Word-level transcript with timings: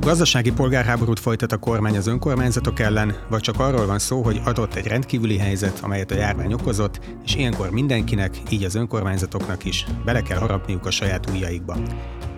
Gazdasági 0.00 0.52
polgárháborút 0.52 1.20
folytat 1.20 1.52
a 1.52 1.56
kormány 1.56 1.96
az 1.96 2.06
önkormányzatok 2.06 2.80
ellen, 2.80 3.16
vagy 3.28 3.40
csak 3.40 3.60
arról 3.60 3.86
van 3.86 3.98
szó, 3.98 4.22
hogy 4.22 4.40
adott 4.44 4.74
egy 4.74 4.86
rendkívüli 4.86 5.38
helyzet, 5.38 5.78
amelyet 5.82 6.10
a 6.10 6.14
járvány 6.14 6.52
okozott, 6.52 7.00
és 7.24 7.34
ilyenkor 7.34 7.70
mindenkinek, 7.70 8.34
így 8.50 8.64
az 8.64 8.74
önkormányzatoknak 8.74 9.64
is 9.64 9.86
bele 10.04 10.22
kell 10.22 10.38
harapniuk 10.38 10.86
a 10.86 10.90
saját 10.90 11.30
ujjaikba. 11.30 11.76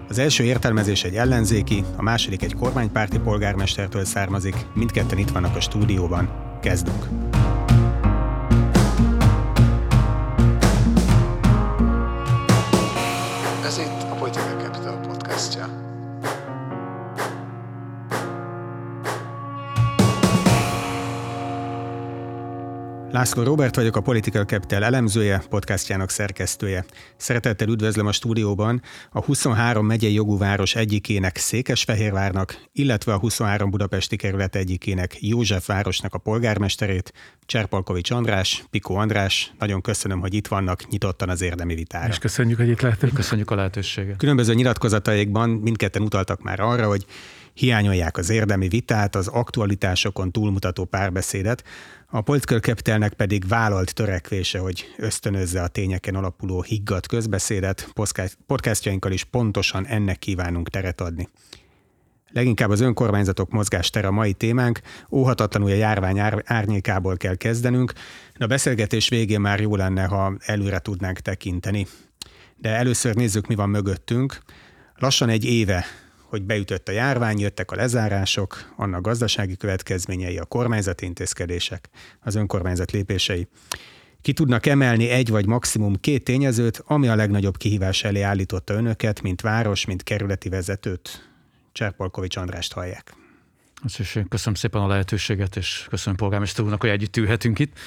Az 0.08 0.18
első 0.18 0.44
értelmezés 0.44 1.04
egy 1.04 1.14
ellenzéki, 1.14 1.84
a 1.96 2.02
második 2.02 2.42
egy 2.42 2.54
kormánypárti 2.54 3.18
polgármestertől 3.18 4.04
származik, 4.04 4.66
mindketten 4.74 5.18
itt 5.18 5.30
vannak 5.30 5.56
a 5.56 5.60
stúdióban. 5.60 6.28
Kezdünk! 6.60 7.08
László 23.12 23.42
Robert 23.42 23.76
vagyok, 23.76 23.96
a 23.96 24.00
Political 24.00 24.44
Capital 24.44 24.84
elemzője, 24.84 25.42
podcastjának 25.48 26.10
szerkesztője. 26.10 26.84
Szeretettel 27.16 27.68
üdvözlöm 27.68 28.06
a 28.06 28.12
stúdióban 28.12 28.82
a 29.10 29.24
23 29.24 29.86
megyei 29.86 30.12
jogú 30.12 30.38
város 30.38 30.74
egyikének 30.74 31.36
Székesfehérvárnak, 31.36 32.60
illetve 32.72 33.12
a 33.12 33.18
23 33.18 33.70
budapesti 33.70 34.16
kerület 34.16 34.56
egyikének 34.56 35.16
József 35.20 35.66
városnak 35.66 36.14
a 36.14 36.18
polgármesterét, 36.18 37.12
Cserpalkovics 37.46 38.10
András, 38.10 38.64
Pikó 38.70 38.96
András. 38.96 39.52
Nagyon 39.58 39.80
köszönöm, 39.80 40.20
hogy 40.20 40.34
itt 40.34 40.46
vannak, 40.46 40.88
nyitottan 40.88 41.28
az 41.28 41.42
érdemi 41.42 41.74
vitára. 41.74 42.08
És 42.08 42.18
köszönjük, 42.18 42.58
hogy 42.58 42.68
itt 42.68 42.80
lehetünk. 42.80 43.14
Köszönjük 43.14 43.50
a 43.50 43.54
lehetőséget. 43.54 44.16
Különböző 44.16 44.54
nyilatkozataikban 44.54 45.50
mindketten 45.50 46.02
utaltak 46.02 46.42
már 46.42 46.60
arra, 46.60 46.86
hogy 46.86 47.06
hiányolják 47.54 48.16
az 48.16 48.30
érdemi 48.30 48.68
vitát, 48.68 49.14
az 49.14 49.26
aktualitásokon 49.26 50.30
túlmutató 50.30 50.84
párbeszédet, 50.84 51.64
a 52.14 52.20
Political 52.20 52.58
Capitalnek 52.58 53.12
pedig 53.12 53.48
vállalt 53.48 53.94
törekvése, 53.94 54.58
hogy 54.58 54.94
ösztönözze 54.96 55.62
a 55.62 55.68
tényeken 55.68 56.14
alapuló 56.14 56.62
higgadt 56.62 57.06
közbeszédet, 57.06 57.92
podcastjainkkal 58.46 59.12
is 59.12 59.24
pontosan 59.24 59.86
ennek 59.86 60.18
kívánunk 60.18 60.68
teret 60.68 61.00
adni. 61.00 61.28
Leginkább 62.28 62.70
az 62.70 62.80
önkormányzatok 62.80 63.50
mozgástere 63.50 64.06
a 64.06 64.10
mai 64.10 64.32
témánk, 64.32 64.80
óhatatlanul 65.10 65.70
a 65.70 65.74
járvány 65.74 66.18
árnyékából 66.44 67.16
kell 67.16 67.34
kezdenünk, 67.34 67.92
de 68.38 68.44
a 68.44 68.48
beszélgetés 68.48 69.08
végén 69.08 69.40
már 69.40 69.60
jó 69.60 69.76
lenne, 69.76 70.04
ha 70.04 70.36
előre 70.38 70.78
tudnánk 70.78 71.18
tekinteni. 71.18 71.86
De 72.56 72.68
először 72.68 73.14
nézzük, 73.14 73.46
mi 73.46 73.54
van 73.54 73.70
mögöttünk. 73.70 74.38
Lassan 74.94 75.28
egy 75.28 75.44
éve 75.44 75.84
hogy 76.32 76.42
beütött 76.42 76.88
a 76.88 76.92
járvány, 76.92 77.38
jöttek 77.38 77.70
a 77.70 77.76
lezárások, 77.76 78.72
annak 78.76 79.02
gazdasági 79.02 79.56
következményei, 79.56 80.38
a 80.38 80.44
kormányzati 80.44 81.04
intézkedések, 81.04 81.88
az 82.20 82.34
önkormányzat 82.34 82.90
lépései. 82.90 83.48
Ki 84.22 84.32
tudnak 84.32 84.66
emelni 84.66 85.08
egy 85.08 85.28
vagy 85.28 85.46
maximum 85.46 86.00
két 86.00 86.24
tényezőt, 86.24 86.82
ami 86.86 87.08
a 87.08 87.14
legnagyobb 87.14 87.56
kihívás 87.56 88.04
elé 88.04 88.20
állította 88.20 88.74
önöket, 88.74 89.22
mint 89.22 89.40
város, 89.40 89.84
mint 89.84 90.02
kerületi 90.02 90.48
vezetőt? 90.48 91.30
Cserpolkovics 91.72 92.36
Andrást 92.36 92.72
hallják. 92.72 93.14
Köszönöm 94.28 94.54
szépen 94.54 94.80
a 94.82 94.86
lehetőséget, 94.86 95.56
és 95.56 95.86
köszönöm 95.90 96.16
polgármester 96.16 96.64
úrnak, 96.64 96.80
hogy 96.80 96.90
együtt 96.90 97.16
ülhetünk 97.16 97.58
itt. 97.58 97.78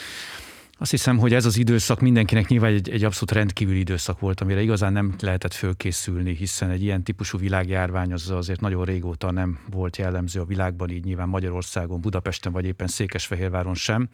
Azt 0.78 0.92
hiszem, 0.92 1.18
hogy 1.18 1.34
ez 1.34 1.46
az 1.46 1.58
időszak 1.58 2.00
mindenkinek 2.00 2.48
nyilván 2.48 2.74
egy, 2.74 2.90
egy 2.90 3.04
abszolút 3.04 3.32
rendkívüli 3.32 3.80
időszak 3.80 4.20
volt, 4.20 4.42
amire 4.42 4.62
igazán 4.62 4.94
nem 4.94 5.16
lehetett 5.20 5.54
fölkészülni, 5.54 6.36
hiszen 6.36 6.70
egy 6.70 6.84
ilyen 6.84 7.04
típusú 7.04 7.38
világjárvány 7.38 8.14
az 8.14 8.30
azért 8.30 8.62
nagyon 8.62 8.86
régóta 8.86 9.32
nem 9.32 9.60
volt 9.70 9.98
jellemző 9.98 10.40
a 10.40 10.46
világban, 10.46 10.90
így 10.90 11.04
nyilván 11.04 11.30
Magyarországon, 11.30 12.02
Budapesten 12.02 12.52
vagy 12.52 12.66
éppen 12.66 12.88
Székesfehérváron 12.88 13.76
sem. 13.76 14.10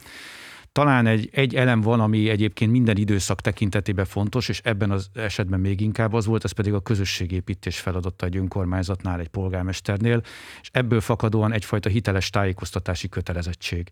Talán 0.74 1.08
egy, 1.08 1.30
egy 1.32 1.56
elem 1.56 1.82
van, 1.82 2.00
ami 2.00 2.30
egyébként 2.30 2.72
minden 2.72 2.98
időszak 2.98 3.42
tekintetében 3.42 4.06
fontos, 4.06 4.50
és 4.50 4.62
ebben 4.64 4.92
az 4.92 5.10
esetben 5.14 5.60
még 5.60 5.82
inkább 5.82 6.14
az 6.14 6.26
volt, 6.26 6.44
ez 6.44 6.52
pedig 6.52 6.74
a 6.74 6.80
közösségépítés 6.80 7.80
feladata 7.80 8.26
egy 8.26 8.38
önkormányzatnál, 8.38 9.20
egy 9.20 9.28
polgármesternél, 9.28 10.22
és 10.62 10.70
ebből 10.72 11.02
fakadóan 11.02 11.54
egyfajta 11.54 11.90
hiteles 11.90 12.30
tájékoztatási 12.30 13.10
kötelezettség. 13.10 13.90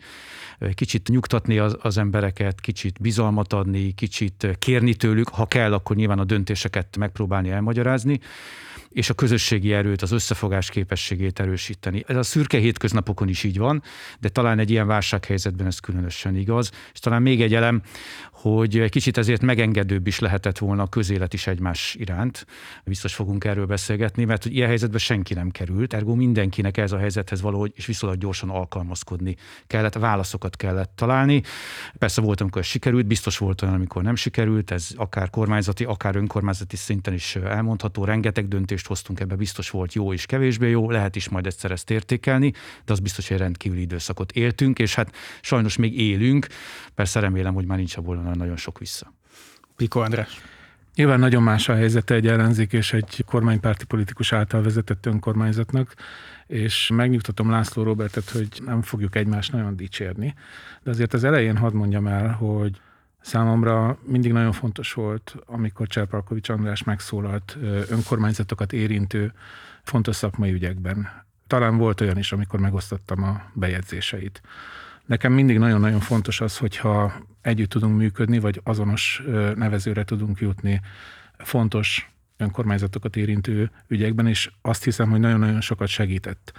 Kicsit 0.73 1.07
nyugtatni 1.07 1.57
az, 1.57 1.77
az 1.81 1.97
embereket, 1.97 2.61
kicsit 2.61 2.99
bizalmat 3.01 3.53
adni, 3.53 3.91
kicsit 3.91 4.47
kérni 4.59 4.95
tőlük, 4.95 5.29
ha 5.29 5.45
kell, 5.45 5.73
akkor 5.73 5.95
nyilván 5.95 6.19
a 6.19 6.23
döntéseket 6.23 6.97
megpróbálni 6.97 7.49
elmagyarázni, 7.49 8.19
és 8.89 9.09
a 9.09 9.13
közösségi 9.13 9.73
erőt, 9.73 10.01
az 10.01 10.11
összefogás 10.11 10.69
képességét 10.69 11.39
erősíteni. 11.39 12.03
Ez 12.07 12.15
a 12.15 12.23
szürke 12.23 12.57
hétköznapokon 12.57 13.27
is 13.27 13.43
így 13.43 13.57
van, 13.57 13.83
de 14.19 14.29
talán 14.29 14.59
egy 14.59 14.69
ilyen 14.69 14.87
válsághelyzetben 14.87 15.67
ez 15.67 15.79
különösen 15.79 16.35
igaz. 16.35 16.71
És 16.93 16.99
talán 16.99 17.21
még 17.21 17.41
egy 17.41 17.53
elem, 17.53 17.81
hogy 18.41 18.79
egy 18.79 18.91
kicsit 18.91 19.17
ezért 19.17 19.41
megengedőbb 19.41 20.07
is 20.07 20.19
lehetett 20.19 20.57
volna 20.57 20.83
a 20.83 20.87
közélet 20.87 21.33
is 21.33 21.47
egymás 21.47 21.95
iránt. 21.99 22.45
Biztos 22.85 23.13
fogunk 23.15 23.43
erről 23.43 23.65
beszélgetni, 23.65 24.25
mert 24.25 24.43
hogy 24.43 24.55
ilyen 24.55 24.67
helyzetben 24.67 24.99
senki 24.99 25.33
nem 25.33 25.49
került, 25.49 25.93
ergo 25.93 26.15
mindenkinek 26.15 26.77
ez 26.77 26.91
a 26.91 26.97
helyzethez 26.97 27.41
valahogy 27.41 27.71
és 27.75 27.85
viszonylag 27.85 28.19
gyorsan 28.19 28.49
alkalmazkodni 28.49 29.35
kellett, 29.67 29.93
válaszokat 29.93 30.55
kellett 30.55 30.91
találni. 30.95 31.41
Persze 31.97 32.21
volt, 32.21 32.41
amikor 32.41 32.63
sikerült, 32.63 33.05
biztos 33.05 33.37
volt 33.37 33.61
olyan, 33.61 33.73
amikor 33.73 34.03
nem 34.03 34.15
sikerült, 34.15 34.71
ez 34.71 34.89
akár 34.95 35.29
kormányzati, 35.29 35.83
akár 35.83 36.15
önkormányzati 36.15 36.75
szinten 36.75 37.13
is 37.13 37.35
elmondható, 37.35 38.03
rengeteg 38.03 38.47
döntést 38.47 38.87
hoztunk 38.87 39.19
ebbe, 39.19 39.35
biztos 39.35 39.69
volt 39.69 39.93
jó 39.93 40.13
és 40.13 40.25
kevésbé 40.25 40.69
jó, 40.69 40.91
lehet 40.91 41.15
is 41.15 41.29
majd 41.29 41.45
egyszer 41.45 41.71
ezt 41.71 41.89
értékelni, 41.89 42.51
de 42.85 42.93
az 42.93 42.99
biztos, 42.99 43.27
hogy 43.27 43.37
rendkívüli 43.37 43.81
időszakot 43.81 44.31
éltünk, 44.31 44.79
és 44.79 44.95
hát 44.95 45.15
sajnos 45.41 45.75
még 45.75 45.99
élünk, 45.99 46.47
persze 46.99 47.19
remélem, 47.19 47.53
hogy 47.53 47.65
már 47.65 47.77
nincs 47.77 47.97
abból 47.97 48.15
nagyon 48.15 48.57
sok 48.57 48.79
vissza. 48.79 49.13
Piko 49.75 49.99
András. 49.99 50.41
Nyilván 50.95 51.19
nagyon 51.19 51.43
más 51.43 51.69
a 51.69 51.75
helyzete 51.75 52.13
egy 52.13 52.27
ellenzék 52.27 52.73
és 52.73 52.93
egy 52.93 53.23
kormánypárti 53.25 53.85
politikus 53.85 54.33
által 54.33 54.61
vezetett 54.61 55.05
önkormányzatnak, 55.05 55.93
és 56.47 56.89
megnyugtatom 56.93 57.49
László 57.49 57.83
Robertet, 57.83 58.29
hogy 58.29 58.61
nem 58.65 58.81
fogjuk 58.81 59.15
egymást 59.15 59.51
nagyon 59.51 59.75
dicsérni, 59.75 60.33
de 60.83 60.89
azért 60.89 61.13
az 61.13 61.23
elején 61.23 61.57
hadd 61.57 61.73
mondjam 61.73 62.07
el, 62.07 62.27
hogy 62.27 62.81
Számomra 63.21 63.97
mindig 64.05 64.31
nagyon 64.31 64.51
fontos 64.51 64.93
volt, 64.93 65.35
amikor 65.45 65.87
Cserpalkovics 65.87 66.49
András 66.49 66.83
megszólalt 66.83 67.57
önkormányzatokat 67.89 68.73
érintő 68.73 69.33
fontos 69.83 70.15
szakmai 70.15 70.51
ügyekben. 70.51 71.09
Talán 71.47 71.77
volt 71.77 72.01
olyan 72.01 72.17
is, 72.17 72.31
amikor 72.31 72.59
megosztottam 72.59 73.23
a 73.23 73.41
bejegyzéseit. 73.53 74.41
Nekem 75.09 75.33
mindig 75.33 75.57
nagyon-nagyon 75.57 75.99
fontos 75.99 76.41
az, 76.41 76.57
hogyha 76.57 77.13
együtt 77.41 77.69
tudunk 77.69 77.97
működni, 77.97 78.39
vagy 78.39 78.61
azonos 78.63 79.23
nevezőre 79.55 80.03
tudunk 80.03 80.39
jutni 80.39 80.81
fontos 81.37 82.09
önkormányzatokat 82.37 83.15
érintő 83.15 83.71
ügyekben, 83.87 84.27
és 84.27 84.51
azt 84.61 84.83
hiszem, 84.83 85.09
hogy 85.09 85.19
nagyon-nagyon 85.19 85.61
sokat 85.61 85.87
segített 85.87 86.53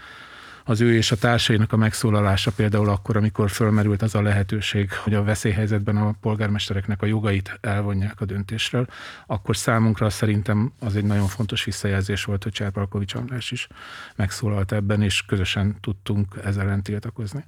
az 0.64 0.80
ő 0.80 0.94
és 0.94 1.10
a 1.10 1.16
társainak 1.16 1.72
a 1.72 1.76
megszólalása 1.76 2.50
például 2.50 2.88
akkor, 2.88 3.16
amikor 3.16 3.50
fölmerült 3.50 4.02
az 4.02 4.14
a 4.14 4.22
lehetőség, 4.22 4.92
hogy 4.92 5.14
a 5.14 5.22
veszélyhelyzetben 5.22 5.96
a 5.96 6.14
polgármestereknek 6.20 7.02
a 7.02 7.06
jogait 7.06 7.58
elvonják 7.60 8.20
a 8.20 8.24
döntésről, 8.24 8.86
akkor 9.26 9.56
számunkra 9.56 10.10
szerintem 10.10 10.72
az 10.80 10.96
egy 10.96 11.04
nagyon 11.04 11.26
fontos 11.26 11.64
visszajelzés 11.64 12.24
volt, 12.24 12.42
hogy 12.42 12.52
Cserpalkovics 12.52 13.14
András 13.14 13.50
is 13.50 13.68
megszólalt 14.16 14.72
ebben, 14.72 15.02
és 15.02 15.22
közösen 15.22 15.76
tudtunk 15.80 16.34
ezzel 16.44 16.62
ellen 16.62 16.82
tiltakozni. 16.82 17.44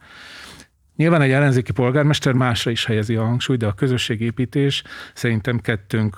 Nyilván 0.96 1.22
egy 1.22 1.30
ellenzéki 1.30 1.72
polgármester 1.72 2.32
másra 2.32 2.70
is 2.70 2.84
helyezi 2.84 3.14
a 3.14 3.24
hangsúlyt, 3.24 3.58
de 3.58 3.66
a 3.66 3.72
közösségépítés 3.72 4.82
szerintem 5.14 5.60
kettőnk 5.60 6.16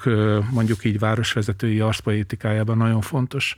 mondjuk 0.50 0.84
így 0.84 0.98
városvezetői 0.98 1.80
arszpolitikájában 1.80 2.76
nagyon 2.76 3.00
fontos. 3.00 3.54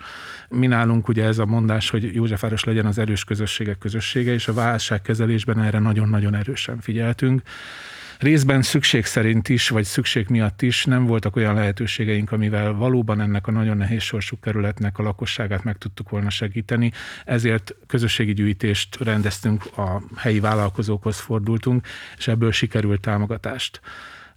Mi 0.48 0.66
nálunk 0.66 1.08
ugye 1.08 1.24
ez 1.24 1.38
a 1.38 1.46
mondás, 1.46 1.90
hogy 1.90 2.14
Józsefváros 2.14 2.64
legyen 2.64 2.86
az 2.86 2.98
erős 2.98 3.24
közösségek 3.24 3.78
közössége, 3.78 4.32
és 4.32 4.48
a 4.48 4.52
válságkezelésben 4.52 5.62
erre 5.62 5.78
nagyon-nagyon 5.78 6.34
erősen 6.34 6.80
figyeltünk 6.80 7.42
részben 8.18 8.62
szükség 8.62 9.04
szerint 9.04 9.48
is, 9.48 9.68
vagy 9.68 9.84
szükség 9.84 10.28
miatt 10.28 10.62
is 10.62 10.84
nem 10.84 11.06
voltak 11.06 11.36
olyan 11.36 11.54
lehetőségeink, 11.54 12.32
amivel 12.32 12.72
valóban 12.72 13.20
ennek 13.20 13.46
a 13.46 13.50
nagyon 13.50 13.76
nehéz 13.76 14.02
sorsú 14.02 14.38
kerületnek 14.38 14.98
a 14.98 15.02
lakosságát 15.02 15.64
meg 15.64 15.78
tudtuk 15.78 16.10
volna 16.10 16.30
segíteni. 16.30 16.92
Ezért 17.24 17.74
közösségi 17.86 18.32
gyűjtést 18.32 18.96
rendeztünk, 18.96 19.64
a 19.76 20.02
helyi 20.16 20.40
vállalkozókhoz 20.40 21.18
fordultunk, 21.18 21.86
és 22.16 22.28
ebből 22.28 22.52
sikerült 22.52 23.00
támogatást 23.00 23.80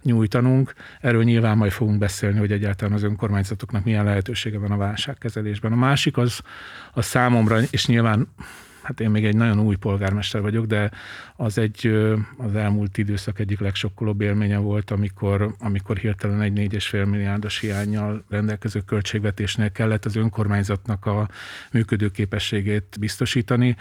nyújtanunk. 0.02 0.74
Erről 1.00 1.24
nyilván 1.24 1.56
majd 1.56 1.72
fogunk 1.72 1.98
beszélni, 1.98 2.38
hogy 2.38 2.52
egyáltalán 2.52 2.94
az 2.94 3.02
önkormányzatoknak 3.02 3.84
milyen 3.84 4.04
lehetősége 4.04 4.58
van 4.58 4.70
a 4.70 4.76
válságkezelésben. 4.76 5.72
A 5.72 5.76
másik 5.76 6.16
az 6.16 6.40
a 6.92 7.02
számomra, 7.02 7.60
és 7.70 7.86
nyilván 7.86 8.28
hát 8.82 9.00
én 9.00 9.10
még 9.10 9.24
egy 9.24 9.36
nagyon 9.36 9.60
új 9.60 9.76
polgármester 9.76 10.40
vagyok, 10.40 10.66
de 10.66 10.90
az 11.36 11.58
egy 11.58 11.86
az 12.36 12.54
elmúlt 12.54 12.98
időszak 12.98 13.38
egyik 13.38 13.60
legsokkolóbb 13.60 14.20
élménye 14.20 14.58
volt, 14.58 14.90
amikor, 14.90 15.54
amikor 15.58 15.96
hirtelen 15.96 16.40
egy 16.40 16.72
4,5 16.72 17.10
milliárdos 17.10 17.60
hiányjal 17.60 18.24
rendelkező 18.28 18.80
költségvetésnél 18.80 19.70
kellett 19.70 20.04
az 20.04 20.16
önkormányzatnak 20.16 21.06
a 21.06 21.28
működőképességét 21.70 22.96
biztosítani 23.00 23.76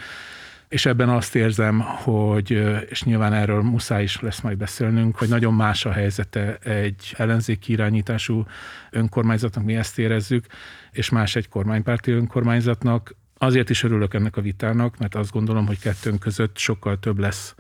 és 0.70 0.86
ebben 0.86 1.10
azt 1.10 1.36
érzem, 1.36 1.80
hogy, 1.80 2.52
és 2.90 3.04
nyilván 3.04 3.34
erről 3.34 3.62
muszáj 3.62 4.04
is 4.04 4.22
lesz 4.22 4.42
majd 4.42 4.58
beszélnünk, 4.58 5.18
hogy 5.18 5.30
nagyon 5.30 5.54
más 5.54 5.86
a 5.86 5.92
helyzete 5.92 6.58
egy 6.58 7.14
ellenzéki 7.18 7.72
irányítású 7.72 8.46
önkormányzatnak, 8.92 9.64
mi 9.64 9.76
ezt 9.76 10.00
érezzük, 10.00 10.46
és 10.92 11.10
más 11.10 11.36
egy 11.36 11.50
kormánypárti 11.50 12.12
önkormányzatnak. 12.12 13.16
Azért 13.42 13.70
is 13.70 13.84
örülök 13.84 14.14
ennek 14.14 14.38
a 14.38 14.42
vitának, 14.42 14.98
mert 14.98 15.16
azt 15.16 15.32
gondolom, 15.32 15.66
hogy 15.66 15.80
kettőnk 15.80 16.20
között 16.20 16.58
sokkal 16.58 17.00
több 17.00 17.20
lesz 17.20 17.56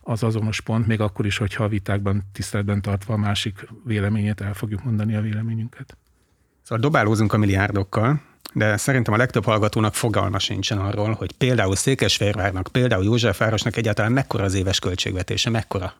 az 0.00 0.22
azonos 0.22 0.60
pont, 0.60 0.86
még 0.86 1.00
akkor 1.00 1.26
is, 1.26 1.36
hogyha 1.36 1.64
a 1.64 1.68
vitákban 1.68 2.22
tiszteletben 2.32 2.82
tartva 2.82 3.14
a 3.14 3.16
másik 3.16 3.68
véleményét 3.84 4.40
el 4.40 4.54
fogjuk 4.54 4.84
mondani 4.84 5.14
a 5.16 5.20
véleményünket. 5.20 5.96
Szóval 6.62 6.78
dobálózunk 6.78 7.32
a 7.32 7.36
milliárdokkal, 7.36 8.22
de 8.52 8.76
szerintem 8.76 9.14
a 9.14 9.16
legtöbb 9.16 9.44
hallgatónak 9.44 9.94
fogalma 9.94 10.38
sincsen 10.38 10.78
arról, 10.78 11.12
hogy 11.12 11.32
például 11.32 11.76
Székesfehérvárnak, 11.76 12.68
például 12.72 13.04
Józsefvárosnak 13.04 13.76
egyáltalán 13.76 14.12
mekkora 14.12 14.44
az 14.44 14.54
éves 14.54 14.78
költségvetése, 14.78 15.50
mekkora? 15.50 15.94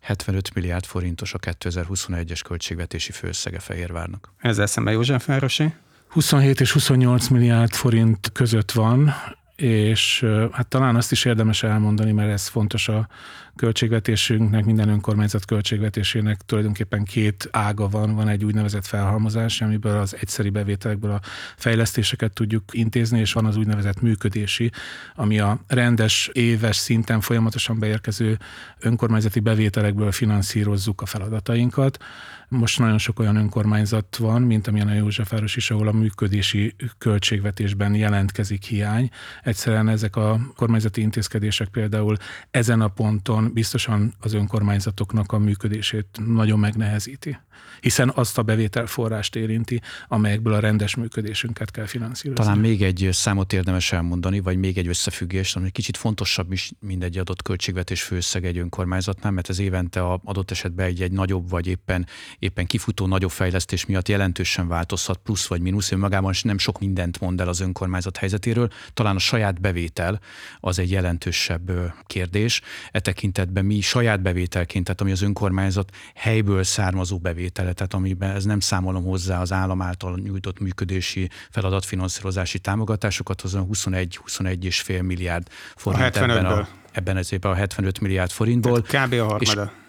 75 0.00 0.54
milliárd 0.54 0.84
forintos 0.84 1.34
a 1.34 1.38
2021-es 1.38 2.40
költségvetési 2.44 3.12
főszege 3.12 3.58
Fehérvárnak. 3.58 4.32
Ezzel 4.38 4.66
szemben 4.66 4.94
Józsefvárosi? 4.94 5.72
27 6.08 6.60
és 6.60 6.72
28 6.72 7.28
milliárd 7.28 7.72
forint 7.72 8.30
között 8.32 8.72
van, 8.72 9.14
és 9.56 10.26
hát 10.52 10.66
talán 10.66 10.96
azt 10.96 11.12
is 11.12 11.24
érdemes 11.24 11.62
elmondani, 11.62 12.12
mert 12.12 12.30
ez 12.30 12.46
fontos 12.46 12.88
a 12.88 13.08
költségvetésünknek, 13.56 14.64
minden 14.64 14.88
önkormányzat 14.88 15.44
költségvetésének 15.44 16.40
tulajdonképpen 16.46 17.04
két 17.04 17.48
ága 17.50 17.88
van. 17.88 18.14
Van 18.14 18.28
egy 18.28 18.44
úgynevezett 18.44 18.86
felhalmozás, 18.86 19.60
amiből 19.60 19.98
az 19.98 20.16
egyszeri 20.20 20.50
bevételekből 20.50 21.10
a 21.10 21.20
fejlesztéseket 21.56 22.32
tudjuk 22.32 22.62
intézni, 22.70 23.18
és 23.18 23.32
van 23.32 23.46
az 23.46 23.56
úgynevezett 23.56 24.00
működési, 24.00 24.70
ami 25.14 25.38
a 25.38 25.60
rendes 25.66 26.30
éves 26.32 26.76
szinten 26.76 27.20
folyamatosan 27.20 27.78
beérkező 27.78 28.38
önkormányzati 28.78 29.40
bevételekből 29.40 30.12
finanszírozzuk 30.12 31.00
a 31.00 31.06
feladatainkat. 31.06 31.98
Most 32.48 32.78
nagyon 32.78 32.98
sok 32.98 33.18
olyan 33.18 33.36
önkormányzat 33.36 34.16
van, 34.16 34.42
mint 34.42 34.66
amilyen 34.66 34.88
a 34.88 34.92
Józsefváros 34.92 35.56
is, 35.56 35.70
ahol 35.70 35.88
a 35.88 35.92
működési 35.92 36.74
költségvetésben 36.98 37.94
jelentkezik 37.94 38.64
hiány. 38.64 39.10
Egyszerűen 39.42 39.88
ezek 39.88 40.16
a 40.16 40.40
kormányzati 40.56 41.00
intézkedések 41.00 41.68
például 41.68 42.16
ezen 42.50 42.80
a 42.80 42.88
ponton 42.88 43.52
biztosan 43.52 44.14
az 44.20 44.34
önkormányzatoknak 44.34 45.32
a 45.32 45.38
működését 45.38 46.06
nagyon 46.26 46.58
megnehezíti 46.58 47.38
hiszen 47.80 48.12
azt 48.14 48.38
a 48.38 48.42
bevételforrást 48.42 49.36
érinti, 49.36 49.80
amelyekből 50.08 50.52
a 50.52 50.58
rendes 50.58 50.94
működésünket 50.94 51.70
kell 51.70 51.86
finanszírozni. 51.86 52.44
Talán 52.44 52.58
még 52.58 52.82
egy 52.82 53.08
számot 53.12 53.52
érdemes 53.52 53.92
elmondani, 53.92 54.40
vagy 54.40 54.56
még 54.56 54.78
egy 54.78 54.86
összefüggés, 54.86 55.56
ami 55.56 55.70
kicsit 55.70 55.96
fontosabb 55.96 56.52
is 56.52 56.70
mindegy 56.80 57.18
adott 57.18 57.42
költségvetés 57.42 58.02
főszeg 58.02 58.44
egy 58.44 58.58
önkormányzatnál, 58.58 59.32
mert 59.32 59.48
ez 59.48 59.58
évente 59.58 60.00
a 60.00 60.20
adott 60.24 60.50
esetben 60.50 60.86
egy, 60.86 61.02
egy 61.02 61.12
nagyobb, 61.12 61.50
vagy 61.50 61.66
éppen, 61.66 62.06
éppen 62.38 62.66
kifutó 62.66 63.06
nagyobb 63.06 63.30
fejlesztés 63.30 63.86
miatt 63.86 64.08
jelentősen 64.08 64.68
változhat, 64.68 65.18
plusz 65.18 65.46
vagy 65.46 65.60
mínusz, 65.60 65.92
önmagában 65.92 66.34
nem 66.42 66.58
sok 66.58 66.78
mindent 66.78 67.20
mond 67.20 67.40
el 67.40 67.48
az 67.48 67.60
önkormányzat 67.60 68.16
helyzetéről. 68.16 68.70
Talán 68.94 69.16
a 69.16 69.18
saját 69.18 69.60
bevétel 69.60 70.20
az 70.60 70.78
egy 70.78 70.90
jelentősebb 70.90 71.70
kérdés. 72.06 72.60
E 72.90 73.00
tekintetben 73.00 73.64
mi 73.64 73.80
saját 73.80 74.22
bevételként, 74.22 74.84
tehát 74.84 75.00
ami 75.00 75.10
az 75.10 75.22
önkormányzat 75.22 75.90
helyből 76.14 76.62
származó 76.62 77.18
bevétel, 77.18 77.47
tehát 77.52 77.94
amiben 77.94 78.34
ez 78.34 78.44
nem 78.44 78.60
számolom 78.60 79.04
hozzá 79.04 79.40
az 79.40 79.52
állam 79.52 79.82
által 79.82 80.18
nyújtott 80.22 80.60
működési 80.60 81.30
feladatfinanszírozási 81.50 82.58
támogatásokat, 82.58 83.40
azon 83.40 83.68
21-21 83.72 84.62
és 84.62 84.80
fél 84.80 85.02
milliárd 85.02 85.48
forint 85.76 86.16
a 86.16 86.22
ebben, 86.22 86.44
a, 86.44 86.68
ebben 86.92 87.16
az 87.16 87.32
évben 87.32 87.52
a 87.52 87.54
75 87.54 88.00
milliárd 88.00 88.30
forintból. 88.30 88.82
Tehát 88.82 89.06
kb. 89.06 89.12
a 89.12 89.24
harmada. 89.24 89.62
És 89.62 89.86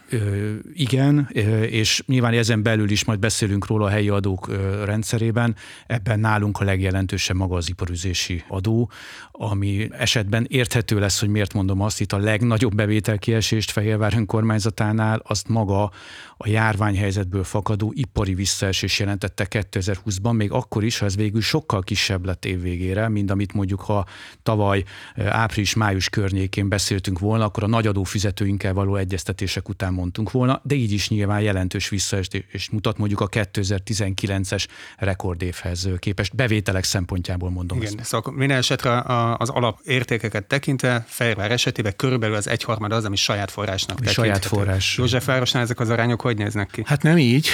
igen, 0.73 1.29
és 1.69 2.03
nyilván 2.05 2.33
ezen 2.33 2.63
belül 2.63 2.89
is 2.89 3.05
majd 3.05 3.19
beszélünk 3.19 3.67
róla 3.67 3.85
a 3.85 3.89
helyi 3.89 4.09
adók 4.09 4.49
rendszerében. 4.85 5.55
Ebben 5.87 6.19
nálunk 6.19 6.59
a 6.59 6.63
legjelentősebb 6.63 7.35
maga 7.35 7.55
az 7.55 7.69
iparüzési 7.69 8.43
adó, 8.47 8.91
ami 9.31 9.89
esetben 9.91 10.45
érthető 10.49 10.99
lesz, 10.99 11.19
hogy 11.19 11.29
miért 11.29 11.53
mondom 11.53 11.81
azt, 11.81 12.01
itt 12.01 12.13
a 12.13 12.17
legnagyobb 12.17 12.75
bevételkiesést 12.75 13.71
Fehérvár 13.71 14.13
önkormányzatánál 14.15 15.21
azt 15.27 15.47
maga 15.47 15.91
a 16.37 16.49
járványhelyzetből 16.49 17.43
fakadó 17.43 17.91
ipari 17.95 18.33
visszaesés 18.33 18.99
jelentette 18.99 19.47
2020-ban, 19.49 20.35
még 20.35 20.51
akkor 20.51 20.83
is, 20.83 20.97
ha 20.97 21.05
ez 21.05 21.15
végül 21.15 21.41
sokkal 21.41 21.81
kisebb 21.81 22.25
lett 22.25 22.45
évvégére, 22.45 23.09
mint 23.09 23.31
amit 23.31 23.53
mondjuk, 23.53 23.81
ha 23.81 24.05
tavaly 24.43 24.83
április-május 25.15 26.09
környékén 26.09 26.69
beszéltünk 26.69 27.19
volna, 27.19 27.45
akkor 27.45 27.63
a 27.63 27.67
nagy 27.67 27.87
adófizetőinkkel 27.87 28.73
való 28.73 28.95
egyeztetések 28.95 29.69
után 29.69 29.93
mondtunk 29.99 30.31
volna, 30.31 30.61
de 30.63 30.75
így 30.75 30.91
is 30.91 31.09
nyilván 31.09 31.41
jelentős 31.41 31.89
visszaesés 31.89 32.69
mutat 32.71 32.97
mondjuk 32.97 33.21
a 33.21 33.29
2019-es 33.29 34.65
rekordévhez 34.97 35.89
képest, 35.99 36.35
bevételek 36.35 36.83
szempontjából 36.83 37.49
mondom. 37.49 37.77
Igen, 37.81 37.99
ezt. 37.99 38.07
szóval 38.07 38.33
minden 38.33 38.57
esetre 38.57 39.01
az 39.37 39.49
alapértékeket 39.49 40.45
tekintve 40.45 41.05
Fejvár 41.07 41.51
esetében 41.51 41.93
körülbelül 41.95 42.35
az 42.35 42.47
egyharmad 42.47 42.91
az, 42.91 43.05
ami 43.05 43.15
saját 43.15 43.51
forrásnak 43.51 43.99
tekinthető. 43.99 44.27
Saját 44.27 44.45
forrás. 44.45 44.97
Józsefvárosnál 44.97 45.63
ezek 45.63 45.79
az 45.79 45.89
arányok 45.89 46.21
hogy 46.21 46.37
néznek 46.37 46.69
ki? 46.71 46.81
Hát 46.85 47.01
nem 47.01 47.17
így. 47.17 47.47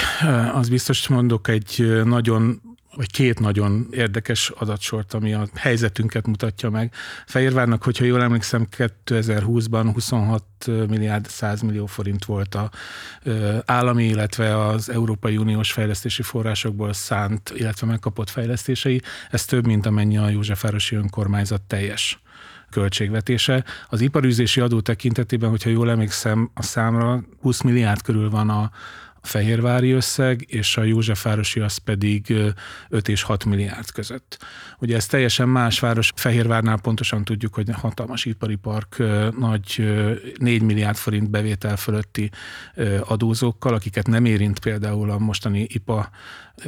Az 0.53 0.69
biztos 0.69 1.07
mondok 1.07 1.47
egy 1.47 2.01
nagyon 2.03 2.61
vagy 2.95 3.11
két 3.11 3.39
nagyon 3.39 3.87
érdekes 3.91 4.49
adatsort, 4.49 5.13
ami 5.13 5.33
a 5.33 5.47
helyzetünket 5.55 6.27
mutatja 6.27 6.69
meg. 6.69 6.93
Fehérvárnak, 7.25 7.83
hogyha 7.83 8.05
jól 8.05 8.21
emlékszem, 8.21 8.67
2020-ban 8.77 9.89
26 9.93 10.43
milliárd 10.65 11.27
100 11.27 11.61
millió 11.61 11.85
forint 11.85 12.25
volt 12.25 12.55
a 12.55 12.69
állami, 13.65 14.03
illetve 14.05 14.65
az 14.67 14.89
Európai 14.89 15.37
Uniós 15.37 15.71
fejlesztési 15.71 16.21
forrásokból 16.21 16.93
szánt, 16.93 17.53
illetve 17.55 17.87
megkapott 17.87 18.29
fejlesztései. 18.29 19.01
Ez 19.31 19.45
több, 19.45 19.65
mint 19.65 19.85
amennyi 19.85 20.17
a 20.17 20.29
Józsefvárosi 20.29 20.95
önkormányzat 20.95 21.61
teljes 21.61 22.19
költségvetése. 22.69 23.63
Az 23.89 24.01
iparűzési 24.01 24.61
adó 24.61 24.79
tekintetében, 24.79 25.49
hogyha 25.49 25.69
jól 25.69 25.89
emlékszem 25.89 26.49
a 26.53 26.61
számra, 26.61 27.23
20 27.41 27.61
milliárd 27.61 28.01
körül 28.01 28.29
van 28.29 28.49
a, 28.49 28.71
fehérvári 29.25 29.91
összeg, 29.91 30.45
és 30.47 30.77
a 30.77 30.83
Józsefvárosi 30.83 31.59
az 31.59 31.77
pedig 31.77 32.33
5 32.89 33.07
és 33.07 33.21
6 33.21 33.45
milliárd 33.45 33.91
között. 33.91 34.37
Ugye 34.79 34.95
ez 34.95 35.05
teljesen 35.05 35.49
más 35.49 35.79
város, 35.79 36.11
Fehérvárnál 36.15 36.79
pontosan 36.79 37.23
tudjuk, 37.23 37.53
hogy 37.53 37.69
hatalmas 37.71 38.25
ipari 38.25 38.55
park, 38.55 39.03
nagy 39.37 39.93
4 40.37 40.61
milliárd 40.61 40.97
forint 40.97 41.29
bevétel 41.29 41.77
fölötti 41.77 42.29
adózókkal, 43.03 43.73
akiket 43.73 44.07
nem 44.07 44.25
érint 44.25 44.59
például 44.59 45.09
a 45.11 45.17
mostani 45.17 45.65
IPA 45.69 46.09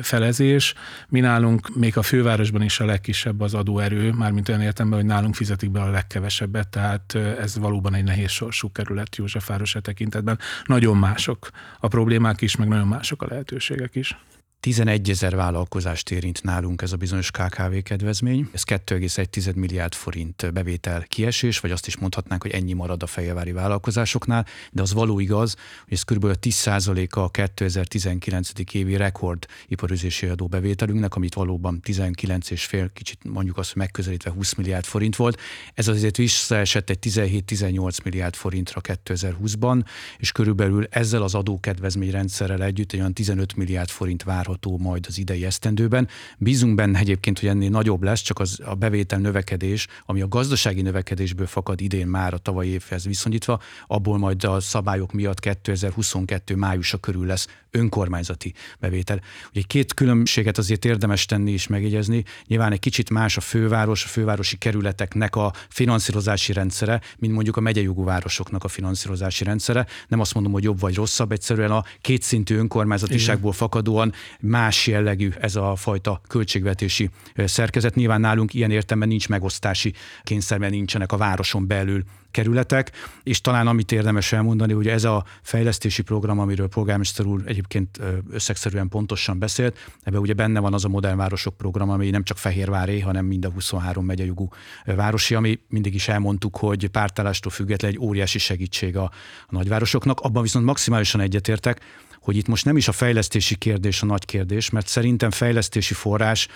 felezés. 0.02 0.74
Mi 1.10 1.20
nálunk 1.20 1.76
még 1.76 1.98
a 1.98 2.02
fővárosban 2.02 2.62
is 2.62 2.80
a 2.80 2.86
legkisebb 2.86 3.42
az 3.42 3.54
adóerő, 3.54 4.12
mármint 4.12 4.50
olyan 4.50 4.62
értemben, 4.62 5.00
hogy 5.00 5.08
nálunk 5.08 5.36
fizetik 5.36 5.72
be 5.72 5.82
a 5.82 5.90
legkevesebbet, 5.90 6.68
tehát 6.68 7.16
ez 7.16 7.58
valóban 7.58 7.94
egy 7.94 8.04
nehéz 8.04 8.32
sorsú 8.32 8.72
kerület 8.72 9.16
Józsefváros 9.16 9.76
e 9.76 9.80
tekintetben. 9.80 10.40
Nagyon 10.66 10.98
mások 10.98 11.50
a 11.80 11.88
problémák 11.88 12.42
is, 12.42 12.47
meg 12.56 12.68
nagyon 12.68 12.88
mások 12.88 13.22
a 13.22 13.28
lehetőségek 13.30 13.96
is. 13.96 14.18
11 14.68 15.10
ezer 15.10 15.36
vállalkozást 15.36 16.12
érint 16.12 16.44
nálunk 16.44 16.82
ez 16.82 16.92
a 16.92 16.96
bizonyos 16.98 17.32
KKV 17.32 17.78
kedvezmény. 17.84 18.50
Ez 18.54 18.64
2,1 18.66 19.56
milliárd 19.56 19.94
forint 19.94 20.54
bevétel 20.54 21.04
kiesés, 21.04 21.60
vagy 21.60 21.72
azt 21.72 21.88
is 21.88 21.98
mondhatnánk, 21.98 22.42
hogy 22.42 22.52
ennyi 22.52 22.74
marad 22.74 23.04
a 23.04 23.06
fejjevári 23.06 23.52
vállalkozásoknál, 23.52 24.46
de 24.72 24.82
az 24.82 24.94
való 24.94 25.20
igaz, 25.20 25.56
hogy 25.84 25.94
ez 25.94 26.02
kb. 26.02 26.26
10%-a 26.42 27.20
a 27.20 27.30
2019. 27.30 28.52
évi 28.72 28.96
rekord 28.96 29.46
iparüzési 29.68 30.26
adó 30.26 30.48
bevételünknek, 30.48 31.16
amit 31.16 31.34
valóban 31.34 31.82
19 31.82 32.50
és 32.50 32.66
fél, 32.66 32.90
kicsit 32.94 33.20
mondjuk 33.24 33.58
azt, 33.58 33.72
hogy 33.72 33.82
megközelítve 33.82 34.32
20 34.32 34.54
milliárd 34.54 34.86
forint 34.86 35.16
volt. 35.16 35.40
Ez 35.74 35.88
azért 35.88 36.18
visszaesett 36.18 36.90
egy 36.90 37.00
17-18 37.02 38.04
milliárd 38.04 38.36
forintra 38.36 38.82
2020-ban, 38.84 39.86
és 40.18 40.32
körülbelül 40.32 40.88
ezzel 40.90 41.22
az 41.22 41.36
adókedvezmény 41.36 42.12
rendszerrel 42.12 42.64
együtt 42.64 42.92
egy 42.92 43.00
olyan 43.00 43.14
15 43.14 43.56
milliárd 43.56 43.90
forint 43.90 44.24
várható 44.24 44.56
várható 44.62 44.78
majd 44.90 45.06
az 45.08 45.18
idei 45.18 45.46
esztendőben. 45.46 46.08
Bízunk 46.38 46.76
benne 46.76 47.00
egyébként, 47.00 47.40
hogy 47.40 47.50
ennél 47.50 47.70
nagyobb 47.70 48.04
lesz, 48.04 48.22
csak 48.22 48.40
az 48.40 48.60
a 48.66 48.76
bevétel 48.76 49.20
növekedés, 49.20 49.88
ami 50.06 50.22
a 50.22 50.28
gazdasági 50.28 50.82
növekedésből 50.82 51.48
fakad 51.48 51.82
idén 51.82 52.08
már 52.08 52.34
a 52.34 52.38
tavalyi 52.38 52.70
évhez 52.70 53.06
viszonyítva, 53.06 53.60
abból 53.88 54.18
majd 54.18 54.44
a 54.44 54.60
szabályok 54.60 55.12
miatt 55.12 55.40
2022 55.40 56.56
májusa 56.56 56.98
körül 56.98 57.26
lesz 57.26 57.48
önkormányzati 57.78 58.54
bevétel. 58.80 59.22
Ugye 59.50 59.62
két 59.68 59.94
különbséget 59.94 60.58
azért 60.58 60.86
érdemes 60.86 61.26
tenni 61.26 61.52
és 61.52 61.68
megjegyezni. 61.68 62.24
Nyilván 62.48 62.72
egy 62.72 62.80
kicsit 62.80 63.10
más 63.10 63.38
a 63.38 63.42
főváros, 63.42 64.04
a 64.04 64.08
fővárosi 64.08 64.58
kerületeknek 64.58 65.36
a 65.36 65.54
finanszírozási 65.70 66.54
rendszere, 66.54 67.02
mint 67.18 67.34
mondjuk 67.34 67.58
a 67.58 67.62
megyejogú 67.62 68.04
városoknak 68.04 68.64
a 68.64 68.68
finanszírozási 68.68 69.44
rendszere. 69.44 69.86
Nem 70.08 70.20
azt 70.20 70.34
mondom, 70.34 70.52
hogy 70.52 70.64
jobb 70.64 70.80
vagy 70.80 70.96
rosszabb, 70.96 71.32
egyszerűen 71.32 71.72
a 71.72 71.84
kétszintű 72.02 72.56
önkormányzatiságból 72.56 73.52
fakadóan 73.52 74.14
más 74.40 74.88
jellegű 74.88 75.30
ez 75.40 75.56
a 75.56 75.76
fajta 75.76 76.22
költségvetési 76.28 77.10
szerkezet. 77.36 77.96
Nyilván 77.96 78.22
nálunk 78.22 78.54
ilyen 78.54 78.72
értelemben 78.72 79.10
nincs 79.10 79.30
megosztási 79.30 79.94
kényszer, 80.24 80.58
mert 80.58 80.72
nincsenek 80.72 81.12
a 81.12 81.18
városon 81.18 81.68
belül 81.68 82.04
kerületek, 82.32 82.92
és 83.24 83.42
talán 83.42 83.68
amit 83.68 83.92
érdemes 83.92 84.32
elmondani, 84.32 84.74
hogy 84.74 84.88
ez 84.88 85.04
a 85.04 85.26
fejlesztési 85.42 86.02
program, 86.02 86.40
amiről 86.40 86.68
polgármester 86.68 87.26
úr 87.26 87.42
egyébként 87.46 88.00
összegszerűen 88.30 88.90
pontosan 88.90 89.40
beszélt, 89.40 89.78
ebben 90.04 90.20
ugye 90.20 90.34
benne 90.34 90.60
van 90.60 90.74
az 90.74 90.86
a 90.86 90.88
modern 90.88 91.18
városok 91.18 91.58
program, 91.58 91.90
ami 91.90 92.10
nem 92.10 92.24
csak 92.24 92.38
Fehérváré, 92.38 93.00
hanem 93.00 93.26
mind 93.26 93.46
a 93.46 93.50
23 93.50 94.06
megyejogú 94.06 94.50
városi, 94.86 95.36
ami 95.36 95.60
mindig 95.70 95.94
is 95.94 96.08
elmondtuk, 96.08 96.58
hogy 96.58 96.88
pártállástól 96.88 97.52
független 97.52 97.92
egy 97.92 98.00
óriási 98.00 98.40
segítség 98.40 98.98
a, 98.98 99.04
a 99.04 99.12
nagyvárosoknak. 99.50 100.20
Abban 100.20 100.42
viszont 100.42 100.66
maximálisan 100.66 101.22
egyetértek, 101.22 101.82
hogy 102.28 102.38
itt 102.38 102.48
most 102.48 102.66
nem 102.66 102.78
is 102.78 102.88
a 102.88 102.92
fejlesztési 102.92 103.56
kérdés 103.56 104.02
a 104.02 104.06
nagy 104.06 104.26
kérdés, 104.26 104.70
mert 104.70 104.88
szerintem 104.88 105.32
fejlesztési 105.32 105.94
forrás, 105.94 106.48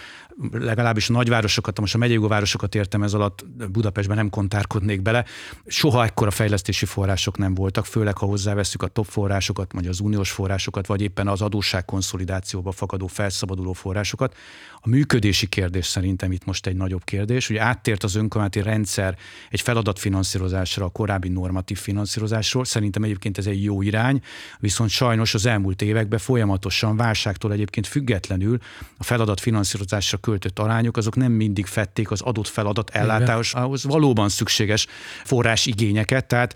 legalábbis 0.52 1.10
a 1.10 1.12
nagyvárosokat, 1.12 1.80
most 1.80 1.96
a 1.96 1.98
megyei 1.98 2.18
városokat 2.18 2.76
értem 2.76 3.04
ez 3.04 3.14
alatt, 3.14 3.46
Budapestben 3.72 4.18
nem 4.18 4.30
kontárkodnék 4.30 5.02
bele, 5.02 5.26
soha 5.66 6.04
ekkora 6.04 6.32
fejlesztési 6.32 6.86
források 6.86 7.38
nem 7.38 7.54
voltak, 7.54 7.86
főleg 7.86 8.18
ha 8.18 8.26
hozzáveszünk 8.26 8.84
a 8.84 8.88
top 8.88 9.06
forrásokat, 9.06 9.72
vagy 9.74 9.88
az 9.88 10.00
uniós 10.00 10.32
forrásokat, 10.32 10.88
vagy 10.88 11.02
éppen 11.02 11.28
az 11.28 11.42
adósság 11.42 11.86
konszolidációba 11.86 12.72
fakadó 12.72 13.08
felszabaduló 13.08 13.74
forrásokat. 13.74 14.36
A 14.84 14.90
működési 14.90 15.48
kérdés 15.48 15.86
szerintem 15.86 16.32
itt 16.32 16.46
most 16.46 16.68
egy 16.68 16.76
nagyobb 16.76 17.04
kérdés, 17.04 17.48
hogy 17.48 17.58
áttért 17.58 18.04
az 18.04 18.16
önkormányzati 18.16 18.70
rendszer 18.70 19.18
egy 19.50 19.62
feladatfinanszírozásra 19.62 20.86
a 20.86 20.90
korábbi 20.90 21.30
normatív 21.30 21.78
finanszírozásról. 21.78 22.66
Szerintem 22.66 23.04
egyébként 23.04 23.38
ez 23.38 23.46
egy 23.46 23.64
jó 23.64 23.82
irány, 23.82 24.22
viszont 24.60 24.90
sajnos 24.90 25.34
az 25.34 25.46
elmúlt 25.46 25.60
években 25.82 26.20
folyamatosan 26.20 26.98
válságtól 26.98 27.52
egyébként 27.52 27.88
függetlenül 27.88 28.58
a 28.98 29.04
feladat 29.04 29.40
finanszírozásra 29.40 30.18
költött 30.18 30.60
arányok 30.60 30.98
azok 30.98 31.16
nem 31.16 31.32
mindig 31.32 31.66
fették 31.66 32.12
az 32.12 32.22
adott 32.22 32.48
feladat 32.48 32.90
ellátásához 32.90 33.84
valóban 33.84 34.30
szükséges 34.30 34.88
forrásigényeket, 35.24 36.26
tehát 36.26 36.56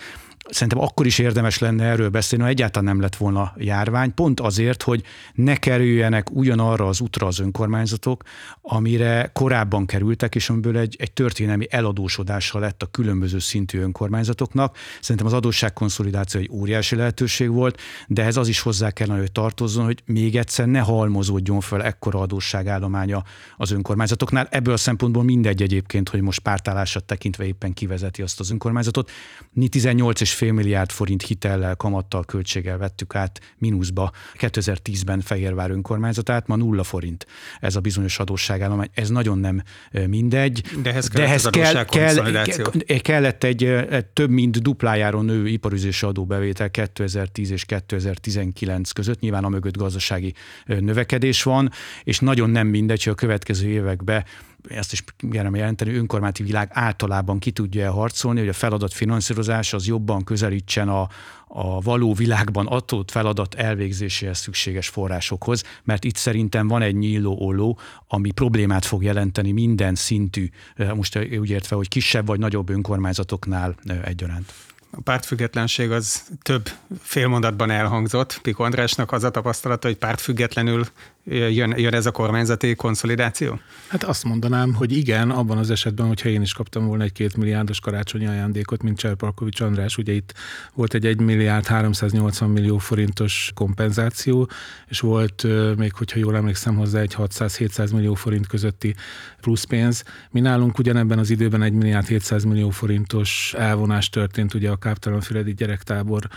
Szerintem 0.49 0.79
akkor 0.79 1.05
is 1.05 1.19
érdemes 1.19 1.57
lenne 1.59 1.83
erről 1.83 2.09
beszélni, 2.09 2.43
ha 2.43 2.49
egyáltalán 2.49 2.87
nem 2.93 3.01
lett 3.01 3.15
volna 3.15 3.53
járvány, 3.57 4.13
pont 4.13 4.39
azért, 4.39 4.83
hogy 4.83 5.03
ne 5.33 5.55
kerüljenek 5.55 6.31
ugyanarra 6.31 6.87
az 6.87 7.01
útra 7.01 7.27
az 7.27 7.39
önkormányzatok, 7.39 8.23
amire 8.61 9.29
korábban 9.33 9.85
kerültek, 9.85 10.35
és 10.35 10.49
amiből 10.49 10.77
egy, 10.77 10.95
egy 10.99 11.11
történelmi 11.11 11.67
eladósodással 11.69 12.61
lett 12.61 12.81
a 12.81 12.85
különböző 12.85 13.39
szintű 13.39 13.79
önkormányzatoknak. 13.79 14.77
Szerintem 15.01 15.25
az 15.25 15.33
adósságkonszolidáció 15.33 16.39
egy 16.39 16.49
óriási 16.51 16.95
lehetőség 16.95 17.49
volt, 17.49 17.79
de 18.07 18.23
ez 18.23 18.37
az 18.37 18.47
is 18.47 18.59
hozzá 18.59 18.91
kellene, 18.91 19.19
hogy 19.19 19.31
tartozzon, 19.31 19.85
hogy 19.85 20.01
még 20.05 20.35
egyszer 20.35 20.67
ne 20.67 20.79
halmozódjon 20.79 21.59
fel 21.59 21.83
ekkora 21.83 22.19
adósságállománya 22.19 23.23
az 23.57 23.71
önkormányzatoknál. 23.71 24.47
Ebből 24.51 24.73
a 24.73 24.77
szempontból 24.77 25.23
mindegy 25.23 25.61
egyébként, 25.61 26.09
hogy 26.09 26.21
most 26.21 26.39
pártállását 26.39 27.03
tekintve 27.03 27.45
éppen 27.45 27.73
kivezeti 27.73 28.21
azt 28.21 28.39
az 28.39 28.51
önkormányzatot. 28.51 29.11
Mi 29.51 29.67
18 29.67 30.21
és 30.21 30.33
fél 30.35 30.53
milliárd 30.53 30.91
forint 30.91 31.21
hitellel, 31.21 31.75
kamattal, 31.75 32.23
költséggel 32.25 32.77
vettük 32.77 33.15
át 33.15 33.39
mínuszba 33.57 34.11
2010-ben 34.37 35.21
Fehérvár 35.21 35.71
önkormányzatát, 35.71 36.47
ma 36.47 36.55
nulla 36.55 36.83
forint 36.83 37.25
ez 37.59 37.75
a 37.75 37.79
bizonyos 37.79 38.19
adósságállomány. 38.19 38.89
Ez 38.93 39.09
nagyon 39.09 39.37
nem 39.37 39.63
mindegy. 40.07 40.63
De 40.81 40.89
ehhez, 40.89 41.07
de 41.07 41.23
ehhez 41.23 41.45
kell, 41.45 41.85
kell, 41.85 42.99
kellett 43.01 43.43
egy, 43.43 43.63
egy 43.63 44.05
több 44.05 44.29
mint 44.29 44.61
duplájáron 44.61 45.25
nő 45.25 45.47
iparüzési 45.47 46.05
adóbevétel 46.05 46.71
2010 46.71 47.51
és 47.51 47.65
2019 47.65 48.91
között. 48.91 49.19
Nyilván 49.19 49.43
a 49.43 49.49
mögött 49.49 49.77
gazdasági 49.77 50.33
növekedés 50.65 51.43
van, 51.43 51.71
és 52.03 52.19
nagyon 52.19 52.49
nem 52.49 52.67
mindegy, 52.67 53.03
hogy 53.03 53.13
a 53.13 53.15
következő 53.15 53.67
években 53.67 54.23
ezt 54.67 54.91
is 54.91 55.03
kérem 55.31 55.55
jelenteni, 55.55 55.93
önkormányzati 55.93 56.43
világ 56.43 56.69
általában 56.71 57.39
ki 57.39 57.51
tudja 57.51 57.91
harcolni, 57.91 58.39
hogy 58.39 58.49
a 58.49 58.53
feladat 58.53 58.93
finanszírozás 58.93 59.73
az 59.73 59.87
jobban 59.87 60.23
közelítsen 60.23 60.89
a, 60.89 61.09
a 61.47 61.81
való 61.81 62.13
világban 62.13 62.67
adott 62.67 63.11
feladat 63.11 63.53
elvégzéséhez 63.53 64.37
szükséges 64.37 64.87
forrásokhoz, 64.87 65.63
mert 65.83 66.03
itt 66.03 66.15
szerintem 66.15 66.67
van 66.67 66.81
egy 66.81 66.95
nyíló 66.95 67.37
olló, 67.39 67.79
ami 68.07 68.31
problémát 68.31 68.85
fog 68.85 69.03
jelenteni 69.03 69.51
minden 69.51 69.95
szintű, 69.95 70.49
most 70.95 71.17
úgy 71.39 71.49
értve, 71.49 71.75
hogy 71.75 71.87
kisebb 71.87 72.25
vagy 72.25 72.39
nagyobb 72.39 72.69
önkormányzatoknál 72.69 73.75
egyaránt. 74.03 74.53
A 74.97 75.01
pártfüggetlenség 75.01 75.91
az 75.91 76.23
több 76.41 76.69
félmondatban 76.99 77.69
elhangzott. 77.69 78.39
Piko 78.41 78.63
Andrásnak 78.63 79.11
az 79.11 79.23
a 79.23 79.31
tapasztalata, 79.31 79.87
hogy 79.87 79.97
pártfüggetlenül 79.97 80.85
jön, 81.25 81.73
jön 81.77 81.93
ez 81.93 82.05
a 82.05 82.11
kormányzati 82.11 82.75
konszolidáció? 82.75 83.59
Hát 83.87 84.03
azt 84.03 84.23
mondanám, 84.23 84.73
hogy 84.73 84.97
igen, 84.97 85.29
abban 85.29 85.57
az 85.57 85.69
esetben, 85.69 86.07
hogyha 86.07 86.29
én 86.29 86.41
is 86.41 86.53
kaptam 86.53 86.85
volna 86.85 87.03
egy 87.03 87.11
két 87.11 87.37
milliárdos 87.37 87.79
karácsonyi 87.79 88.27
ajándékot, 88.27 88.83
mint 88.83 88.97
Cserpalkovics 88.97 89.61
András, 89.61 89.97
ugye 89.97 90.13
itt 90.13 90.33
volt 90.73 90.93
egy 90.93 91.05
1 91.05 91.19
milliárd 91.19 91.65
380 91.65 92.49
millió 92.49 92.77
forintos 92.77 93.51
kompenzáció, 93.53 94.49
és 94.87 94.99
volt 94.99 95.45
még, 95.77 95.93
hogyha 95.93 96.19
jól 96.19 96.35
emlékszem 96.35 96.75
hozzá, 96.75 96.99
egy 96.99 97.15
600-700 97.17 97.93
millió 97.93 98.13
forint 98.13 98.47
közötti 98.47 98.95
pluszpénz. 99.41 100.03
Mi 100.31 100.39
nálunk 100.39 100.77
ugyanebben 100.77 101.19
az 101.19 101.29
időben 101.29 101.61
1 101.61 101.73
milliárd 101.73 102.07
700 102.07 102.43
millió 102.43 102.69
forintos 102.69 103.53
elvonás 103.57 104.09
történt 104.09 104.53
ugye 104.53 104.69
a 104.69 104.75
Káptalanfüredi 104.75 105.53
gyerektábor 105.53 106.27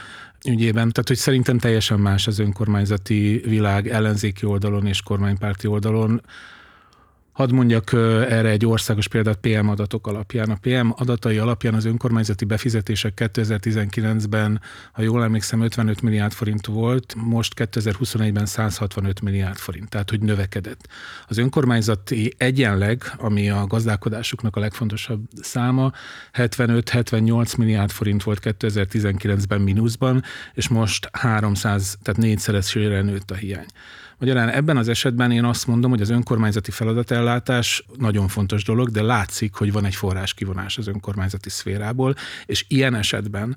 ügyében. 0.45 0.91
Tehát, 0.91 1.09
hogy 1.09 1.17
szerintem 1.17 1.59
teljesen 1.59 2.01
más 2.01 2.27
az 2.27 2.39
önkormányzati 2.39 3.43
világ 3.45 3.89
ellenzéki 3.89 4.47
oldalon 4.47 4.87
és 4.87 5.03
kormánypárti 5.03 5.67
oldalon. 5.67 6.23
Hadd 7.39 7.53
mondjak 7.53 7.93
erre 8.29 8.49
egy 8.49 8.67
országos 8.67 9.09
példát 9.09 9.37
PM 9.37 9.69
adatok 9.69 10.07
alapján. 10.07 10.51
A 10.51 10.59
PM 10.61 10.91
adatai 10.91 11.39
alapján 11.39 11.75
az 11.75 11.85
önkormányzati 11.85 12.45
befizetések 12.45 13.31
2019-ben, 13.35 14.61
ha 14.93 15.03
jól 15.03 15.23
emlékszem, 15.23 15.61
55 15.61 16.03
milliárd 16.03 16.33
forint 16.33 16.67
volt, 16.67 17.15
most 17.17 17.53
2021-ben 17.57 18.47
165 18.47 19.21
milliárd 19.21 19.57
forint, 19.57 19.89
tehát 19.89 20.11
hogy 20.11 20.21
növekedett. 20.21 20.89
Az 21.29 21.39
önkormányzati 21.39 22.35
egyenleg, 22.37 23.03
ami 23.17 23.51
a 23.51 23.67
gazdálkodásuknak 23.67 24.57
a 24.57 24.61
legfontosabb 24.61 25.21
száma, 25.41 25.93
75-78 26.33 27.59
milliárd 27.59 27.91
forint 27.91 28.23
volt 28.23 28.41
2019-ben 28.43 29.61
mínuszban, 29.61 30.23
és 30.55 30.69
most 30.69 31.09
300, 31.13 31.99
tehát 32.03 32.21
négyszeresére 32.21 33.03
nőtt 33.03 33.31
a 33.31 33.35
hiány. 33.35 33.67
Magyarán 34.19 34.49
ebben 34.49 34.77
az 34.77 34.89
esetben 34.89 35.31
én 35.31 35.45
azt 35.45 35.67
mondom, 35.67 35.91
hogy 35.91 36.01
az 36.01 36.11
önkormányzati 36.11 36.71
feladatellátás 36.71 37.85
nagyon 37.99 38.29
fontos 38.29 38.65
dolog, 38.65 38.89
de 38.91 39.03
látszik, 39.03 39.55
hogy 39.55 39.73
van 39.73 39.85
egy 39.85 39.95
forrás 39.95 40.35
kivonás 40.35 40.79
az 40.79 40.87
önkormányzati 40.87 41.51
szférából, 41.51 42.15
és 42.47 42.65
ilyen 42.69 42.95
esetben 42.95 43.57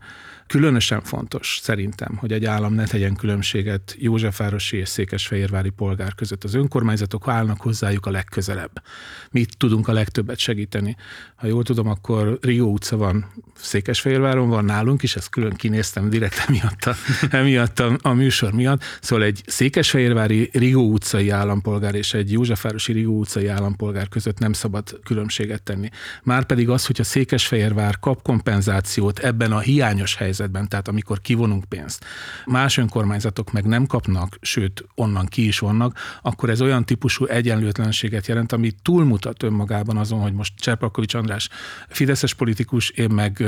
Különösen 0.52 1.02
fontos 1.02 1.60
szerintem, 1.62 2.16
hogy 2.16 2.32
egy 2.32 2.46
állam 2.46 2.74
ne 2.74 2.84
tegyen 2.84 3.16
különbséget 3.16 3.96
Józsefvárosi 4.00 4.78
és 4.78 4.90
Székesfehérvári 4.90 5.70
polgár 5.70 6.16
között. 6.16 6.44
Az 6.44 6.54
önkormányzatok 6.54 7.28
állnak 7.28 7.62
hozzájuk 7.62 8.06
a 8.06 8.12
legközelebb. 8.12 8.84
Mi 9.30 9.46
tudunk 9.58 9.88
a 9.88 9.92
legtöbbet 9.92 10.38
segíteni. 10.38 10.96
Ha 11.36 11.48
jól 11.48 11.64
tudom, 11.64 11.88
akkor 11.88 12.38
Rio 12.42 12.66
utca 12.66 12.98
van 12.98 13.26
Székesfehérváron, 13.56 14.50
van 14.50 14.66
nálunk 14.66 15.04
is, 15.04 15.16
ezt 15.16 15.30
külön 15.30 15.54
kinéztem 15.54 16.10
direkt 16.10 16.46
emiatt 16.48 16.86
a, 16.86 16.96
emiatt 17.30 17.80
a, 17.80 17.98
a 18.02 18.14
műsor 18.14 18.54
miatt. 18.54 18.84
Szóval 19.02 19.26
egy 19.26 19.44
Székesfehérvári 19.46 20.50
Rio 20.52 20.80
utcai 20.80 21.30
állampolgár 21.30 21.96
és 21.96 22.14
egy 22.14 22.32
Józsefvárosi 22.32 22.92
Rio 22.92 23.12
utcai 23.12 23.48
állampolgár 23.48 24.10
között 24.10 24.40
nem 24.40 24.54
szabad 24.54 25.00
különbséget 25.04 25.64
tenni. 25.64 25.90
Márpedig 26.24 26.70
az, 26.70 26.86
hogy 26.86 27.00
a 27.00 27.04
Székesfehérvár 27.04 28.00
kap 28.00 28.22
kompenzációt 28.22 29.20
ebben 29.20 29.52
a 29.52 29.60
hiányos 29.60 30.16
helyzetben, 30.16 30.68
tehát 30.68 30.88
amikor 30.88 31.22
kivonunk 31.22 31.64
pénzt, 31.64 32.06
más 32.46 32.78
önkormányzatok 32.78 33.52
meg 33.52 33.66
nem 33.66 33.86
kapnak, 33.86 34.38
sőt, 34.42 34.86
onnan 34.96 35.26
ki 35.26 35.48
is 35.48 35.60
vannak, 35.60 35.98
akkor 36.22 36.50
ez 36.50 36.62
olyan 36.62 36.86
típusú 36.86 37.26
egyenlőtlenséget 37.26 38.28
jelent, 38.28 38.52
ami 38.52 38.72
túlmutat 38.82 39.44
önmagában 39.44 39.98
azon, 39.98 40.20
hogy 40.20 40.34
most 40.34 40.54
Cserpalkovics 40.56 41.14
András 41.14 41.50
fideszes 41.88 42.34
politikus, 42.34 42.90
én 42.90 43.10
meg 43.10 43.44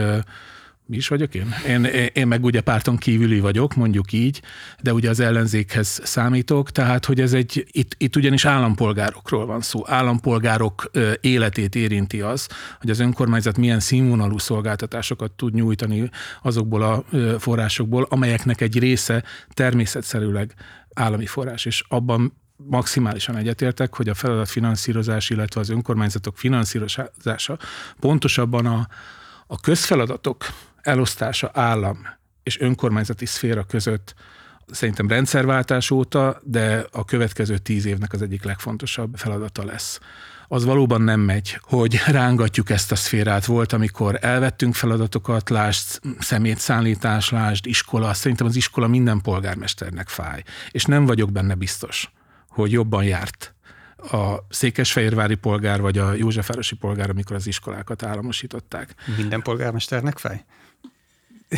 mi 0.86 0.96
is 0.96 1.08
vagyok 1.08 1.36
én? 1.36 1.54
én? 1.68 1.84
Én 2.14 2.28
meg 2.28 2.44
ugye 2.44 2.62
párton 2.62 2.98
kívüli 2.98 3.40
vagyok, 3.40 3.76
mondjuk 3.76 4.12
így, 4.12 4.42
de 4.82 4.94
ugye 4.94 5.10
az 5.10 5.20
ellenzékhez 5.20 6.02
számítok, 6.04 6.72
tehát 6.72 7.06
hogy 7.06 7.22
ez 7.22 7.34
egy, 7.34 7.68
itt, 7.72 7.96
itt 7.98 8.16
ugyanis 8.16 8.46
állampolgárokról 8.46 9.46
van 9.46 9.62
szó. 9.62 9.82
Állampolgárok 9.86 10.92
életét 11.22 11.76
érinti 11.76 12.22
az, 12.22 12.48
hogy 12.80 12.90
az 12.90 13.00
önkormányzat 13.00 13.58
milyen 13.58 13.80
színvonalú 13.80 14.38
szolgáltatásokat 14.38 15.32
tud 15.32 15.54
nyújtani 15.54 16.10
azokból 16.42 16.82
a 16.82 17.04
forrásokból, 17.40 18.08
amelyeknek 18.10 18.62
egy 18.62 18.80
része 18.80 19.24
természetszerűleg 19.54 20.54
állami 20.94 21.26
forrás, 21.26 21.66
és 21.66 21.84
abban 21.88 22.42
maximálisan 22.56 23.36
egyetértek, 23.36 23.96
hogy 23.96 24.10
a 24.10 24.14
feladatfinanszírozás, 24.14 25.30
illetve 25.30 25.60
az 25.60 25.70
önkormányzatok 25.70 26.38
finanszírozása 26.38 27.58
pontosabban 28.00 28.66
a, 28.66 28.88
a 29.48 29.60
közfeladatok 29.60 30.46
elosztása 30.84 31.52
állam 31.54 32.08
és 32.44 32.60
önkormányzati 32.60 33.26
szféra 33.26 33.64
között 33.64 34.14
szerintem 34.68 35.08
rendszerváltás 35.08 35.92
óta, 35.92 36.42
de 36.44 36.86
a 36.92 37.06
következő 37.06 37.58
tíz 37.58 37.86
évnek 37.86 38.14
az 38.14 38.22
egyik 38.22 38.44
legfontosabb 38.44 39.16
feladata 39.16 39.66
lesz. 39.66 40.00
Az 40.48 40.66
valóban 40.66 41.02
nem 41.02 41.20
megy, 41.20 41.60
hogy 41.62 42.02
rángatjuk 42.06 42.70
ezt 42.70 42.92
a 42.92 42.96
szférát. 42.96 43.46
Volt, 43.46 43.74
amikor 43.74 44.18
elvettünk 44.22 44.76
feladatokat, 44.76 45.50
lásd 45.50 46.00
szemétszállítás, 46.20 47.30
lásd 47.30 47.66
iskola. 47.66 48.14
Szerintem 48.14 48.48
az 48.48 48.56
iskola 48.56 48.88
minden 48.88 49.22
polgármesternek 49.22 50.10
fáj. 50.10 50.44
És 50.72 50.86
nem 50.86 51.06
vagyok 51.06 51.32
benne 51.32 51.56
biztos, 51.56 52.12
hogy 52.48 52.72
jobban 52.72 53.04
járt 53.04 53.54
a 54.12 54.36
székesfehérvári 54.50 55.36
polgár 55.36 55.82
vagy 55.82 55.98
a 55.98 56.14
Józsefvárosi 56.14 56.76
polgár, 56.76 57.10
amikor 57.10 57.36
az 57.36 57.48
iskolákat 57.48 58.04
államosították. 58.04 58.96
Minden 59.18 59.42
polgármesternek 59.42 60.18
fáj? 60.18 60.44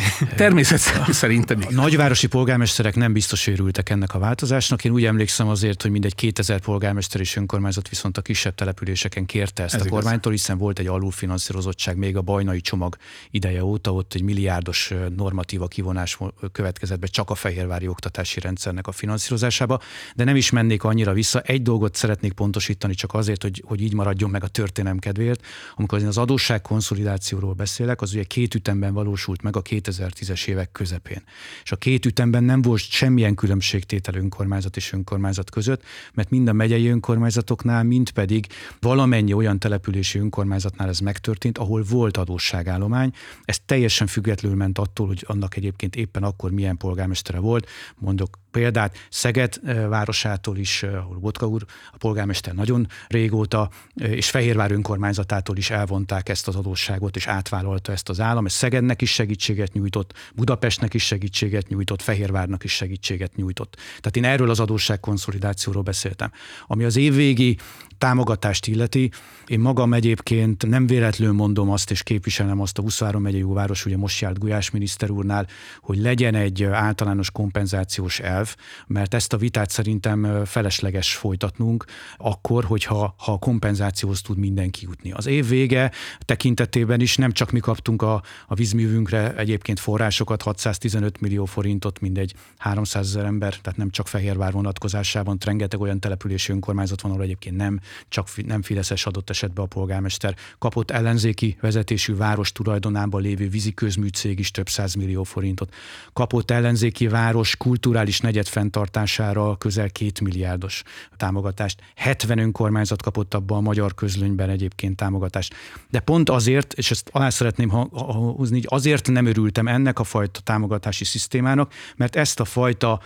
Természet 0.36 0.80
szerintem. 1.12 1.60
A 1.68 1.72
nagyvárosi 1.72 2.26
polgármesterek 2.26 2.94
nem 2.94 3.12
biztos 3.12 3.46
örültek 3.46 3.90
ennek 3.90 4.14
a 4.14 4.18
változásnak. 4.18 4.84
Én 4.84 4.92
úgy 4.92 5.04
emlékszem 5.04 5.48
azért, 5.48 5.82
hogy 5.82 5.90
mindegy 5.90 6.14
2000 6.14 6.60
polgármester 6.60 7.20
és 7.20 7.36
önkormányzat 7.36 7.88
viszont 7.88 8.16
a 8.16 8.22
kisebb 8.22 8.54
településeken 8.54 9.26
kérte 9.26 9.62
ezt 9.62 9.74
Ez 9.74 9.86
a 9.86 9.88
kormánytól, 9.88 10.32
hiszen 10.32 10.58
volt 10.58 10.78
egy 10.78 10.86
alulfinanszírozottság 10.86 11.96
még 11.96 12.16
a 12.16 12.22
bajnai 12.22 12.60
csomag 12.60 12.96
ideje 13.30 13.64
óta, 13.64 13.92
ott 13.92 14.14
egy 14.14 14.22
milliárdos 14.22 14.92
normatíva 15.16 15.66
kivonás 15.66 16.18
következett 16.52 16.98
be 16.98 17.06
csak 17.06 17.30
a 17.30 17.34
fehérvári 17.34 17.88
oktatási 17.88 18.40
rendszernek 18.40 18.86
a 18.86 18.92
finanszírozásába, 18.92 19.80
de 20.14 20.24
nem 20.24 20.36
is 20.36 20.50
mennék 20.50 20.84
annyira 20.84 21.12
vissza. 21.12 21.40
Egy 21.40 21.62
dolgot 21.62 21.94
szeretnék 21.94 22.32
pontosítani 22.32 22.94
csak 22.94 23.14
azért, 23.14 23.42
hogy, 23.42 23.62
hogy 23.66 23.80
így 23.80 23.94
maradjon 23.94 24.30
meg 24.30 24.42
a 24.42 24.48
történelem 24.48 24.98
kedvéért. 24.98 25.46
Amikor 25.76 26.04
az 26.04 26.18
adósság 26.18 26.62
konszolidációról 26.62 27.52
beszélek, 27.52 28.00
az 28.00 28.12
ugye 28.12 28.22
két 28.22 28.54
ütemben 28.54 28.92
valósult 28.92 29.42
meg 29.42 29.56
a 29.56 29.62
két 29.62 29.85
2010-es 29.86 30.46
évek 30.46 30.72
közepén. 30.72 31.22
És 31.62 31.72
a 31.72 31.76
két 31.76 32.06
ütemben 32.06 32.44
nem 32.44 32.62
volt 32.62 32.80
semmilyen 32.80 33.34
különbségtétel 33.34 34.14
önkormányzat 34.14 34.76
és 34.76 34.92
önkormányzat 34.92 35.50
között, 35.50 35.82
mert 36.14 36.30
mind 36.30 36.48
a 36.48 36.52
megyei 36.52 36.88
önkormányzatoknál, 36.88 37.82
mind 37.82 38.10
pedig 38.10 38.46
valamennyi 38.80 39.32
olyan 39.32 39.58
települési 39.58 40.18
önkormányzatnál 40.18 40.88
ez 40.88 40.98
megtörtént, 40.98 41.58
ahol 41.58 41.82
volt 41.82 42.16
adósságállomány. 42.16 43.12
Ez 43.44 43.58
teljesen 43.66 44.06
függetlenül 44.06 44.56
ment 44.56 44.78
attól, 44.78 45.06
hogy 45.06 45.24
annak 45.26 45.56
egyébként 45.56 45.96
éppen 45.96 46.22
akkor 46.22 46.50
milyen 46.50 46.76
polgármestere 46.76 47.38
volt. 47.38 47.68
Mondok 47.96 48.38
példát 48.56 48.96
Szeged 49.10 49.60
városától 49.88 50.56
is, 50.56 50.82
ahol 50.82 51.16
Botka 51.16 51.46
úr, 51.46 51.64
a 51.92 51.96
polgármester 51.96 52.54
nagyon 52.54 52.86
régóta, 53.08 53.70
és 53.94 54.30
Fehérvár 54.30 54.70
önkormányzatától 54.70 55.56
is 55.56 55.70
elvonták 55.70 56.28
ezt 56.28 56.48
az 56.48 56.56
adósságot, 56.56 57.16
és 57.16 57.26
átvállalta 57.26 57.92
ezt 57.92 58.08
az 58.08 58.20
állam. 58.20 58.46
Ez 58.46 58.52
Szegednek 58.52 59.02
is 59.02 59.12
segítséget 59.12 59.72
nyújtott, 59.72 60.12
Budapestnek 60.34 60.94
is 60.94 61.04
segítséget 61.04 61.68
nyújtott, 61.68 62.02
Fehérvárnak 62.02 62.64
is 62.64 62.72
segítséget 62.72 63.36
nyújtott. 63.36 63.76
Tehát 63.76 64.16
én 64.16 64.24
erről 64.24 64.50
az 64.50 64.60
adósságkonszolidációról 64.60 65.82
beszéltem. 65.82 66.32
Ami 66.66 66.84
az 66.84 66.96
évvégi 66.96 67.58
támogatást 67.98 68.66
illeti, 68.66 69.10
én 69.46 69.60
magam 69.60 69.92
egyébként 69.92 70.66
nem 70.66 70.86
véletlenül 70.86 71.34
mondom 71.34 71.70
azt, 71.70 71.90
és 71.90 72.02
képviselem 72.02 72.60
azt 72.60 72.78
a 72.78 72.82
23 72.82 73.22
megyei 73.22 73.40
jóváros, 73.40 73.86
ugye 73.86 73.96
most 73.96 74.20
járt 74.20 74.38
Gulyás 74.38 74.70
miniszter 74.70 75.10
úrnál, 75.10 75.46
hogy 75.80 75.98
legyen 75.98 76.34
egy 76.34 76.62
általános 76.64 77.30
kompenzációs 77.30 78.20
elv, 78.20 78.54
mert 78.86 79.14
ezt 79.14 79.32
a 79.32 79.36
vitát 79.36 79.70
szerintem 79.70 80.44
felesleges 80.44 81.14
folytatnunk, 81.14 81.84
akkor, 82.16 82.64
hogyha 82.64 83.14
ha 83.18 83.32
a 83.32 83.38
kompenzációhoz 83.38 84.20
tud 84.20 84.38
mindenki 84.38 84.84
jutni. 84.84 85.12
Az 85.12 85.26
év 85.26 85.48
vége 85.48 85.90
tekintetében 86.18 87.00
is 87.00 87.16
nem 87.16 87.32
csak 87.32 87.50
mi 87.50 87.60
kaptunk 87.60 88.02
a, 88.02 88.22
a 88.46 88.54
vízművünkre 88.54 89.34
egyébként 89.34 89.80
forrásokat, 89.80 90.42
615 90.42 91.20
millió 91.20 91.44
forintot, 91.44 92.00
mindegy 92.00 92.34
300 92.58 93.06
ezer 93.06 93.24
ember, 93.24 93.56
tehát 93.56 93.78
nem 93.78 93.90
csak 93.90 94.08
Fehérvár 94.08 94.52
vonatkozásában, 94.52 95.38
rengeteg 95.44 95.80
olyan 95.80 96.00
települési 96.00 96.52
önkormányzat 96.52 97.00
van, 97.00 97.10
ahol 97.10 97.22
egyébként 97.24 97.56
nem 97.56 97.80
csak 98.08 98.28
nem 98.46 98.62
Fideszes 98.62 99.06
adott 99.06 99.30
esetben 99.30 99.64
a 99.64 99.68
polgármester. 99.68 100.36
Kapott 100.58 100.90
ellenzéki 100.90 101.56
vezetésű 101.60 102.16
város 102.16 102.52
tulajdonában 102.52 103.22
lévő 103.22 103.48
vízi 103.48 103.74
közműcég 103.74 104.38
is 104.38 104.50
több 104.50 104.68
millió 104.98 105.22
forintot. 105.22 105.74
Kapott 106.12 106.50
ellenzéki 106.50 107.06
város 107.06 107.56
kulturális 107.56 108.20
negyed 108.20 108.46
fenntartására 108.46 109.56
közel 109.56 109.90
két 109.90 110.20
milliárdos 110.20 110.82
támogatást. 111.16 111.80
70 111.94 112.38
önkormányzat 112.38 113.02
kapott 113.02 113.34
abba 113.34 113.56
a 113.56 113.60
magyar 113.60 113.94
közlönyben 113.94 114.50
egyébként 114.50 114.96
támogatást. 114.96 115.54
De 115.90 116.00
pont 116.00 116.30
azért, 116.30 116.72
és 116.72 116.90
ezt 116.90 117.08
alá 117.12 117.30
szeretném 117.30 117.68
hozni, 117.68 118.60
azért 118.64 119.10
nem 119.10 119.26
örültem 119.26 119.68
ennek 119.68 119.98
a 119.98 120.04
fajta 120.04 120.40
támogatási 120.40 121.04
szisztémának, 121.04 121.72
mert 121.96 122.16
ezt 122.16 122.40
a 122.40 122.44
fajta 122.44 123.00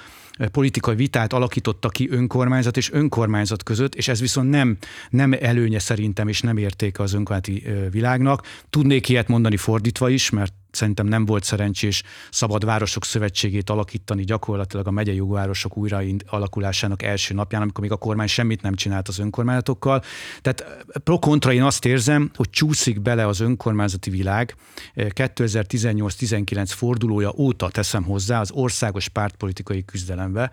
politikai 0.52 0.94
vitát 0.94 1.32
alakította 1.32 1.88
ki 1.88 2.08
önkormányzat 2.10 2.76
és 2.76 2.92
önkormányzat 2.92 3.62
között, 3.62 3.94
és 3.94 4.08
ez 4.08 4.20
viszont 4.20 4.50
nem, 4.50 4.76
nem 5.10 5.32
előnye 5.40 5.78
szerintem, 5.78 6.28
és 6.28 6.40
nem 6.40 6.56
értéke 6.56 7.02
az 7.02 7.12
önkormányzati 7.12 7.64
világnak. 7.90 8.46
Tudnék 8.70 9.08
ilyet 9.08 9.28
mondani 9.28 9.56
fordítva 9.56 10.08
is, 10.08 10.30
mert 10.30 10.52
szerintem 10.70 11.06
nem 11.06 11.26
volt 11.26 11.44
szerencsés 11.44 12.02
Szabad 12.30 12.64
Városok 12.64 13.04
Szövetségét 13.04 13.70
alakítani 13.70 14.24
gyakorlatilag 14.24 14.86
a 14.86 14.90
megyei 14.90 15.16
jogvárosok 15.16 15.76
újra 15.76 16.00
alakulásának 16.26 17.02
első 17.02 17.34
napján, 17.34 17.62
amikor 17.62 17.82
még 17.82 17.92
a 17.92 17.96
kormány 17.96 18.26
semmit 18.26 18.62
nem 18.62 18.74
csinált 18.74 19.08
az 19.08 19.18
önkormányzatokkal. 19.18 20.02
Tehát 20.42 20.84
pro-kontra 21.04 21.52
én 21.52 21.62
azt 21.62 21.84
érzem, 21.84 22.30
hogy 22.34 22.50
csúszik 22.50 23.00
bele 23.00 23.26
az 23.26 23.40
önkormányzati 23.40 24.10
világ 24.10 24.54
2018-19 24.94 26.64
fordulója 26.66 27.32
óta 27.36 27.68
teszem 27.68 28.02
hozzá 28.02 28.40
az 28.40 28.50
országos 28.50 29.08
pártpolitikai 29.08 29.84
küzdelembe, 29.84 30.50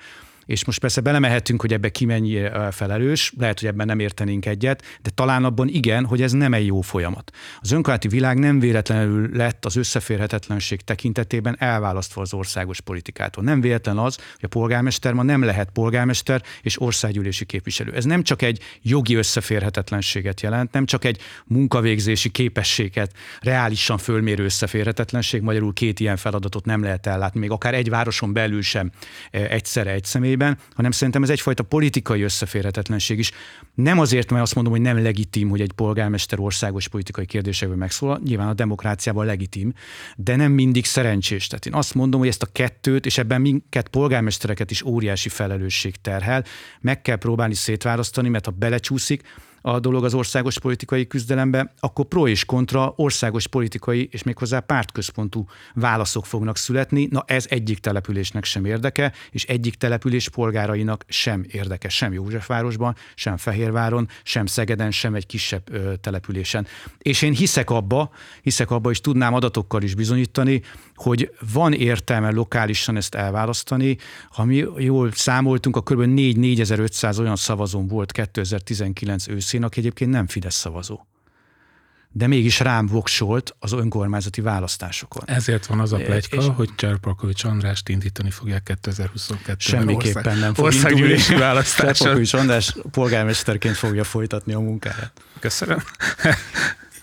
és 0.48 0.66
most 0.66 0.80
persze 0.80 1.02
belemehetünk, 1.02 1.62
hogy 1.62 1.74
ebbe 1.74 1.90
ki 1.90 2.06
mennyi 2.06 2.42
felelős, 2.72 3.34
lehet, 3.38 3.60
hogy 3.60 3.70
ebben 3.70 3.86
nem 3.86 4.00
értenénk 4.00 4.46
egyet, 4.46 4.84
de 5.02 5.10
talán 5.10 5.44
abban 5.44 5.68
igen, 5.68 6.06
hogy 6.06 6.22
ez 6.22 6.32
nem 6.32 6.54
egy 6.54 6.66
jó 6.66 6.82
folyamat. 6.82 7.32
Az 7.60 7.72
önkormányzati 7.72 8.16
világ 8.16 8.38
nem 8.38 8.60
véletlenül 8.60 9.30
lett 9.34 9.66
az 9.66 9.76
összeférhetetlenség 9.76 10.82
tekintetében 10.82 11.56
elválasztva 11.60 12.22
az 12.22 12.34
országos 12.34 12.82
politikától. 12.82 13.44
Nem 13.44 13.62
véletlen 13.62 13.98
az, 13.98 14.16
hogy 14.16 14.26
a 14.42 14.48
polgármester 14.48 15.14
ma 15.14 15.24
nem 15.24 15.44
lehet 15.44 15.70
polgármester 15.70 16.42
és 16.62 16.82
országgyűlési 16.82 17.46
képviselő. 17.46 17.94
Ez 17.94 18.06
nem 18.06 18.24
csak 18.24 18.42
egy 18.42 18.62
jogi 18.82 19.16
összeférhetetlenséget 19.16 20.42
jelent, 20.42 20.72
nem 20.72 20.86
csak 20.86 21.06
egy 21.06 21.22
munkavégzési 21.46 22.30
képességet, 22.30 23.12
reálisan 23.40 23.98
fölmérő 23.98 24.44
összeférhetetlenség, 24.44 25.42
magyarul 25.42 25.74
két 25.74 26.00
ilyen 26.00 26.18
feladatot 26.18 26.66
nem 26.66 26.84
lehet 26.84 27.08
ellátni, 27.08 27.40
még 27.40 27.52
akár 27.52 27.74
egy 27.74 27.90
városon 27.90 28.34
belül 28.34 28.62
sem 28.62 28.92
egyszerre 29.32 29.92
egy 29.92 30.04
személy, 30.04 30.36
esetében, 30.38 30.58
hanem 30.76 30.92
szerintem 30.92 31.24
ez 31.24 31.30
egyfajta 31.30 31.64
politikai 31.64 32.22
összeférhetetlenség 32.22 33.20
is. 33.20 33.32
Nem 33.74 34.00
azért, 34.00 34.30
mert 34.32 34.44
azt 34.44 34.56
mondom, 34.56 34.74
hogy 34.74 34.82
nem 34.82 35.02
legitim, 35.02 35.50
hogy 35.50 35.62
egy 35.62 35.72
polgármester 35.72 36.40
országos 36.40 36.88
politikai 36.88 37.26
kérdésekből 37.26 37.78
megszólal, 37.78 38.20
nyilván 38.24 38.48
a 38.48 38.54
demokráciában 38.54 39.26
legitim, 39.26 39.74
de 40.16 40.36
nem 40.36 40.52
mindig 40.52 40.86
szerencsés. 40.86 41.48
Tehát 41.48 41.66
én 41.66 41.74
azt 41.74 41.94
mondom, 41.94 42.20
hogy 42.20 42.30
ezt 42.30 42.44
a 42.44 42.52
kettőt, 42.52 43.06
és 43.06 43.18
ebben 43.18 43.42
minket 43.42 43.88
polgármestereket 43.88 44.72
is 44.72 44.84
óriási 44.84 45.30
felelősség 45.30 45.96
terhel, 46.02 46.44
meg 46.82 47.02
kell 47.02 47.18
próbálni 47.18 47.54
szétválasztani, 47.54 48.30
mert 48.30 48.46
ha 48.46 48.52
belecsúszik, 48.52 49.22
a 49.62 49.80
dolog 49.80 50.04
az 50.04 50.14
országos 50.14 50.60
politikai 50.60 51.08
küzdelembe, 51.08 51.74
akkor 51.80 52.06
pro 52.06 52.28
és 52.28 52.46
kontra 52.46 52.94
országos 52.96 53.48
politikai 53.48 54.08
és 54.12 54.24
méghozzá 54.24 54.60
pártközpontú 54.60 55.46
válaszok 55.74 56.26
fognak 56.26 56.58
születni. 56.58 57.08
Na 57.12 57.24
ez 57.28 57.46
egyik 57.50 57.80
településnek 57.80 58.44
sem 58.44 58.66
érdeke, 58.66 59.14
és 59.32 59.44
egyik 59.44 59.76
település 59.76 60.30
polgárainak 60.30 61.06
sem 61.08 61.46
érdeke, 61.52 61.90
sem 61.90 62.14
Józsefvárosban, 62.14 62.96
sem 63.16 63.38
Fehérváron, 63.38 64.08
sem 64.24 64.46
Szegeden, 64.46 64.92
sem 64.92 65.16
egy 65.16 65.26
kisebb 65.26 65.74
ö, 65.74 65.96
településen. 65.96 66.68
És 66.98 67.22
én 67.22 67.34
hiszek 67.34 67.70
abba, 67.70 68.12
hiszek 68.42 68.72
abba, 68.72 68.90
és 68.90 69.02
tudnám 69.02 69.34
adatokkal 69.34 69.82
is 69.82 69.96
bizonyítani, 69.96 70.62
hogy 70.96 71.32
van 71.54 71.74
értelme 71.74 72.32
lokálisan 72.32 72.98
ezt 72.98 73.16
elválasztani. 73.16 73.98
Ha 74.30 74.44
mi 74.44 74.66
jól 74.78 75.12
számoltunk, 75.12 75.76
a 75.76 75.82
kb. 75.82 76.02
4-4500 76.06 77.20
olyan 77.20 77.36
szavazón 77.36 77.88
volt 77.88 78.12
2019 78.12 79.28
őszén, 79.48 79.64
aki 79.64 79.80
egyébként 79.80 80.12
nem 80.12 80.28
Fidesz 80.28 80.56
szavazó 80.56 81.06
de 82.12 82.28
mégis 82.28 82.60
rám 82.60 82.88
voksolt 82.88 83.56
az 83.60 83.72
önkormányzati 83.72 84.42
választásokon. 84.42 85.24
Ezért 85.26 85.66
van 85.66 85.80
az 85.80 85.94
a 85.94 85.98
plegyka, 85.98 86.36
és... 86.36 86.46
hogy 86.56 86.70
Cserpalkovics 86.76 87.44
Andrást 87.44 87.90
indítani 87.90 88.32
fogják 88.32 88.80
2022-ben 88.84 89.56
Semmiképpen 89.60 90.16
ország, 90.16 90.40
nem 90.40 90.54
fog 90.54 90.66
országgyűlési 90.66 91.36
választáson. 91.36 91.94
Cserpalkovics 91.94 92.34
András 92.34 92.76
polgármesterként 92.92 93.76
fogja 93.76 94.04
folytatni 94.04 94.54
a 94.54 94.60
munkáját. 94.60 95.12
Köszönöm. 95.40 95.84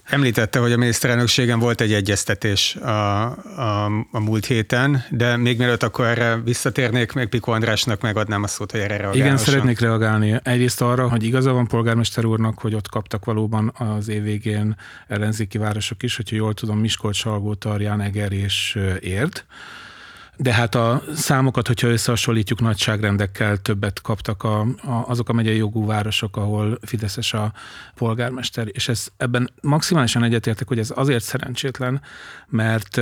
Említette, 0.04 0.58
hogy 0.58 0.72
a 0.72 0.76
miniszterelnökségen 0.76 1.58
volt 1.58 1.80
egy 1.80 1.92
egyeztetés 1.92 2.76
a, 2.76 3.22
a, 3.22 3.84
a 4.10 4.20
múlt 4.20 4.46
héten, 4.46 5.04
de 5.10 5.36
még 5.36 5.58
mielőtt 5.58 5.82
akkor 5.82 6.06
erre 6.06 6.36
visszatérnék, 6.36 7.12
még 7.12 7.28
Piko 7.28 7.50
Andrásnak 7.50 8.00
megadnám 8.00 8.42
a 8.42 8.46
szót, 8.46 8.70
hogy 8.70 8.80
erre 8.80 8.96
reagáljon. 8.96 9.26
Igen, 9.26 9.36
szeretnék 9.36 9.80
reagálni. 9.80 10.40
Egyrészt 10.42 10.80
arra, 10.80 11.08
hogy 11.08 11.22
igaza 11.22 11.52
van 11.52 11.66
polgármester 11.66 12.24
úrnak, 12.24 12.58
hogy 12.58 12.74
ott 12.74 12.88
kaptak 12.88 13.24
valóban 13.24 13.72
az 13.78 14.08
év 14.08 14.22
végén 14.22 14.76
ellenzéki 15.08 15.58
városok 15.58 16.02
is, 16.02 16.16
hogyha 16.16 16.36
jól 16.36 16.54
tudom, 16.54 16.78
Miskolc, 16.78 17.16
Salgó, 17.16 17.54
Tarján, 17.54 18.00
Eger 18.00 18.32
és 18.32 18.78
Érd 19.00 19.44
de 20.36 20.52
hát 20.52 20.74
a 20.74 21.02
számokat, 21.14 21.66
hogyha 21.66 21.88
összehasonlítjuk 21.88 22.60
nagyságrendekkel, 22.60 23.56
többet 23.56 24.00
kaptak 24.00 24.42
a, 24.42 24.60
a, 24.60 25.04
azok 25.06 25.28
a 25.28 25.32
megyei 25.32 25.56
jogú 25.56 25.86
városok, 25.86 26.36
ahol 26.36 26.78
Fideszes 26.82 27.34
a 27.34 27.52
polgármester, 27.94 28.68
és 28.72 28.88
ez, 28.88 29.08
ebben 29.16 29.50
maximálisan 29.60 30.22
egyetértek, 30.22 30.68
hogy 30.68 30.78
ez 30.78 30.92
azért 30.94 31.24
szerencsétlen, 31.24 32.02
mert 32.46 33.00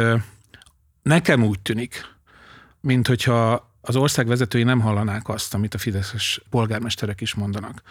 nekem 1.03 1.45
úgy 1.45 1.61
tűnik, 1.61 2.11
mint 2.81 3.07
hogyha 3.07 3.71
az 3.81 3.97
ország 3.97 4.27
vezetői 4.27 4.63
nem 4.63 4.81
hallanák 4.81 5.29
azt, 5.29 5.55
amit 5.55 5.75
a 5.75 5.79
fideszes 5.79 6.43
polgármesterek 6.51 7.21
is 7.21 7.35
mondanak 7.35 7.83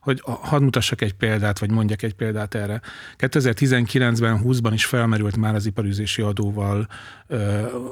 hogy 0.00 0.22
hadd 0.24 0.62
mutassak 0.62 1.00
egy 1.00 1.12
példát, 1.12 1.58
vagy 1.58 1.70
mondjak 1.70 2.02
egy 2.02 2.14
példát 2.14 2.54
erre. 2.54 2.80
2019-ben, 3.18 4.40
20-ban 4.44 4.70
is 4.72 4.84
felmerült 4.84 5.36
már 5.36 5.54
az 5.54 5.66
iparüzési 5.66 6.22
adóval 6.22 6.88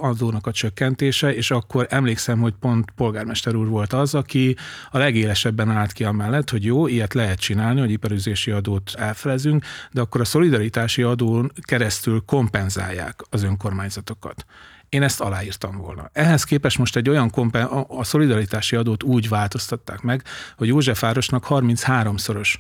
adónak 0.01 0.47
a 0.47 0.53
csökkentése, 0.53 1.35
és 1.35 1.51
akkor 1.51 1.87
emlékszem, 1.91 2.41
hogy 2.41 2.55
pont 2.61 2.91
polgármester 2.91 3.55
úr 3.55 3.69
volt 3.69 3.93
az, 3.93 4.15
aki 4.15 4.57
a 4.91 4.99
legélesebben 4.99 5.71
állt 5.71 5.93
ki 5.93 6.05
amellett, 6.05 6.51
hogy 6.51 6.65
jó, 6.65 6.87
ilyet 6.87 7.15
lehet 7.15 7.39
csinálni, 7.39 7.81
hogy 7.81 7.91
iparüzési 7.91 8.51
adót 8.51 8.93
elfelezünk, 8.95 9.65
de 9.91 10.01
akkor 10.01 10.21
a 10.21 10.25
szolidaritási 10.25 11.03
adón 11.03 11.53
keresztül 11.63 12.23
kompenzálják 12.27 13.21
az 13.31 13.43
önkormányzatokat 13.43 14.45
én 14.89 15.03
ezt 15.03 15.21
aláírtam 15.21 15.77
volna. 15.77 16.11
Ehhez 16.13 16.45
képest 16.45 16.79
most 16.79 16.97
egy 16.97 17.09
olyan 17.09 17.31
kompen, 17.31 17.65
a, 17.65 17.87
a 17.89 18.05
szolidaritási 18.05 18.77
adót 18.77 19.03
úgy 19.03 19.29
változtatták 19.29 20.01
meg, 20.01 20.23
hogy 20.57 20.69
Józsefvárosnak 20.69 21.47
33-szoros 21.49 22.55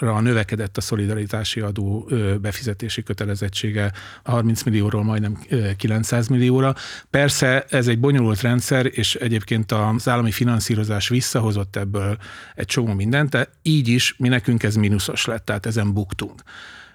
növekedett 0.00 0.76
a 0.76 0.80
szolidaritási 0.80 1.60
adó 1.60 2.10
befizetési 2.40 3.02
kötelezettsége 3.02 3.92
30 4.24 4.62
millióról 4.62 5.04
majdnem 5.04 5.38
900 5.76 6.28
millióra. 6.28 6.74
Persze 7.10 7.64
ez 7.68 7.88
egy 7.88 7.98
bonyolult 7.98 8.40
rendszer, 8.40 8.86
és 8.90 9.14
egyébként 9.14 9.72
az 9.72 10.08
állami 10.08 10.30
finanszírozás 10.30 11.08
visszahozott 11.08 11.76
ebből 11.76 12.16
egy 12.54 12.66
csomó 12.66 12.92
mindent, 12.92 13.30
de 13.30 13.48
így 13.62 13.88
is 13.88 14.14
mi 14.18 14.28
nekünk 14.28 14.62
ez 14.62 14.74
mínuszos 14.74 15.24
lett, 15.24 15.44
tehát 15.44 15.66
ezen 15.66 15.92
buktunk 15.92 16.42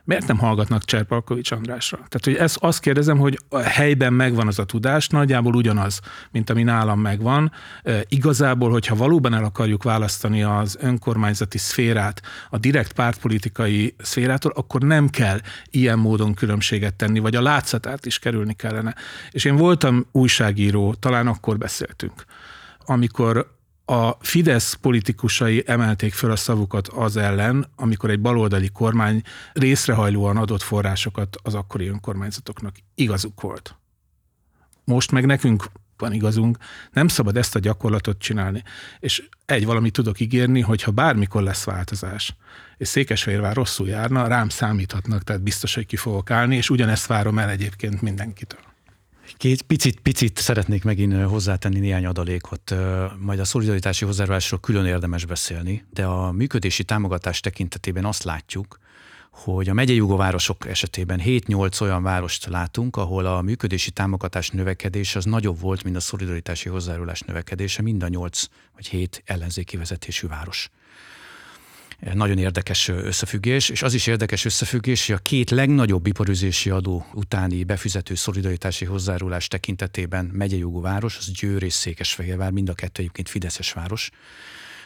miért 0.04 0.28
nem 0.28 0.38
hallgatnak 0.38 0.86
Cserpalkovics 0.86 1.52
Andrásra? 1.52 1.98
Tehát, 1.98 2.22
hogy 2.24 2.36
ezt, 2.36 2.58
azt 2.60 2.80
kérdezem, 2.80 3.18
hogy 3.18 3.38
a 3.50 3.60
helyben 3.60 4.14
megvan 4.14 4.48
az 4.48 4.60
a 4.60 4.66
tudás, 4.66 5.08
nagyjából 5.08 5.56
ugyanaz, 5.56 6.00
mint 6.32 6.50
ami 6.50 6.64
nálam 6.64 7.00
megvan. 7.00 7.52
E, 7.84 8.04
igazából, 8.08 8.72
hogyha 8.72 8.96
valóban 8.96 9.34
el 9.34 9.44
akarjuk 9.44 9.84
választani 9.84 10.44
az 10.44 10.78
önkormányzati 10.80 11.58
szférát 11.58 12.22
a 12.50 12.58
direkt 12.58 12.94
pártpolitikai 12.94 13.96
szférától, 14.00 14.52
akkor 14.56 14.82
nem 14.82 15.10
kell 15.10 15.40
ilyen 15.70 16.00
módon 16.00 16.34
különbséget 16.34 16.94
tenni, 16.94 17.20
vagy 17.20 17.36
a 17.36 17.42
látszatát 17.42 18.06
is 18.06 18.20
kerülni 18.20 18.54
kellene. 18.54 18.96
És 19.32 19.46
én 19.46 19.56
voltam 19.56 20.06
újságíró, 20.12 20.94
talán 20.94 21.28
akkor 21.28 21.58
beszéltünk, 21.58 22.26
amikor 22.86 23.60
a 23.86 24.12
Fidesz 24.20 24.74
politikusai 24.74 25.64
emelték 25.66 26.14
föl 26.14 26.32
a 26.32 26.36
szavukat 26.36 26.88
az 26.88 27.18
ellen, 27.18 27.68
amikor 27.76 28.10
egy 28.10 28.20
baloldali 28.20 28.70
kormány 28.70 29.22
részrehajlóan 29.54 30.38
adott 30.38 30.62
forrásokat 30.62 31.38
az 31.44 31.54
akkori 31.54 31.88
önkormányzatoknak. 31.88 32.76
Igazuk 32.96 33.42
volt. 33.42 33.76
Most 34.84 35.12
meg 35.12 35.26
nekünk 35.26 35.66
van 35.98 36.14
igazunk, 36.14 36.58
nem 36.92 37.08
szabad 37.08 37.38
ezt 37.38 37.56
a 37.56 37.60
gyakorlatot 37.60 38.20
csinálni. 38.20 38.64
És 39.00 39.24
egy 39.46 39.66
valamit 39.66 39.94
tudok 39.94 40.20
ígérni, 40.20 40.62
hogy 40.62 40.84
ha 40.84 40.92
bármikor 40.92 41.42
lesz 41.42 41.64
változás, 41.64 42.36
és 42.78 42.88
Székesfehérvár 42.88 43.56
rosszul 43.56 43.88
járna, 43.88 44.28
rám 44.28 44.50
számíthatnak, 44.50 45.24
tehát 45.24 45.42
biztos, 45.42 45.76
hogy 45.76 45.86
ki 45.86 45.96
fogok 45.96 46.32
állni, 46.32 46.56
és 46.56 46.70
ugyanezt 46.70 47.06
várom 47.06 47.40
el 47.40 47.50
egyébként 47.50 48.02
mindenkitől. 48.02 48.71
Két 49.38 49.62
picit, 49.62 50.00
picit 50.00 50.38
szeretnék 50.38 50.84
megint 50.84 51.24
hozzátenni 51.24 51.80
néhány 51.80 52.06
adalékot, 52.06 52.76
majd 53.20 53.40
a 53.40 53.46
szolidaritási 53.46 54.06
hozzájárulásról 54.06 54.60
külön 54.60 54.86
érdemes 54.86 55.26
beszélni, 55.26 55.86
de 55.94 56.06
a 56.06 56.32
működési 56.32 56.84
támogatás 56.84 57.40
tekintetében 57.40 58.06
azt 58.06 58.24
látjuk, 58.24 58.80
hogy 59.32 59.70
a 59.70 59.74
megyei 59.74 60.00
városok 60.00 60.68
esetében 60.68 61.22
7-8 61.26 61.82
olyan 61.82 62.04
várost 62.04 62.46
látunk, 62.46 62.96
ahol 62.96 63.26
a 63.26 63.42
működési 63.42 63.92
támogatás 63.92 64.50
növekedés 64.50 65.16
az 65.16 65.26
nagyobb 65.26 65.60
volt, 65.60 65.84
mint 65.84 65.96
a 65.96 66.00
szolidaritási 66.00 66.70
hozzájárulás 66.70 67.20
növekedése, 67.20 67.82
mind 67.82 68.04
a 68.04 68.08
8 68.08 68.44
vagy 68.76 68.88
7 68.88 69.22
ellenzéki 69.26 69.78
vezetésű 69.78 70.28
város 70.28 70.70
nagyon 72.14 72.38
érdekes 72.38 72.88
összefüggés, 72.88 73.70
és 73.70 73.82
az 73.82 73.94
is 73.94 74.08
érdekes 74.08 74.46
összefüggés, 74.46 75.06
hogy 75.06 75.16
a 75.16 75.22
két 75.22 75.50
legnagyobb 75.50 76.08
iparüzési 76.08 76.70
adó 76.70 77.06
utáni 77.14 77.64
befizető 77.64 78.16
szolidaritási 78.16 78.86
hozzárulás 78.86 79.48
tekintetében 79.48 80.26
megyei 80.26 80.64
város, 80.66 81.18
az 81.18 81.32
Győr 81.32 81.64
és 81.64 81.74
Székesfehérvár, 81.74 82.52
mind 82.52 82.70
a 82.70 82.74
kettő 82.74 83.02
egyébként 83.02 83.30
Fideszes 83.30 83.74
város, 83.74 84.10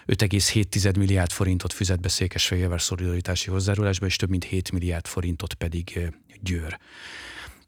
5,7 0.08 0.98
milliárd 0.98 1.32
forintot 1.32 1.74
fizet 1.74 2.00
be 2.02 2.10
Székesfehérvár 2.10 2.82
szolidaritási 2.82 3.50
hozzárulásba, 3.50 4.06
és 4.06 4.16
több 4.16 4.30
mint 4.30 4.44
7 4.44 4.72
milliárd 4.72 5.08
forintot 5.08 5.54
pedig 5.54 6.12
Győr. 6.42 6.80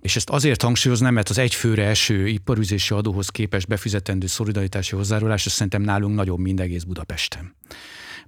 És 0.02 0.16
ezt 0.16 0.30
azért 0.30 0.62
hangsúlyoznám, 0.62 1.14
mert 1.14 1.30
az 1.30 1.38
egyfőre 1.38 1.86
eső 1.86 2.28
iparüzési 2.28 2.94
adóhoz 2.94 3.30
képest 3.30 3.68
befizetendő 3.68 4.28
szolidaritási 4.28 4.96
hozzárulás, 4.96 5.46
az 5.46 5.52
szerintem 5.52 5.82
nálunk 5.82 6.16
nagyobb, 6.16 6.40
mint 6.40 6.60
egész 6.60 6.84
Budapesten 6.84 7.56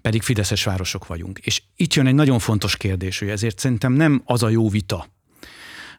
pedig 0.01 0.21
fideszes 0.21 0.63
városok 0.63 1.07
vagyunk. 1.07 1.39
És 1.39 1.61
itt 1.75 1.93
jön 1.93 2.07
egy 2.07 2.13
nagyon 2.15 2.39
fontos 2.39 2.77
kérdés, 2.77 3.19
hogy 3.19 3.29
ezért 3.29 3.59
szerintem 3.59 3.93
nem 3.93 4.21
az 4.25 4.43
a 4.43 4.49
jó 4.49 4.69
vita, 4.69 5.07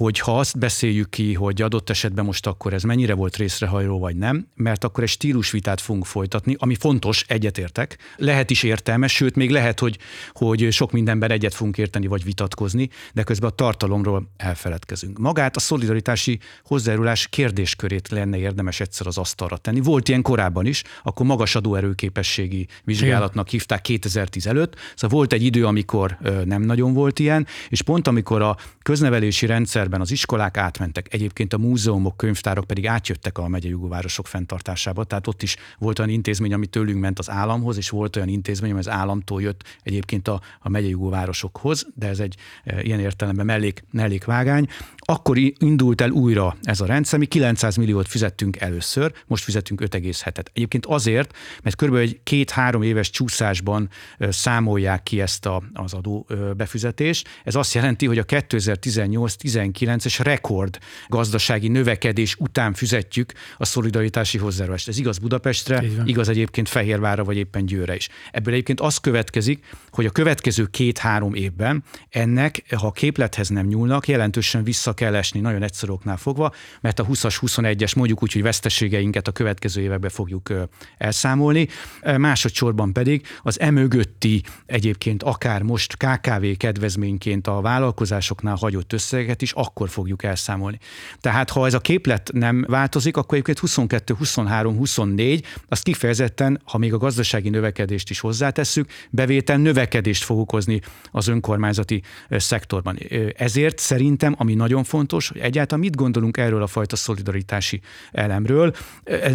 hogy 0.00 0.18
ha 0.18 0.38
azt 0.38 0.58
beszéljük 0.58 1.10
ki, 1.10 1.34
hogy 1.34 1.62
adott 1.62 1.90
esetben 1.90 2.24
most 2.24 2.46
akkor 2.46 2.72
ez 2.72 2.82
mennyire 2.82 3.14
volt 3.14 3.36
részrehajló 3.36 3.98
vagy 3.98 4.16
nem, 4.16 4.46
mert 4.54 4.84
akkor 4.84 5.02
egy 5.02 5.08
stílusvitát 5.08 5.80
fogunk 5.80 6.06
folytatni, 6.06 6.56
ami 6.58 6.74
fontos, 6.74 7.24
egyetértek, 7.28 7.98
lehet 8.16 8.50
is 8.50 8.62
értelmes, 8.62 9.12
sőt, 9.12 9.36
még 9.36 9.50
lehet, 9.50 9.80
hogy, 9.80 9.98
hogy 10.32 10.72
sok 10.72 10.92
mindenben 10.92 11.30
egyet 11.30 11.54
fogunk 11.54 11.78
érteni 11.78 12.06
vagy 12.06 12.24
vitatkozni, 12.24 12.88
de 13.12 13.22
közben 13.22 13.50
a 13.50 13.54
tartalomról 13.54 14.30
elfeledkezünk. 14.36 15.18
Magát 15.18 15.56
a 15.56 15.60
szolidaritási 15.60 16.38
hozzájárulás 16.64 17.26
kérdéskörét 17.28 18.08
lenne 18.08 18.38
érdemes 18.38 18.80
egyszer 18.80 19.06
az 19.06 19.18
asztalra 19.18 19.56
tenni. 19.56 19.80
Volt 19.80 20.08
ilyen 20.08 20.22
korábban 20.22 20.66
is, 20.66 20.82
akkor 21.02 21.26
magas 21.26 21.54
adóerőképességi 21.54 22.66
vizsgálatnak 22.84 23.48
hívták 23.48 23.80
2010 23.80 24.46
előtt, 24.46 24.76
szóval 24.94 25.16
volt 25.16 25.32
egy 25.32 25.42
idő, 25.44 25.66
amikor 25.66 26.18
nem 26.44 26.62
nagyon 26.62 26.92
volt 26.92 27.18
ilyen, 27.18 27.46
és 27.68 27.82
pont 27.82 28.08
amikor 28.08 28.42
a 28.42 28.56
köznevelési 28.82 29.46
rendszer 29.46 29.88
rendszerben 29.90 30.00
az 30.00 30.10
iskolák 30.10 30.56
átmentek, 30.56 31.14
egyébként 31.14 31.52
a 31.52 31.58
múzeumok, 31.58 32.16
könyvtárok 32.16 32.64
pedig 32.64 32.86
átjöttek 32.86 33.38
a 33.38 33.48
megyei 33.48 33.76
városok 33.78 34.26
fenntartásába, 34.26 35.04
tehát 35.04 35.26
ott 35.26 35.42
is 35.42 35.56
volt 35.78 35.98
olyan 35.98 36.10
intézmény, 36.10 36.52
ami 36.52 36.66
tőlünk 36.66 37.00
ment 37.00 37.18
az 37.18 37.30
államhoz, 37.30 37.76
és 37.76 37.90
volt 37.90 38.16
olyan 38.16 38.28
intézmény, 38.28 38.70
ami 38.70 38.78
az 38.78 38.88
államtól 38.88 39.42
jött 39.42 39.64
egyébként 39.82 40.28
a, 40.28 40.40
a 40.60 40.68
megyei 40.68 40.96
városokhoz, 40.98 41.86
de 41.94 42.08
ez 42.08 42.20
egy 42.20 42.36
e, 42.64 42.82
ilyen 42.82 43.00
értelemben 43.00 43.46
mellék, 43.46 43.84
mellékvágány. 43.90 44.68
Akkor 45.10 45.38
indult 45.58 46.00
el 46.00 46.10
újra 46.10 46.56
ez 46.62 46.80
a 46.80 46.86
rendszer, 46.86 47.18
mi 47.18 47.26
900 47.26 47.76
milliót 47.76 48.08
fizettünk 48.08 48.56
először, 48.56 49.12
most 49.26 49.44
fizetünk 49.44 49.80
5,7-et. 49.80 50.44
Egyébként 50.52 50.86
azért, 50.86 51.36
mert 51.62 51.76
kb. 51.76 51.94
egy 51.94 52.20
két-három 52.22 52.82
éves 52.82 53.10
csúszásban 53.10 53.88
számolják 54.18 55.02
ki 55.02 55.20
ezt 55.20 55.46
a, 55.46 55.62
az 55.72 55.92
adó 55.92 56.26
befizetést. 56.56 57.28
Ez 57.44 57.54
azt 57.54 57.74
jelenti, 57.74 58.06
hogy 58.06 58.18
a 58.18 58.24
2018-19-es 58.24 60.18
rekord 60.22 60.78
gazdasági 61.08 61.68
növekedés 61.68 62.36
után 62.38 62.74
fizetjük 62.74 63.32
a 63.56 63.64
szolidaritási 63.64 64.38
hozzájárulást. 64.38 64.88
Ez 64.88 64.98
igaz 64.98 65.18
Budapestre, 65.18 65.84
igaz 66.04 66.28
egyébként 66.28 66.68
Fehérvárra 66.68 67.24
vagy 67.24 67.36
éppen 67.36 67.66
Győre 67.66 67.94
is. 67.94 68.08
Ebből 68.30 68.52
egyébként 68.52 68.80
az 68.80 68.96
következik, 68.96 69.64
hogy 69.90 70.06
a 70.06 70.10
következő 70.10 70.66
két-három 70.66 71.34
évben 71.34 71.84
ennek, 72.08 72.64
ha 72.76 72.86
a 72.86 72.92
képlethez 72.92 73.48
nem 73.48 73.66
nyúlnak, 73.66 74.08
jelentősen 74.08 74.64
vissza 74.64 74.98
kell 75.00 75.14
esni 75.14 75.40
nagyon 75.40 75.62
egyszerű 75.62 75.92
oknál 75.92 76.16
fogva, 76.16 76.52
mert 76.80 76.98
a 76.98 77.06
20-as, 77.06 77.36
21-es 77.40 77.96
mondjuk 77.96 78.22
úgy, 78.22 78.32
hogy 78.32 78.42
veszteségeinket 78.42 79.28
a 79.28 79.32
következő 79.32 79.80
években 79.80 80.10
fogjuk 80.10 80.52
elszámolni. 80.98 81.68
Másodszorban 82.16 82.92
pedig 82.92 83.26
az 83.42 83.60
emögötti 83.60 84.42
egyébként 84.66 85.22
akár 85.22 85.62
most 85.62 85.96
KKV 85.96 86.44
kedvezményként 86.56 87.46
a 87.46 87.60
vállalkozásoknál 87.60 88.54
hagyott 88.54 88.92
összeget 88.92 89.42
is 89.42 89.52
akkor 89.52 89.88
fogjuk 89.88 90.22
elszámolni. 90.22 90.78
Tehát 91.20 91.50
ha 91.50 91.66
ez 91.66 91.74
a 91.74 91.80
képlet 91.80 92.30
nem 92.32 92.64
változik, 92.68 93.16
akkor 93.16 93.32
egyébként 93.32 93.58
22, 93.58 94.14
23, 94.14 94.76
24, 94.76 95.46
azt 95.68 95.82
kifejezetten, 95.82 96.60
ha 96.64 96.78
még 96.78 96.92
a 96.92 96.98
gazdasági 96.98 97.48
növekedést 97.48 98.10
is 98.10 98.20
hozzátesszük, 98.20 98.90
bevétel 99.10 99.56
növekedést 99.56 100.24
fog 100.24 100.38
okozni 100.38 100.80
az 101.10 101.28
önkormányzati 101.28 102.02
szektorban. 102.30 102.98
Ezért 103.36 103.78
szerintem, 103.78 104.34
ami 104.38 104.54
nagyon 104.54 104.84
fontos, 104.90 105.28
hogy 105.28 105.40
egyáltalán 105.40 105.84
mit 105.84 105.96
gondolunk 105.96 106.36
erről 106.36 106.62
a 106.62 106.66
fajta 106.66 106.96
szolidaritási 106.96 107.80
elemről. 108.12 108.72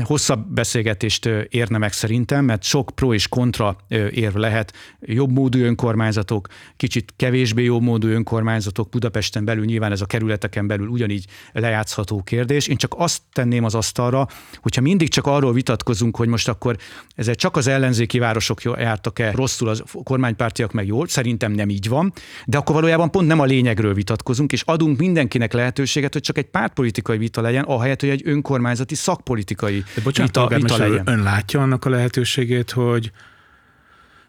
Hosszabb 0.04 0.48
beszélgetést 0.48 1.26
érne 1.50 1.78
meg 1.78 1.94
szerintem, 1.94 2.46
mert 2.46 2.64
sok 2.64 2.92
pro 2.96 3.14
és 3.14 3.28
kontra 3.28 3.78
érv 4.12 4.36
lehet. 4.36 4.74
Jobb 5.00 5.32
módú 5.32 5.60
önkormányzatok, 5.60 6.48
kicsit 6.78 7.14
kevésbé 7.16 7.64
jobb 7.64 7.82
módú 7.82 8.08
önkormányzatok 8.08 8.90
Budapesten 8.90 9.46
belül, 9.46 9.66
nyilván 9.66 9.92
ez 9.92 10.02
a 10.02 10.06
kerületeken 10.06 10.68
belül 10.68 10.88
ugyanígy 10.88 11.26
lejátszható 11.52 12.22
kérdés. 12.22 12.68
Én 12.68 12.78
csak 12.78 12.96
azt 12.98 13.22
tenném 13.34 13.64
az 13.64 13.76
asztalra, 13.76 14.28
hogyha 14.62 14.82
mindig 14.82 15.10
csak 15.10 15.28
arról 15.28 15.54
vitatkozunk, 15.54 16.18
hogy 16.18 16.28
most 16.28 16.48
akkor 16.48 16.78
ezzel 17.16 17.36
csak 17.36 17.56
az 17.56 17.68
ellenzéki 17.68 18.20
városok 18.20 18.62
jártak-e 18.62 19.32
rosszul, 19.32 19.70
az 19.70 19.84
kormánypártiak 20.04 20.72
meg 20.72 20.88
jól, 20.88 21.08
szerintem 21.08 21.52
nem 21.52 21.70
így 21.70 21.88
van, 21.90 22.14
de 22.46 22.58
akkor 22.58 22.76
valójában 22.76 23.12
pont 23.12 23.28
nem 23.28 23.40
a 23.40 23.46
lényegről 23.46 23.94
vitatkozunk, 23.94 24.52
és 24.52 24.62
adunk 24.62 24.98
mindenkinek 24.98 25.45
lehetőséget, 25.54 26.14
hogy 26.14 26.22
csak 26.22 26.38
egy 26.38 26.46
pártpolitikai 26.46 27.18
vita 27.18 27.42
legyen, 27.42 27.64
ahelyett, 27.64 28.00
hogy 28.00 28.10
egy 28.10 28.22
önkormányzati 28.26 28.96
szakpolitikai 28.96 29.84
de 29.96 30.02
bocsánat, 30.02 30.36
vita, 30.36 30.56
vita 30.56 30.78
legyen. 30.78 31.08
Ön 31.08 31.24
látja 31.24 31.62
annak 31.62 31.86
a 31.86 31.90
lehetőségét, 31.90 32.72
hogy 32.72 33.12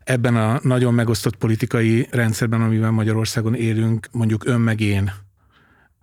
ebben 0.05 0.37
a 0.37 0.59
nagyon 0.63 0.95
megosztott 0.95 1.37
politikai 1.37 2.09
rendszerben, 2.11 2.63
amiben 2.63 2.93
Magyarországon 2.93 3.55
élünk, 3.55 4.09
mondjuk 4.13 4.47
ön 4.47 4.61
meg 4.61 4.81
én, 4.81 5.13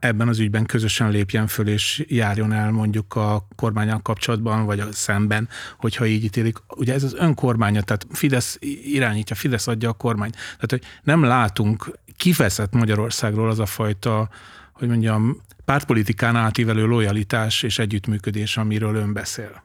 ebben 0.04 0.28
az 0.28 0.40
ügyben 0.40 0.66
közösen 0.66 1.10
lépjen 1.10 1.48
föl 1.48 1.68
és 1.68 2.04
járjon 2.08 2.54
el 2.54 2.72
mondjuk 2.72 3.16
a 3.16 3.48
kormányon 3.56 4.02
kapcsolatban, 4.02 4.66
vagy 4.66 4.80
a 4.80 4.92
szemben, 4.92 5.50
hogyha 5.78 6.06
így 6.06 6.24
ítélik. 6.24 6.58
Ugye 6.76 6.94
ez 6.94 7.04
az 7.04 7.14
önkormánya, 7.14 7.82
tehát 7.82 8.08
Fidesz 8.12 8.58
irányítja, 8.84 9.36
Fidesz 9.36 9.68
adja 9.68 9.90
a 9.90 9.94
kormány. 9.94 10.30
Tehát, 10.32 10.70
hogy 10.70 10.84
nem 11.04 11.24
látunk 11.24 12.00
kiveszett 12.18 12.74
Magyarországról 12.74 13.50
az 13.50 13.60
a 13.60 13.66
fajta, 13.66 14.30
hogy 14.74 14.88
mondjam, 14.88 15.42
pártpolitikán 15.66 16.36
átívelő 16.36 16.86
lojalitás 16.86 17.64
és 17.64 17.80
együttműködés, 17.80 18.58
amiről 18.58 18.96
ön 18.96 19.14
beszél 19.14 19.64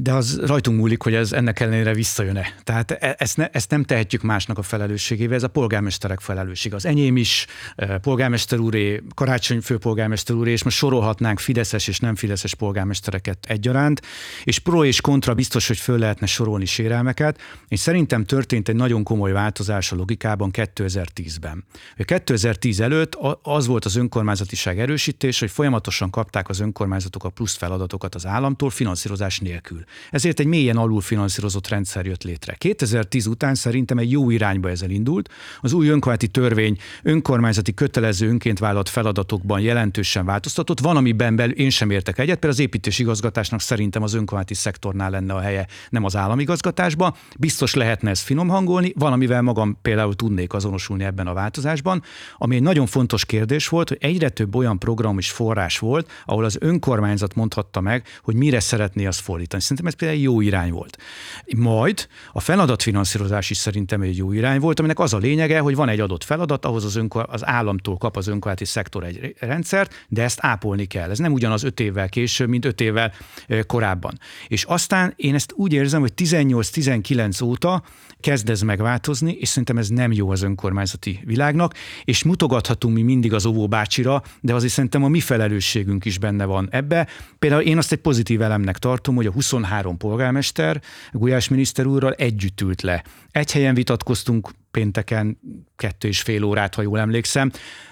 de 0.00 0.12
az 0.12 0.40
rajtunk 0.46 0.78
múlik, 0.78 1.02
hogy 1.02 1.14
ez 1.14 1.32
ennek 1.32 1.60
ellenére 1.60 1.94
visszajön-e. 1.94 2.54
Tehát 2.64 2.90
e, 2.90 3.14
ezt, 3.18 3.36
ne, 3.36 3.48
ezt 3.48 3.70
nem 3.70 3.84
tehetjük 3.84 4.22
másnak 4.22 4.58
a 4.58 4.62
felelősségével, 4.62 5.36
ez 5.36 5.42
a 5.42 5.48
polgármesterek 5.48 6.20
felelősség. 6.20 6.74
Az 6.74 6.86
enyém 6.86 7.16
is, 7.16 7.46
e, 7.76 7.98
polgármester 7.98 8.58
úré, 8.58 9.02
karácsony 9.14 9.60
főpolgármester 9.60 10.36
úré, 10.36 10.50
és 10.50 10.62
most 10.62 10.76
sorolhatnánk 10.76 11.38
fideszes 11.38 11.88
és 11.88 11.98
nem 11.98 12.14
fideszes 12.14 12.54
polgármestereket 12.54 13.38
egyaránt, 13.48 14.02
és 14.44 14.58
pro 14.58 14.84
és 14.84 15.00
kontra 15.00 15.34
biztos, 15.34 15.66
hogy 15.66 15.78
föl 15.78 15.98
lehetne 15.98 16.26
sorolni 16.26 16.64
sérelmeket, 16.64 17.40
és 17.68 17.80
szerintem 17.80 18.24
történt 18.24 18.68
egy 18.68 18.76
nagyon 18.76 19.02
komoly 19.02 19.32
változás 19.32 19.92
a 19.92 19.96
logikában 19.96 20.50
2010-ben. 20.52 21.64
2010 21.96 22.80
előtt 22.80 23.18
az 23.42 23.66
volt 23.66 23.84
az 23.84 23.96
önkormányzatiság 23.96 24.80
erősítés, 24.80 25.40
hogy 25.40 25.50
folyamatosan 25.50 26.10
kapták 26.10 26.48
az 26.48 26.60
önkormányzatok 26.60 27.24
a 27.24 27.28
plusz 27.28 27.56
feladatokat 27.56 28.14
az 28.14 28.26
államtól 28.26 28.70
finanszírozás 28.70 29.38
nélkül. 29.38 29.86
Ezért 30.10 30.40
egy 30.40 30.46
mélyen 30.46 30.76
alulfinanszírozott 30.76 31.68
rendszer 31.68 32.06
jött 32.06 32.22
létre. 32.22 32.54
2010 32.54 33.26
után 33.26 33.54
szerintem 33.54 33.98
egy 33.98 34.10
jó 34.10 34.30
irányba 34.30 34.70
ezzel 34.70 34.90
indult. 34.90 35.28
Az 35.60 35.72
új 35.72 35.88
önkormányzati 35.88 36.28
törvény 36.28 36.76
önkormányzati 37.02 37.74
kötelező 37.74 38.28
önként 38.28 38.58
vállalt 38.58 38.88
feladatokban 38.88 39.60
jelentősen 39.60 40.24
változtatott. 40.24 40.80
Van, 40.80 40.96
amiben 40.96 41.36
belül 41.36 41.54
én 41.54 41.70
sem 41.70 41.90
értek 41.90 42.18
egyet, 42.18 42.38
például 42.38 42.52
az 42.52 42.58
építési 42.58 43.02
igazgatásnak 43.02 43.60
szerintem 43.60 44.02
az 44.02 44.14
önkormányzati 44.14 44.54
szektornál 44.54 45.10
lenne 45.10 45.34
a 45.34 45.40
helye, 45.40 45.66
nem 45.90 46.04
az 46.04 46.16
államigazgatásban. 46.16 47.14
Biztos 47.38 47.74
lehetne 47.74 48.10
ezt 48.10 48.22
finom 48.22 48.48
hangolni, 48.48 48.92
valamivel 48.96 49.42
magam 49.42 49.78
például 49.82 50.14
tudnék 50.14 50.52
azonosulni 50.52 51.04
ebben 51.04 51.26
a 51.26 51.32
változásban, 51.32 52.02
ami 52.36 52.54
egy 52.54 52.62
nagyon 52.62 52.86
fontos 52.86 53.24
kérdés 53.24 53.68
volt, 53.68 53.88
hogy 53.88 53.98
egyre 54.00 54.28
több 54.28 54.54
olyan 54.54 54.78
program 54.78 55.18
és 55.18 55.30
forrás 55.30 55.78
volt, 55.78 56.10
ahol 56.24 56.44
az 56.44 56.56
önkormányzat 56.60 57.34
mondhatta 57.34 57.80
meg, 57.80 58.06
hogy 58.22 58.34
mire 58.34 58.60
szeretné 58.60 59.06
azt 59.06 59.20
fordítani. 59.20 59.62
Ez 59.86 59.94
például 59.94 60.20
jó 60.20 60.40
irány 60.40 60.70
volt. 60.70 60.98
Majd 61.56 62.08
a 62.32 62.40
feladatfinanszírozás 62.40 63.50
is 63.50 63.56
szerintem 63.56 64.00
egy 64.00 64.16
jó 64.16 64.32
irány 64.32 64.60
volt, 64.60 64.78
aminek 64.78 64.98
az 64.98 65.14
a 65.14 65.18
lényege, 65.18 65.58
hogy 65.58 65.74
van 65.74 65.88
egy 65.88 66.00
adott 66.00 66.24
feladat, 66.24 66.64
ahhoz 66.64 66.84
az, 66.84 66.96
önkor, 66.96 67.26
az 67.30 67.46
államtól 67.46 67.96
kap 67.96 68.16
az 68.16 68.26
önkormányzati 68.26 68.64
szektor 68.64 69.04
egy 69.04 69.34
rendszert, 69.38 70.06
de 70.08 70.22
ezt 70.22 70.38
ápolni 70.42 70.84
kell. 70.84 71.10
Ez 71.10 71.18
nem 71.18 71.32
ugyanaz 71.32 71.62
öt 71.62 71.80
évvel 71.80 72.08
később, 72.08 72.48
mint 72.48 72.64
öt 72.64 72.80
évvel 72.80 73.12
korábban. 73.66 74.18
És 74.48 74.64
aztán 74.64 75.12
én 75.16 75.34
ezt 75.34 75.52
úgy 75.56 75.72
érzem, 75.72 76.00
hogy 76.00 76.12
18-19 76.16 77.44
óta 77.44 77.82
kezd 78.20 78.50
ez 78.50 78.60
megváltozni, 78.60 79.32
és 79.40 79.48
szerintem 79.48 79.78
ez 79.78 79.88
nem 79.88 80.12
jó 80.12 80.30
az 80.30 80.42
önkormányzati 80.42 81.20
világnak, 81.24 81.74
és 82.04 82.22
mutogathatunk 82.22 82.94
mi 82.94 83.02
mindig 83.02 83.32
az 83.32 83.46
óvó 83.46 83.68
bácsira, 83.68 84.22
de 84.40 84.54
azért 84.54 84.72
szerintem 84.72 85.04
a 85.04 85.08
mi 85.08 85.20
felelősségünk 85.20 86.04
is 86.04 86.18
benne 86.18 86.44
van 86.44 86.68
ebbe. 86.70 87.08
Például 87.38 87.62
én 87.62 87.78
azt 87.78 87.92
egy 87.92 87.98
pozitív 87.98 88.42
elemnek 88.42 88.78
tartom, 88.78 89.14
hogy 89.14 89.26
a 89.26 89.32
23 89.32 89.96
polgármester 89.96 90.82
Gulyás 91.12 91.48
miniszter 91.48 91.86
úrral 91.86 92.12
együtt 92.12 92.60
ült 92.60 92.82
le. 92.82 93.04
Egy 93.30 93.52
helyen 93.52 93.74
vitatkoztunk 93.74 94.50
pénteken 94.70 95.38
kettő 95.76 96.08
és 96.08 96.20
fél 96.20 96.44
órát, 96.44 96.74
ha 96.74 96.82
jól 96.82 96.98
emlékszem 96.98 97.50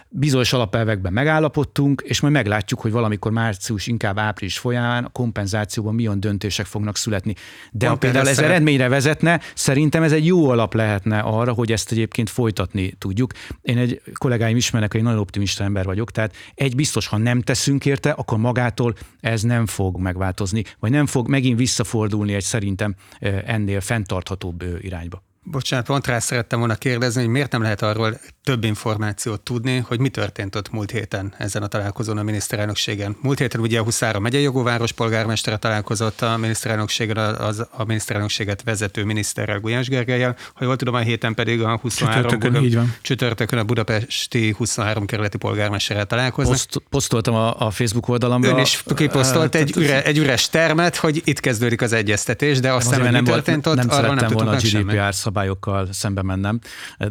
bizonyos 0.08 0.52
alapelvekben 0.52 1.12
megállapodtunk, 1.12 2.02
és 2.04 2.20
majd 2.20 2.32
meglátjuk, 2.32 2.80
hogy 2.80 2.92
valamikor 2.92 3.32
március, 3.32 3.86
inkább 3.86 4.18
április 4.18 4.58
folyamán 4.58 5.04
a 5.04 5.08
kompenzációban 5.08 5.94
milyen 5.94 6.20
döntések 6.20 6.66
fognak 6.66 6.96
születni. 6.96 7.34
De 7.72 7.88
ha 7.88 7.96
például 7.96 8.28
ez 8.28 8.38
eredményre 8.38 8.88
vezetne, 8.88 9.40
szerintem 9.54 10.02
ez 10.02 10.12
egy 10.12 10.26
jó 10.26 10.48
alap 10.50 10.74
lehetne 10.74 11.18
arra, 11.18 11.52
hogy 11.52 11.72
ezt 11.72 11.92
egyébként 11.92 12.30
folytatni 12.30 12.90
tudjuk. 12.98 13.32
Én 13.62 13.78
egy 13.78 14.02
kollégáim 14.12 14.56
ismernek, 14.56 14.90
hogy 14.90 15.00
egy 15.00 15.06
nagyon 15.06 15.20
optimista 15.20 15.64
ember 15.64 15.84
vagyok, 15.84 16.10
tehát 16.10 16.34
egy 16.54 16.74
biztos, 16.74 17.06
ha 17.06 17.16
nem 17.16 17.40
teszünk 17.40 17.86
érte, 17.86 18.10
akkor 18.10 18.38
magától 18.38 18.94
ez 19.20 19.42
nem 19.42 19.66
fog 19.66 19.98
megváltozni, 19.98 20.64
vagy 20.78 20.90
nem 20.90 21.06
fog 21.06 21.28
megint 21.28 21.58
visszafordulni 21.58 22.34
egy 22.34 22.42
szerintem 22.42 22.94
eh, 23.18 23.42
ennél 23.46 23.80
fenntarthatóbb 23.80 24.62
eh, 24.62 24.68
irányba. 24.80 25.22
Bocsánat, 25.50 25.86
pont 25.86 26.06
rá 26.06 26.18
szerettem 26.18 26.58
volna 26.58 26.74
kérdezni, 26.74 27.20
hogy 27.20 27.30
miért 27.30 27.52
nem 27.52 27.62
lehet 27.62 27.82
arról 27.82 28.20
több 28.42 28.64
információt 28.64 29.40
tudni, 29.40 29.84
hogy 29.86 30.00
mi 30.00 30.08
történt 30.08 30.54
ott 30.54 30.70
múlt 30.70 30.90
héten 30.90 31.34
ezen 31.38 31.62
a 31.62 31.66
találkozón 31.66 32.18
a 32.18 32.22
miniszterelnökségen. 32.22 33.16
Múlt 33.22 33.38
héten 33.38 33.60
ugye 33.60 33.78
a 33.78 33.82
Huszára 33.82 34.18
megyei 34.18 34.42
jogóváros 34.42 34.92
polgármestere 34.92 35.56
találkozott 35.56 36.20
a 36.20 36.36
miniszterelnökségen, 36.36 37.16
az, 37.16 37.66
a 37.70 37.84
miniszterelnökséget 37.84 38.62
vezető 38.62 39.04
miniszterrel 39.04 39.60
Gulyás 39.60 39.88
Gergelyel. 39.88 40.36
Ha 40.54 40.64
jól 40.64 40.76
tudom, 40.76 40.94
a 40.94 40.98
héten 40.98 41.34
pedig 41.34 41.62
a 41.62 41.78
23 41.82 42.22
csütörtökön, 42.22 42.62
Buda, 42.62 42.84
csütörtökön 43.00 43.58
a 43.58 43.64
budapesti 43.64 44.54
23 44.56 45.06
kerületi 45.06 45.38
polgármesterrel 45.38 46.06
találkoznak. 46.06 46.54
Poszt, 46.56 46.82
posztoltam 46.90 47.34
a, 47.34 47.60
a 47.60 47.70
Facebook 47.70 48.08
oldalamra. 48.08 48.48
Ön 48.48 48.58
is 48.58 48.82
kiposztolt 48.96 49.54
egy, 49.54 49.76
üre, 49.76 50.04
egy 50.04 50.18
üres 50.18 50.48
termet, 50.48 50.96
hogy 50.96 51.22
itt 51.24 51.40
kezdődik 51.40 51.82
az 51.82 51.92
egyeztetés, 51.92 52.60
de 52.60 52.72
aztán, 52.72 53.00
hogy 53.00 53.12
mi 53.12 53.22
történt 53.22 53.66
ott, 53.66 53.76
nem 53.76 53.90
arról 53.90 54.14
nem 54.14 54.32
volna 54.32 54.50
a 54.50 54.56
GDPR 54.56 55.14
szabályokkal 55.36 55.92
szembe 55.92 56.22
mennem, 56.22 56.58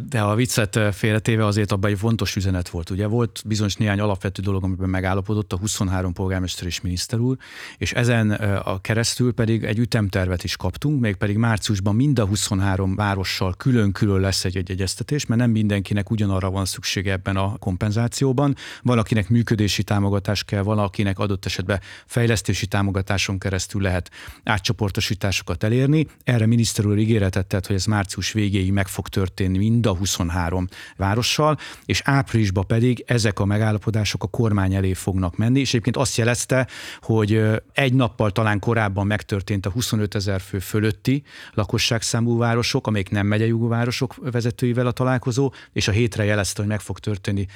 de 0.08 0.20
a 0.20 0.34
viccet 0.34 0.78
félretéve 0.92 1.46
azért 1.46 1.72
abban 1.72 1.90
egy 1.90 1.98
fontos 1.98 2.36
üzenet 2.36 2.68
volt. 2.68 2.90
Ugye 2.90 3.06
volt 3.06 3.42
bizonyos 3.46 3.74
néhány 3.74 4.00
alapvető 4.00 4.42
dolog, 4.42 4.64
amiben 4.64 4.88
megállapodott 4.88 5.52
a 5.52 5.56
23 5.56 6.12
polgármester 6.12 6.66
és 6.66 6.80
miniszter 6.80 7.18
úr, 7.18 7.36
és 7.78 7.92
ezen 7.92 8.30
a 8.64 8.80
keresztül 8.80 9.32
pedig 9.32 9.64
egy 9.64 9.78
ütemtervet 9.78 10.44
is 10.44 10.56
kaptunk, 10.56 11.00
mégpedig 11.00 11.36
márciusban 11.36 11.94
mind 11.94 12.18
a 12.18 12.26
23 12.26 12.94
várossal 12.94 13.54
külön-külön 13.54 14.20
lesz 14.20 14.44
egy, 14.44 14.56
egy 14.56 14.70
egyeztetés, 14.70 15.26
mert 15.26 15.40
nem 15.40 15.50
mindenkinek 15.50 16.10
ugyanarra 16.10 16.50
van 16.50 16.64
szüksége 16.64 17.12
ebben 17.12 17.36
a 17.36 17.56
kompenzációban. 17.58 18.54
Valakinek 18.82 19.28
működési 19.28 19.82
támogatás 19.82 20.44
kell, 20.44 20.62
valakinek 20.62 21.18
adott 21.18 21.44
esetben 21.44 21.80
fejlesztési 22.06 22.66
támogatáson 22.66 23.38
keresztül 23.38 23.82
lehet 23.82 24.10
átcsoportosításokat 24.44 25.64
elérni. 25.64 26.06
Erre 26.24 26.46
miniszter 26.46 26.86
úr 26.86 26.98
ígéretet 26.98 27.46
tett, 27.46 27.66
hogy 27.66 27.76
ez 27.76 27.84
március 27.84 28.15
március 28.16 28.32
végéig 28.32 28.72
meg 28.72 28.88
fog 28.88 29.08
történni 29.08 29.58
mind 29.58 29.86
a 29.86 29.94
23 29.94 30.68
várossal, 30.96 31.58
és 31.84 32.00
áprilisban 32.04 32.66
pedig 32.66 33.04
ezek 33.06 33.40
a 33.40 33.44
megállapodások 33.44 34.22
a 34.22 34.26
kormány 34.26 34.74
elé 34.74 34.92
fognak 34.92 35.36
menni, 35.36 35.60
és 35.60 35.68
egyébként 35.68 35.96
azt 35.96 36.16
jelezte, 36.16 36.66
hogy 37.00 37.42
egy 37.72 37.92
nappal 37.92 38.30
talán 38.30 38.58
korábban 38.58 39.06
megtörtént 39.06 39.66
a 39.66 39.70
25 39.70 40.14
ezer 40.14 40.40
fő 40.40 40.58
fölötti 40.58 41.22
lakosságszámú 41.54 42.38
városok, 42.38 42.86
amelyek 42.86 43.10
nem 43.10 43.26
megyei 43.26 43.54
városok 43.58 44.14
vezetőivel 44.30 44.86
a 44.86 44.90
találkozó, 44.92 45.52
és 45.72 45.88
a 45.88 45.92
hétre 45.92 46.24
jelezte, 46.24 46.60
hogy 46.60 46.70
meg 46.70 46.80
fog 46.80 46.98
történni 46.98 47.46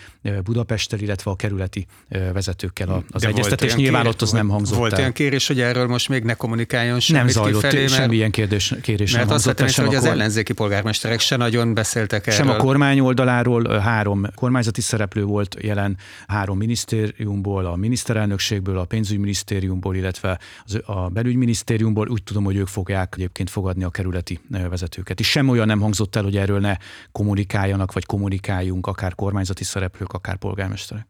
Budapesttel, 0.44 0.99
illetve 0.99 1.31
a 1.31 1.37
kerületi 1.37 1.87
vezetőkkel 2.33 3.05
az 3.11 3.23
De 3.23 3.29
egyeztetés. 3.29 3.75
Nyilván 3.75 4.07
ott 4.07 4.23
az 4.23 4.31
nem 4.31 4.49
hangzott 4.49 4.79
Volt 4.79 4.92
el. 4.92 4.99
olyan 4.99 5.12
kérés, 5.12 5.46
hogy 5.46 5.61
erről 5.61 5.87
most 5.87 6.09
még 6.09 6.23
ne 6.23 6.35
kommunikáljon 6.35 7.01
semmit 7.01 7.23
Nem 7.23 7.31
zajlott, 7.33 7.62
kifelé, 7.62 7.81
mert, 7.81 7.92
semmilyen 7.92 8.31
kérdés, 8.31 8.75
kérés 8.83 9.12
mert 9.12 9.27
nem 9.27 9.35
azt 9.35 9.44
vettem, 9.44 9.87
hogy 9.87 9.94
az 9.94 10.05
ellenzéki 10.51 10.53
polgármesterek 10.53 11.21
se 11.21 11.37
nagyon 11.37 11.75
beszéltek 11.75 12.27
erről. 12.27 12.47
Sem 12.47 12.49
a 12.49 12.57
kormány 12.57 13.01
oldaláról, 13.01 13.79
három 13.79 14.27
kormányzati 14.35 14.81
szereplő 14.81 15.25
volt 15.25 15.57
jelen, 15.61 15.97
három 16.27 16.59
minisztériumból, 16.59 17.67
a 17.67 17.77
miniszterelnökségből, 17.77 18.79
a 18.79 18.85
pénzügyminisztériumból, 18.85 19.97
illetve 19.97 20.39
a 20.85 21.09
belügyminisztériumból. 21.09 22.09
Úgy 22.09 22.23
tudom, 22.23 22.45
hogy 22.45 22.57
ők 22.57 22.69
fogják 22.69 23.15
egyébként 23.17 23.51
fogadni 23.51 23.85
a 23.85 23.91
kerületi 23.91 24.41
vezetőket. 24.49 25.21
És 25.21 25.31
sem 25.31 25.49
olyan 25.49 25.67
nem 25.67 25.81
hangzott 25.81 26.17
el, 26.17 26.23
hogy 26.23 26.37
erről 26.37 26.61
ne 26.61 26.77
kommunikáljanak, 27.13 27.93
vagy 27.93 28.07
kommunikáljunk, 28.07 28.87
akár 28.87 29.15
kormányzati 29.15 29.65
szereplők, 29.65 30.13
akár 30.13 30.37
polgármesterek. 30.37 31.07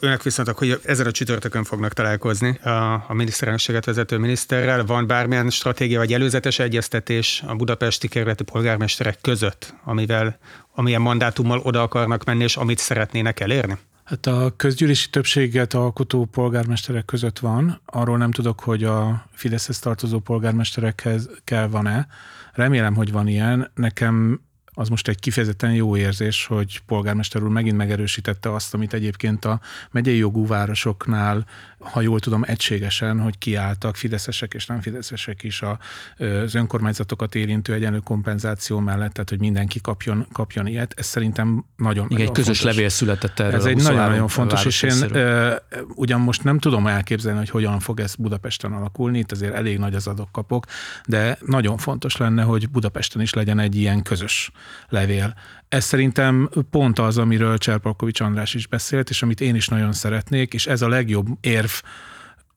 Önök 0.00 0.22
viszont 0.22 0.48
hogy 0.48 0.80
ezen 0.84 1.06
a 1.06 1.10
csütörtökön 1.10 1.64
fognak 1.64 1.92
találkozni 1.92 2.58
a, 2.58 3.04
a 3.08 3.14
miniszterelnökséget 3.14 3.84
vezető 3.84 4.18
miniszterrel. 4.18 4.84
Van 4.84 5.06
bármilyen 5.06 5.50
stratégia 5.50 5.98
vagy 5.98 6.12
előzetes 6.12 6.58
egyeztetés 6.58 7.42
a 7.46 7.54
budapesti 7.54 8.08
kerületi 8.08 8.44
polgármesterek 8.44 9.18
között, 9.20 9.74
amivel, 9.84 10.38
amilyen 10.74 11.00
mandátummal 11.00 11.58
oda 11.58 11.82
akarnak 11.82 12.24
menni, 12.24 12.42
és 12.42 12.56
amit 12.56 12.78
szeretnének 12.78 13.40
elérni? 13.40 13.78
Hát 14.04 14.26
a 14.26 14.52
közgyűlési 14.56 15.10
többséget 15.10 15.74
alkotó 15.74 16.24
polgármesterek 16.24 17.04
között 17.04 17.38
van. 17.38 17.80
Arról 17.84 18.18
nem 18.18 18.30
tudok, 18.30 18.60
hogy 18.60 18.84
a 18.84 19.26
Fideszhez 19.32 19.78
tartozó 19.78 20.18
polgármesterekhez 20.18 21.30
kell 21.44 21.66
van-e. 21.66 22.06
Remélem, 22.52 22.94
hogy 22.94 23.12
van 23.12 23.28
ilyen. 23.28 23.70
Nekem 23.74 24.40
az 24.78 24.88
most 24.88 25.08
egy 25.08 25.18
kifejezetten 25.18 25.74
jó 25.74 25.96
érzés, 25.96 26.46
hogy 26.46 26.80
polgármester 26.86 27.42
úr 27.42 27.48
megint 27.48 27.76
megerősítette 27.76 28.54
azt, 28.54 28.74
amit 28.74 28.92
egyébként 28.92 29.44
a 29.44 29.60
megyei 29.90 30.16
jogú 30.16 30.46
városoknál, 30.46 31.46
ha 31.78 32.00
jól 32.00 32.20
tudom, 32.20 32.42
egységesen, 32.46 33.20
hogy 33.20 33.38
kiálltak 33.38 33.96
fideszesek 33.96 34.54
és 34.54 34.66
nem 34.66 34.80
fideszesek 34.80 35.42
is 35.42 35.62
az 35.62 36.54
önkormányzatokat 36.54 37.34
érintő 37.34 37.72
egyenlő 37.72 37.98
kompenzáció 37.98 38.78
mellett, 38.78 39.12
tehát 39.12 39.28
hogy 39.28 39.38
mindenki 39.38 39.80
kapjon, 39.80 40.26
kapjon 40.32 40.66
ilyet. 40.66 40.94
Ez 40.96 41.06
szerintem 41.06 41.64
nagyon 41.76 42.06
Igen, 42.08 42.26
egy 42.26 42.32
közös 42.32 42.58
fontos. 42.58 42.76
levél 42.76 42.88
született 42.88 43.38
erről. 43.38 43.54
Ez 43.54 43.64
egy 43.64 43.76
nagyon-nagyon 43.76 44.28
fontos, 44.28 44.64
és 44.64 44.82
én 44.82 45.04
uh, 45.12 45.54
ugyan 45.94 46.20
most 46.20 46.44
nem 46.44 46.58
tudom 46.58 46.86
elképzelni, 46.86 47.38
hogy 47.38 47.50
hogyan 47.50 47.80
fog 47.80 48.00
ez 48.00 48.14
Budapesten 48.14 48.72
alakulni, 48.72 49.18
itt 49.18 49.32
azért 49.32 49.54
elég 49.54 49.78
nagy 49.78 49.94
az 49.94 50.06
adokkapok, 50.06 50.66
de 51.06 51.38
nagyon 51.46 51.76
fontos 51.76 52.16
lenne, 52.16 52.42
hogy 52.42 52.70
Budapesten 52.70 53.22
is 53.22 53.34
legyen 53.34 53.58
egy 53.58 53.76
ilyen 53.76 54.02
közös 54.02 54.50
levél. 54.88 55.34
Ez 55.68 55.84
szerintem 55.84 56.50
pont 56.70 56.98
az, 56.98 57.18
amiről 57.18 57.58
Cserpalkovics 57.58 58.20
András 58.20 58.54
is 58.54 58.66
beszélt, 58.66 59.10
és 59.10 59.22
amit 59.22 59.40
én 59.40 59.54
is 59.54 59.68
nagyon 59.68 59.92
szeretnék, 59.92 60.54
és 60.54 60.66
ez 60.66 60.82
a 60.82 60.88
legjobb 60.88 61.26
érv 61.40 61.67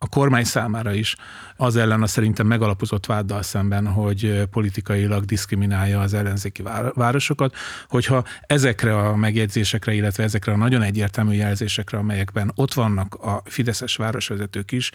a 0.04 0.08
kormány 0.08 0.44
számára 0.44 0.94
is 0.94 1.16
az 1.56 1.76
ellen 1.76 2.02
a 2.02 2.08
szerintem 2.08 2.48
megalapozott 2.48 3.06
váddal 3.06 3.42
szemben, 3.42 3.88
hogy 3.88 4.44
politikailag 4.52 5.26
diszkriminálja 5.26 6.00
az 6.00 6.14
ellenzéki 6.14 6.64
városokat, 6.94 7.56
hogyha 7.88 8.24
ezekre 8.42 8.98
a 8.98 9.16
megjegyzésekre, 9.16 9.94
illetve 9.94 10.24
ezekre 10.24 10.52
a 10.52 10.58
nagyon 10.58 10.82
egyértelmű 10.82 11.34
jelzésekre, 11.34 11.98
amelyekben 11.98 12.52
ott 12.56 12.74
vannak 12.74 13.16
a 13.16 13.42
fideszes 13.46 13.96
városvezetők 13.96 14.72
is, 14.72 14.92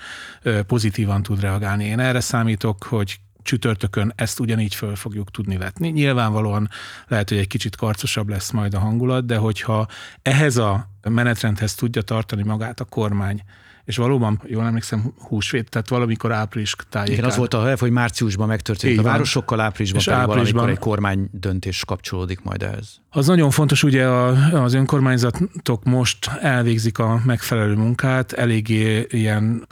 pozitívan 0.67 1.23
tud 1.23 1.41
reagálni. 1.41 1.85
Én 1.85 2.01
erre 2.01 2.21
számítok, 2.21 2.85
hogy 2.85 3.21
csütörtökön 3.43 4.13
ezt 4.17 4.41
ugyanígy 4.41 4.75
föl 4.75 4.97
fogjuk 4.97 5.31
tudni 5.31 5.57
vetni. 5.57 5.89
Nyilvánvalóan 5.89 6.69
lehet, 7.07 7.29
hogy 7.29 7.39
egy 7.39 7.47
kicsit 7.47 7.77
karcosabb 7.77 8.29
lesz 8.29 8.51
majd 8.51 8.75
a 8.75 8.79
hangulat, 8.79 9.27
de 9.27 9.37
hogyha 9.37 9.87
ehhez 10.23 10.57
a 10.57 10.89
menetrendhez 11.09 11.75
tudja 11.75 12.03
tartani 12.03 12.43
magát 12.43 12.81
a 12.81 12.85
kormány, 12.85 13.43
és 13.87 13.97
valóban, 13.97 14.41
jól 14.47 14.65
emlékszem, 14.65 15.13
húsvét, 15.19 15.71
tehát 15.71 15.89
valamikor 15.89 16.33
április 16.33 16.75
tájékán. 16.89 17.15
Igen, 17.15 17.31
az 17.31 17.37
volt 17.37 17.55
a 17.55 17.65
hely, 17.65 17.75
hogy 17.79 17.91
márciusban 17.91 18.49
megtörtént 18.49 18.93
Így 18.93 18.99
a 18.99 19.03
városokkal, 19.03 19.61
áprilisban 19.61 20.01
és 20.01 20.09
áprilisban 20.09 20.35
valamikor 20.35 20.69
egy 20.69 20.79
kormány 20.79 21.29
döntés 21.33 21.85
kapcsolódik 21.85 22.43
majd 22.43 22.63
ehhez. 22.63 23.01
Az 23.11 23.27
nagyon 23.27 23.51
fontos, 23.51 23.83
ugye 23.83 24.07
az 24.07 24.75
önkormányzatok 24.75 25.85
most 25.85 26.31
elvégzik 26.41 26.99
a 26.99 27.21
megfelelő 27.25 27.75
munkát, 27.75 28.33
eléggé 28.33 29.07
ilyen 29.11 29.67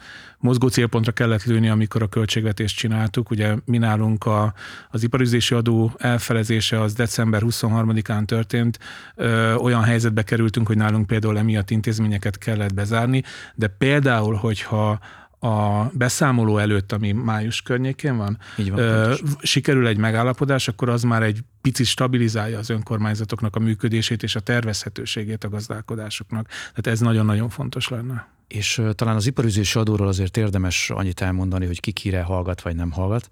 mozgó 0.44 0.68
célpontra 0.68 1.12
kellett 1.12 1.44
lőni, 1.44 1.68
amikor 1.68 2.02
a 2.02 2.08
költségvetést 2.08 2.76
csináltuk. 2.76 3.30
Ugye 3.30 3.54
mi 3.64 3.78
nálunk 3.78 4.26
a, 4.26 4.54
az 4.90 5.02
iparüzési 5.02 5.54
adó 5.54 5.92
elfelezése 5.98 6.80
az 6.80 6.92
december 6.92 7.42
23-án 7.44 8.24
történt. 8.24 8.78
Ö, 9.14 9.54
olyan 9.54 9.82
helyzetbe 9.82 10.22
kerültünk, 10.22 10.66
hogy 10.66 10.76
nálunk 10.76 11.06
például 11.06 11.38
emiatt 11.38 11.70
intézményeket 11.70 12.38
kellett 12.38 12.74
bezárni, 12.74 13.22
de 13.54 13.66
például, 13.66 14.34
hogyha 14.34 14.98
a 15.40 15.90
beszámoló 15.92 16.58
előtt, 16.58 16.92
ami 16.92 17.12
május 17.12 17.62
környékén 17.62 18.16
van, 18.16 18.38
Így 18.56 18.70
van 18.70 18.78
ö, 18.78 19.14
sikerül 19.42 19.86
egy 19.86 19.98
megállapodás, 19.98 20.68
akkor 20.68 20.88
az 20.88 21.02
már 21.02 21.22
egy 21.22 21.40
picit 21.60 21.86
stabilizálja 21.86 22.58
az 22.58 22.70
önkormányzatoknak 22.70 23.56
a 23.56 23.60
működését 23.60 24.22
és 24.22 24.36
a 24.36 24.40
tervezhetőségét 24.40 25.44
a 25.44 25.48
gazdálkodásoknak. 25.48 26.46
Tehát 26.46 26.86
ez 26.86 27.00
nagyon-nagyon 27.00 27.48
fontos 27.48 27.88
lenne. 27.88 28.33
És 28.46 28.82
talán 28.94 29.16
az 29.16 29.26
iparüzési 29.26 29.78
adóról 29.78 30.08
azért 30.08 30.36
érdemes 30.36 30.90
annyit 30.90 31.20
elmondani, 31.20 31.66
hogy 31.66 31.80
ki 31.80 31.92
kire 31.92 32.22
hallgat 32.22 32.62
vagy 32.62 32.76
nem 32.76 32.90
hallgat 32.90 33.28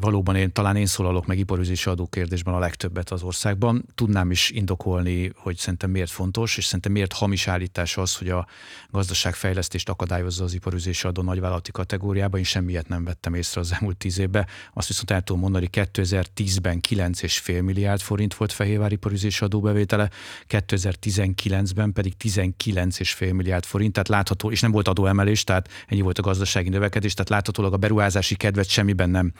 valóban 0.00 0.36
én, 0.36 0.52
talán 0.52 0.76
én 0.76 0.86
szólalok 0.86 1.26
meg 1.26 1.38
iparüzési 1.38 1.88
adókérdésben 1.88 2.54
a 2.54 2.58
legtöbbet 2.58 3.10
az 3.10 3.22
országban. 3.22 3.84
Tudnám 3.94 4.30
is 4.30 4.50
indokolni, 4.50 5.32
hogy 5.36 5.56
szerintem 5.56 5.90
miért 5.90 6.10
fontos, 6.10 6.56
és 6.56 6.64
szerintem 6.64 6.92
miért 6.92 7.12
hamis 7.12 7.48
állítás 7.48 7.96
az, 7.96 8.16
hogy 8.16 8.28
a 8.28 8.46
gazdaságfejlesztést 8.90 9.88
akadályozza 9.88 10.44
az 10.44 10.54
iparüzési 10.54 11.06
adó 11.06 11.22
nagyvállalati 11.22 11.70
kategóriában. 11.70 12.38
Én 12.38 12.44
semmiet 12.44 12.88
nem 12.88 13.04
vettem 13.04 13.34
észre 13.34 13.60
az 13.60 13.72
elmúlt 13.72 13.96
tíz 13.96 14.18
évben. 14.18 14.46
Azt 14.72 14.88
viszont 14.88 15.10
el 15.10 15.22
tudom 15.22 15.42
mondani, 15.42 15.68
2010-ben 15.72 16.80
9,5 16.88 17.62
milliárd 17.62 18.00
forint 18.00 18.34
volt 18.34 18.52
Fehérvár 18.52 18.92
iparüzési 18.92 19.44
adóbevétele, 19.44 20.10
2019-ben 20.48 21.92
pedig 21.92 22.14
19,5 22.24 23.34
milliárd 23.34 23.64
forint, 23.64 23.92
tehát 23.92 24.08
látható, 24.08 24.50
és 24.50 24.60
nem 24.60 24.70
volt 24.70 24.88
adóemelés, 24.88 25.44
tehát 25.44 25.68
ennyi 25.86 26.00
volt 26.00 26.18
a 26.18 26.22
gazdasági 26.22 26.68
növekedés, 26.68 27.14
tehát 27.14 27.30
láthatólag 27.30 27.72
a 27.72 27.76
beruházási 27.76 28.34
kedvet 28.34 28.68
semmiben 28.68 29.10
nem 29.10 29.32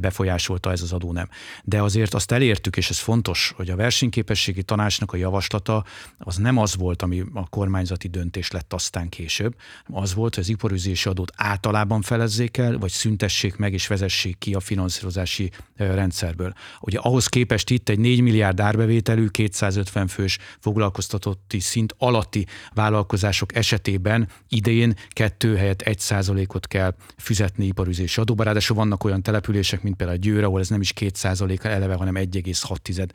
befolyásolta 0.00 0.70
ez 0.70 0.82
az 0.82 0.92
adó 0.92 1.12
nem. 1.12 1.28
De 1.64 1.82
azért 1.82 2.14
azt 2.14 2.32
elértük, 2.32 2.76
és 2.76 2.90
ez 2.90 2.98
fontos, 2.98 3.52
hogy 3.56 3.70
a 3.70 3.76
versenyképességi 3.76 4.62
tanácsnak 4.62 5.12
a 5.12 5.16
javaslata 5.16 5.84
az 6.18 6.36
nem 6.36 6.58
az 6.58 6.76
volt, 6.76 7.02
ami 7.02 7.24
a 7.34 7.48
kormányzati 7.48 8.08
döntés 8.08 8.50
lett 8.50 8.72
aztán 8.72 9.08
később, 9.08 9.56
az 9.86 10.14
volt, 10.14 10.34
hogy 10.34 10.44
az 10.44 10.50
iparüzési 10.50 11.08
adót 11.08 11.32
általában 11.36 12.02
felezzék 12.02 12.56
el, 12.56 12.78
vagy 12.78 12.90
szüntessék 12.90 13.56
meg 13.56 13.72
és 13.72 13.86
vezessék 13.86 14.38
ki 14.38 14.54
a 14.54 14.60
finanszírozási 14.60 15.50
rendszerből. 15.76 16.52
Ugye 16.80 16.98
ahhoz 16.98 17.26
képest 17.26 17.70
itt 17.70 17.88
egy 17.88 17.98
4 17.98 18.20
milliárd 18.20 18.60
árbevételű, 18.60 19.28
250 19.28 20.06
fős 20.06 20.38
foglalkoztatotti 20.60 21.58
szint 21.58 21.94
alatti 21.98 22.46
vállalkozások 22.74 23.54
esetében 23.54 24.28
idén 24.48 24.94
kettő 25.08 25.56
helyett 25.56 25.82
egy 25.82 25.98
százalékot 25.98 26.66
kell 26.66 26.94
fizetni 27.16 27.66
iparüzési 27.66 28.20
adóba. 28.20 28.42
Ráadásul 28.42 28.76
vannak 28.76 29.04
olyan 29.04 29.22
települések, 29.22 29.77
települések, 29.78 29.82
mint 29.82 29.96
például 29.96 30.18
Győr, 30.18 30.44
ahol 30.44 30.60
ez 30.60 30.68
nem 30.68 30.80
is 30.80 30.92
2 30.92 31.10
százalék 31.14 31.64
eleve, 31.64 31.94
hanem 31.94 32.14
1,6 32.14 33.08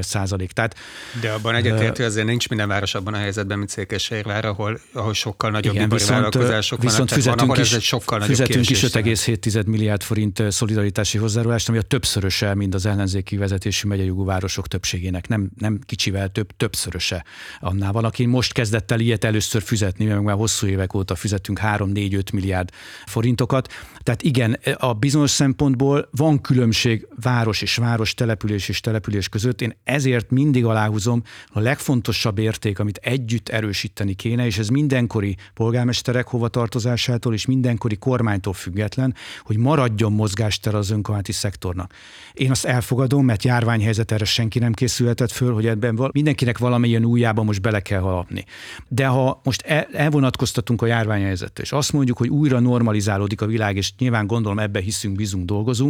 százalék. 0.00 0.52
Tehát, 0.52 0.74
De 1.20 1.30
abban 1.30 1.54
egyetértő 1.54 2.04
azért 2.04 2.26
nincs 2.26 2.48
minden 2.48 2.68
város 2.68 2.94
abban 2.94 3.14
a 3.14 3.16
helyzetben, 3.16 3.58
mint 3.58 3.70
Székesfehérvár, 3.70 4.44
ahol, 4.44 4.80
ahol 4.92 5.14
sokkal 5.14 5.50
nagyobb 5.50 5.74
igen, 5.74 5.86
ipari 5.86 6.00
viszont, 6.00 6.16
vállalkozások 6.16 6.82
viszont 6.82 7.10
vannak, 7.10 7.24
fizetünk 7.24 7.48
van, 7.48 7.60
is, 7.60 7.70
ez 7.70 7.76
egy 7.76 7.82
sokkal 7.82 8.20
fizetünk 8.20 8.70
is 8.70 8.80
5,7 8.80 9.66
milliárd 9.66 10.02
forint 10.02 10.42
szolidaritási 10.48 11.18
hozzárulást, 11.18 11.68
ami 11.68 11.78
a 11.78 11.82
többszöröse, 11.82 12.54
mint 12.54 12.74
az 12.74 12.86
ellenzéki 12.86 13.36
vezetésű 13.36 13.88
megyei 13.88 14.12
városok 14.14 14.68
többségének. 14.68 15.28
Nem, 15.28 15.50
nem 15.58 15.78
kicsivel 15.86 16.28
több, 16.28 16.56
többszöröse 16.56 17.24
annál 17.60 17.92
van, 17.92 18.04
aki 18.04 18.26
most 18.26 18.52
kezdett 18.52 18.90
el 18.90 19.00
ilyet 19.00 19.24
először 19.24 19.62
fizetni, 19.62 20.04
mert 20.04 20.22
már 20.22 20.36
hosszú 20.36 20.66
évek 20.66 20.94
óta 20.94 21.14
fizetünk 21.14 21.60
3-4-5 21.62 22.32
milliárd 22.32 22.70
forintokat. 23.06 23.72
Tehát 24.02 24.22
igen, 24.22 24.58
a 24.76 24.94
bizonyos 24.94 25.30
szempontból 25.30 25.99
ahol 26.00 26.08
van 26.12 26.40
különbség 26.40 27.06
város 27.22 27.62
és 27.62 27.76
város, 27.76 28.14
település 28.14 28.68
és 28.68 28.80
település 28.80 29.28
között. 29.28 29.60
Én 29.60 29.76
ezért 29.84 30.30
mindig 30.30 30.64
aláhúzom 30.64 31.22
a 31.48 31.60
legfontosabb 31.60 32.38
érték, 32.38 32.78
amit 32.78 32.96
együtt 32.96 33.48
erősíteni 33.48 34.14
kéne, 34.14 34.46
és 34.46 34.58
ez 34.58 34.68
mindenkori 34.68 35.36
polgármesterek 35.54 36.28
hovatartozásától 36.28 37.34
és 37.34 37.46
mindenkori 37.46 37.96
kormánytól 37.96 38.52
független, 38.52 39.14
hogy 39.42 39.56
maradjon 39.56 40.12
mozgástere 40.12 40.76
az 40.76 40.90
önkormányzati 40.90 41.32
szektornak. 41.32 41.92
Én 42.32 42.50
azt 42.50 42.64
elfogadom, 42.64 43.24
mert 43.24 43.44
járványhelyzet 43.44 44.12
erre 44.12 44.24
senki 44.24 44.58
nem 44.58 44.72
készülhetett 44.72 45.30
föl, 45.30 45.54
hogy 45.54 45.66
ebben 45.66 46.10
mindenkinek 46.12 46.58
valamilyen 46.58 47.04
újjába 47.04 47.42
most 47.42 47.60
bele 47.60 47.80
kell 47.80 48.00
halapni. 48.00 48.44
De 48.88 49.06
ha 49.06 49.40
most 49.44 49.62
elvonatkoztatunk 49.92 50.82
a 50.82 50.86
járványhelyzetre, 50.86 51.62
és 51.62 51.72
azt 51.72 51.92
mondjuk, 51.92 52.18
hogy 52.18 52.28
újra 52.28 52.60
normalizálódik 52.60 53.40
a 53.40 53.46
világ, 53.46 53.76
és 53.76 53.92
nyilván 53.98 54.26
gondolom 54.26 54.58
ebbe 54.58 54.80
hiszünk, 54.80 55.16
bízunk, 55.16 55.44
dolgozunk, 55.44 55.89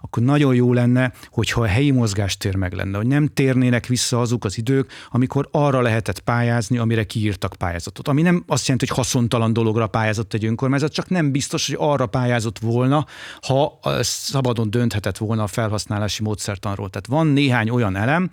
akkor 0.00 0.22
nagyon 0.22 0.54
jó 0.54 0.72
lenne, 0.72 1.12
hogyha 1.30 1.60
a 1.60 1.66
helyi 1.66 1.90
mozgástér 1.90 2.54
meg 2.54 2.72
lenne, 2.72 2.96
hogy 2.96 3.06
nem 3.06 3.26
térnének 3.26 3.86
vissza 3.86 4.20
azok 4.20 4.44
az 4.44 4.58
idők, 4.58 4.90
amikor 5.10 5.48
arra 5.50 5.80
lehetett 5.80 6.20
pályázni, 6.20 6.78
amire 6.78 7.04
kiírtak 7.04 7.54
pályázatot. 7.58 8.08
Ami 8.08 8.22
nem 8.22 8.44
azt 8.46 8.66
jelenti, 8.66 8.86
hogy 8.86 8.96
haszontalan 8.96 9.52
dologra 9.52 9.86
pályázott 9.86 10.34
egy 10.34 10.44
önkormányzat, 10.44 10.92
csak 10.92 11.08
nem 11.08 11.30
biztos, 11.30 11.66
hogy 11.66 11.76
arra 11.78 12.06
pályázott 12.06 12.58
volna, 12.58 13.06
ha 13.40 13.78
szabadon 14.00 14.70
dönthetett 14.70 15.16
volna 15.16 15.42
a 15.42 15.46
felhasználási 15.46 16.22
módszertanról. 16.22 16.90
Tehát 16.90 17.06
van 17.06 17.26
néhány 17.26 17.70
olyan 17.70 17.96
elem, 17.96 18.30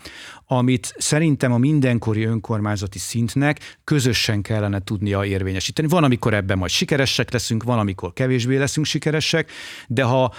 amit 0.48 0.94
szerintem 0.98 1.52
a 1.52 1.58
mindenkori 1.58 2.24
önkormányzati 2.24 3.00
szintnek 3.00 3.80
közösen 3.84 4.42
kellene 4.42 4.80
tudnia 4.80 5.26
érvényesíteni. 5.26 5.88
Van, 5.88 6.04
amikor 6.04 6.34
ebben 6.34 6.58
majd 6.58 6.72
sikeresek 6.72 7.32
leszünk, 7.32 7.64
van, 7.64 7.80
amikor 7.80 8.14
kevésbé 8.14 8.58
leszünk 8.58 8.86
sikeresek, 8.86 9.52
de 9.88 10.04
ha 10.04 10.34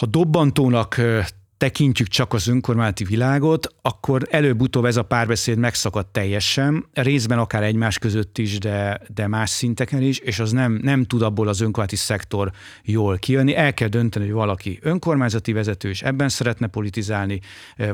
ha 0.00 0.06
dobbantónak 0.06 1.00
tekintjük 1.64 2.08
csak 2.08 2.32
az 2.32 2.46
önkormányzati 2.46 3.04
világot, 3.04 3.74
akkor 3.82 4.26
előbb-utóbb 4.30 4.84
ez 4.84 4.96
a 4.96 5.02
párbeszéd 5.02 5.58
megszakad 5.58 6.06
teljesen, 6.06 6.86
részben 6.92 7.38
akár 7.38 7.62
egymás 7.62 7.98
között 7.98 8.38
is, 8.38 8.58
de, 8.58 9.00
de 9.14 9.26
más 9.26 9.50
szinteken 9.50 10.02
is, 10.02 10.18
és 10.18 10.38
az 10.38 10.52
nem, 10.52 10.78
nem 10.82 11.04
tud 11.04 11.22
abból 11.22 11.48
az 11.48 11.60
önkormányzati 11.60 11.96
szektor 11.96 12.50
jól 12.82 13.18
kijönni. 13.18 13.54
El 13.54 13.74
kell 13.74 13.88
dönteni, 13.88 14.24
hogy 14.24 14.34
valaki 14.34 14.78
önkormányzati 14.82 15.52
vezető, 15.52 15.88
és 15.88 16.02
ebben 16.02 16.28
szeretne 16.28 16.66
politizálni, 16.66 17.40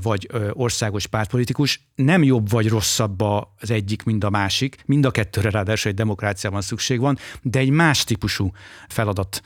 vagy 0.02 0.28
országos 0.52 1.06
pártpolitikus. 1.06 1.80
Nem 1.94 2.22
jobb 2.22 2.50
vagy 2.50 2.68
rosszabb 2.68 3.20
az 3.20 3.70
egyik, 3.70 4.02
mint 4.02 4.24
a 4.24 4.30
másik. 4.30 4.76
Mind 4.86 5.04
a 5.04 5.10
kettőre 5.10 5.50
ráadásul 5.50 5.90
egy 5.90 5.96
demokráciában 5.96 6.60
szükség 6.60 7.00
van, 7.00 7.18
de 7.42 7.58
egy 7.58 7.70
más 7.70 8.04
típusú 8.04 8.52
feladat 8.88 9.42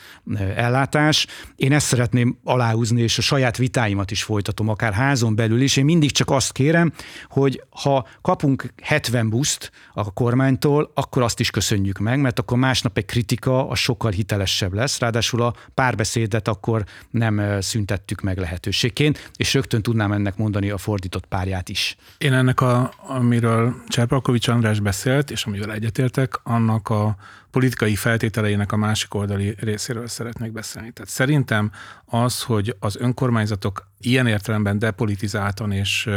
ellátás. 0.56 1.26
Én 1.56 1.72
ezt 1.72 1.86
szeretném 1.86 2.38
aláhúzni, 2.44 3.02
és 3.02 3.18
a 3.18 3.22
saját 3.22 3.56
vitáimat 3.56 4.10
is 4.14 4.22
folytatom, 4.22 4.68
akár 4.68 4.92
házon 4.92 5.34
belül 5.34 5.60
is. 5.60 5.76
Én 5.76 5.84
mindig 5.84 6.10
csak 6.10 6.30
azt 6.30 6.52
kérem, 6.52 6.92
hogy 7.28 7.62
ha 7.70 8.06
kapunk 8.22 8.72
70 8.82 9.28
buszt 9.28 9.70
a 9.92 10.12
kormánytól, 10.12 10.90
akkor 10.94 11.22
azt 11.22 11.40
is 11.40 11.50
köszönjük 11.50 11.98
meg, 11.98 12.20
mert 12.20 12.38
akkor 12.38 12.58
másnap 12.58 12.96
egy 12.96 13.04
kritika 13.04 13.68
a 13.68 13.74
sokkal 13.74 14.10
hitelesebb 14.10 14.72
lesz. 14.72 14.98
Ráadásul 14.98 15.42
a 15.42 15.54
párbeszédet 15.74 16.48
akkor 16.48 16.84
nem 17.10 17.60
szüntettük 17.60 18.20
meg 18.20 18.38
lehetőségként, 18.38 19.30
és 19.36 19.54
rögtön 19.54 19.82
tudnám 19.82 20.12
ennek 20.12 20.36
mondani 20.36 20.70
a 20.70 20.78
fordított 20.78 21.26
párját 21.26 21.68
is. 21.68 21.96
Én 22.18 22.32
ennek, 22.32 22.60
a, 22.60 22.92
amiről 23.06 23.74
Cserpalkovics 23.88 24.48
András 24.48 24.80
beszélt, 24.80 25.30
és 25.30 25.44
amivel 25.44 25.72
egyetértek, 25.72 26.40
annak 26.42 26.88
a 26.88 27.16
politikai 27.54 27.96
feltételeinek 27.96 28.72
a 28.72 28.76
másik 28.76 29.14
oldali 29.14 29.54
részéről 29.58 30.06
szeretnék 30.06 30.52
beszélni. 30.52 30.90
Tehát 30.90 31.10
szerintem 31.10 31.70
az, 32.04 32.42
hogy 32.42 32.76
az 32.78 32.96
önkormányzatok 32.96 33.90
ilyen 34.00 34.26
értelemben 34.26 34.78
depolitizáltan 34.78 35.72
és, 35.72 36.08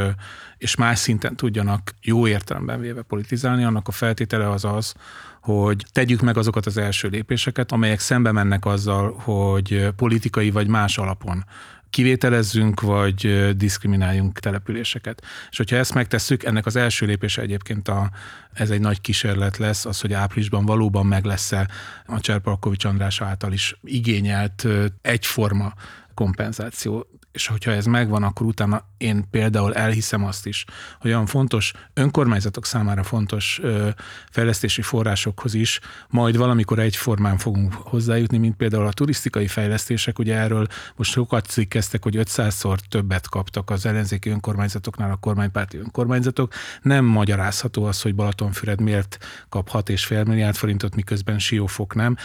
és 0.57 0.75
más 0.75 0.99
szinten 0.99 1.35
tudjanak 1.35 1.93
jó 2.01 2.27
értelemben 2.27 2.79
véve 2.79 3.01
politizálni, 3.01 3.63
annak 3.63 3.88
a 3.88 3.91
feltétele 3.91 4.49
az 4.49 4.65
az, 4.65 4.93
hogy 5.41 5.85
tegyük 5.91 6.21
meg 6.21 6.38
azokat 6.38 6.65
az 6.65 6.77
első 6.77 7.07
lépéseket, 7.07 7.71
amelyek 7.71 7.99
szembe 7.99 8.31
mennek 8.31 8.65
azzal, 8.65 9.13
hogy 9.13 9.88
politikai 9.95 10.51
vagy 10.51 10.67
más 10.67 10.97
alapon 10.97 11.45
kivételezzünk, 11.97 12.81
vagy 12.81 13.49
diszkrimináljunk 13.55 14.39
településeket. 14.39 15.23
És 15.49 15.57
hogyha 15.57 15.75
ezt 15.75 15.93
megtesszük, 15.93 16.43
ennek 16.43 16.65
az 16.65 16.75
első 16.75 17.05
lépése 17.05 17.41
egyébként 17.41 17.87
a, 17.87 18.09
ez 18.53 18.69
egy 18.69 18.79
nagy 18.79 19.01
kísérlet 19.01 19.57
lesz, 19.57 19.85
az, 19.85 20.01
hogy 20.01 20.13
áprilisban 20.13 20.65
valóban 20.65 21.05
meg 21.05 21.25
lesz-e 21.25 21.69
a 22.05 22.19
Cserpalkovics 22.19 22.85
András 22.85 23.21
által 23.21 23.53
is 23.53 23.79
igényelt 23.83 24.67
egyforma 25.01 25.73
kompenzáció. 26.18 27.07
És 27.32 27.47
hogyha 27.47 27.72
ez 27.72 27.86
megvan, 27.86 28.24
akkor 28.24 28.45
utána 28.45 28.82
én 28.97 29.30
például 29.32 29.74
elhiszem 29.74 30.26
azt 30.26 30.45
is, 30.45 30.65
hogy 30.99 31.11
olyan 31.11 31.26
fontos, 31.26 31.74
önkormányzatok 31.93 32.65
számára 32.65 33.03
fontos 33.03 33.59
ö, 33.61 33.89
fejlesztési 34.32 34.82
forrásokhoz 34.82 35.53
is 35.53 35.80
majd 36.09 36.38
valamikor 36.38 36.80
egyformán 36.80 37.38
fogunk 37.38 37.74
hozzájutni, 37.74 38.38
mint 38.38 38.55
például 38.55 38.86
a 38.86 38.91
turisztikai 38.91 39.47
fejlesztések, 39.47 40.20
ugye 40.20 40.36
erről 40.36 40.68
most 40.95 41.11
sokat 41.11 41.45
cikkeztek, 41.45 42.03
hogy 42.03 42.15
500-szor 42.18 42.78
többet 42.89 43.30
kaptak 43.30 43.70
az 43.70 43.86
ellenzéki 43.86 44.30
önkormányzatoknál 44.30 45.11
a 45.11 45.15
kormánypárti 45.15 45.78
önkormányzatok. 45.78 46.53
Nem 46.82 47.05
magyarázható 47.05 47.86
az, 47.86 48.01
hogy 48.01 48.15
Balatonfüred 48.15 48.82
miért 48.82 49.18
kap 49.49 49.70
6,5 49.72 50.28
milliárd 50.28 50.55
forintot, 50.55 50.95
miközben 50.95 51.39
Siófok 51.39 51.95
nem 51.95 52.15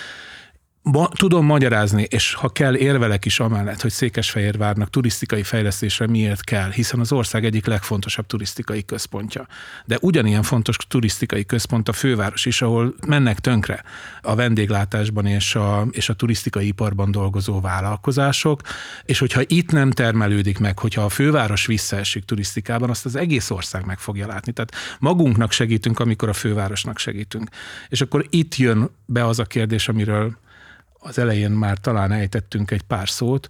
Ma, 0.85 1.09
tudom 1.09 1.45
magyarázni, 1.45 2.07
és 2.11 2.35
ha 2.35 2.49
kell, 2.49 2.77
érvelek 2.77 3.25
is 3.25 3.41
amellett, 3.41 3.81
hogy 3.81 3.91
Székesfehérvárnak 3.91 4.91
turisztikai 4.91 5.43
fejlesztésre 5.43 6.07
miért 6.07 6.45
kell, 6.45 6.71
hiszen 6.71 7.01
az 7.01 7.13
ország 7.13 7.45
egyik 7.45 7.67
legfontosabb 7.67 8.27
turisztikai 8.27 8.85
központja. 8.85 9.47
De 9.85 9.99
ugyanilyen 10.01 10.43
fontos 10.43 10.77
turisztikai 10.77 11.45
központ 11.45 11.89
a 11.89 11.93
főváros 11.93 12.47
is, 12.47 12.63
ahol 12.63 12.95
mennek 13.07 13.39
tönkre 13.39 13.83
a 14.23 14.35
vendéglátásban 14.35 15.27
és 15.27 15.55
a, 15.55 15.87
és 15.91 16.09
a 16.09 16.15
turisztikai 16.15 16.67
iparban 16.67 17.11
dolgozó 17.11 17.61
vállalkozások, 17.61 18.61
és 19.05 19.19
hogyha 19.19 19.41
itt 19.47 19.71
nem 19.71 19.91
termelődik 19.91 20.59
meg, 20.59 20.79
hogyha 20.79 21.05
a 21.05 21.09
főváros 21.09 21.67
visszaesik 21.67 22.25
turisztikában, 22.25 22.91
azt 22.91 23.05
az 23.05 23.17
egész 23.17 23.51
ország 23.51 23.87
meg 23.87 23.99
fogja 23.99 24.27
látni. 24.27 24.53
Tehát 24.53 24.75
magunknak 24.99 25.53
segítünk, 25.53 25.99
amikor 25.99 26.29
a 26.29 26.33
fővárosnak 26.33 26.99
segítünk. 26.99 27.51
És 27.89 28.01
akkor 28.01 28.27
itt 28.31 28.57
jön 28.57 28.91
be 29.07 29.27
az 29.27 29.39
a 29.39 29.45
kérdés, 29.45 29.89
amiről 29.89 30.41
az 31.03 31.19
elején 31.19 31.51
már 31.51 31.79
talán 31.79 32.13
ejtettünk 32.13 32.71
egy 32.71 32.83
pár 32.83 33.09
szót, 33.09 33.49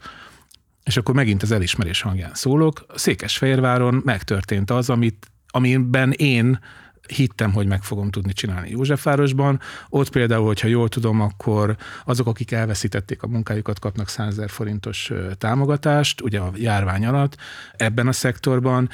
és 0.85 0.97
akkor 0.97 1.15
megint 1.15 1.43
az 1.43 1.53
elismerés 1.53 2.01
hangján 2.01 2.35
szólok. 2.35 2.87
Székesfehérváron 2.95 4.03
megtörtént 4.05 4.71
az, 4.71 4.91
amit, 4.91 5.31
amiben 5.49 6.13
én 6.13 6.59
hittem, 7.09 7.53
hogy 7.53 7.67
meg 7.67 7.83
fogom 7.83 8.11
tudni 8.11 8.33
csinálni 8.33 8.71
Józsefvárosban. 8.71 9.61
Ott 9.89 10.11
például, 10.11 10.47
hogyha 10.47 10.69
jól 10.69 10.89
tudom, 10.89 11.21
akkor 11.21 11.77
azok, 12.05 12.27
akik 12.27 12.51
elveszítették 12.53 13.23
a 13.23 13.27
munkájukat, 13.27 13.79
kapnak 13.79 14.09
100 14.09 14.41
forintos 14.47 15.13
támogatást, 15.39 16.21
ugye 16.21 16.39
a 16.39 16.53
járvány 16.55 17.07
alatt 17.07 17.37
ebben 17.77 18.09
a 18.09 18.13
szektorban, 18.13 18.89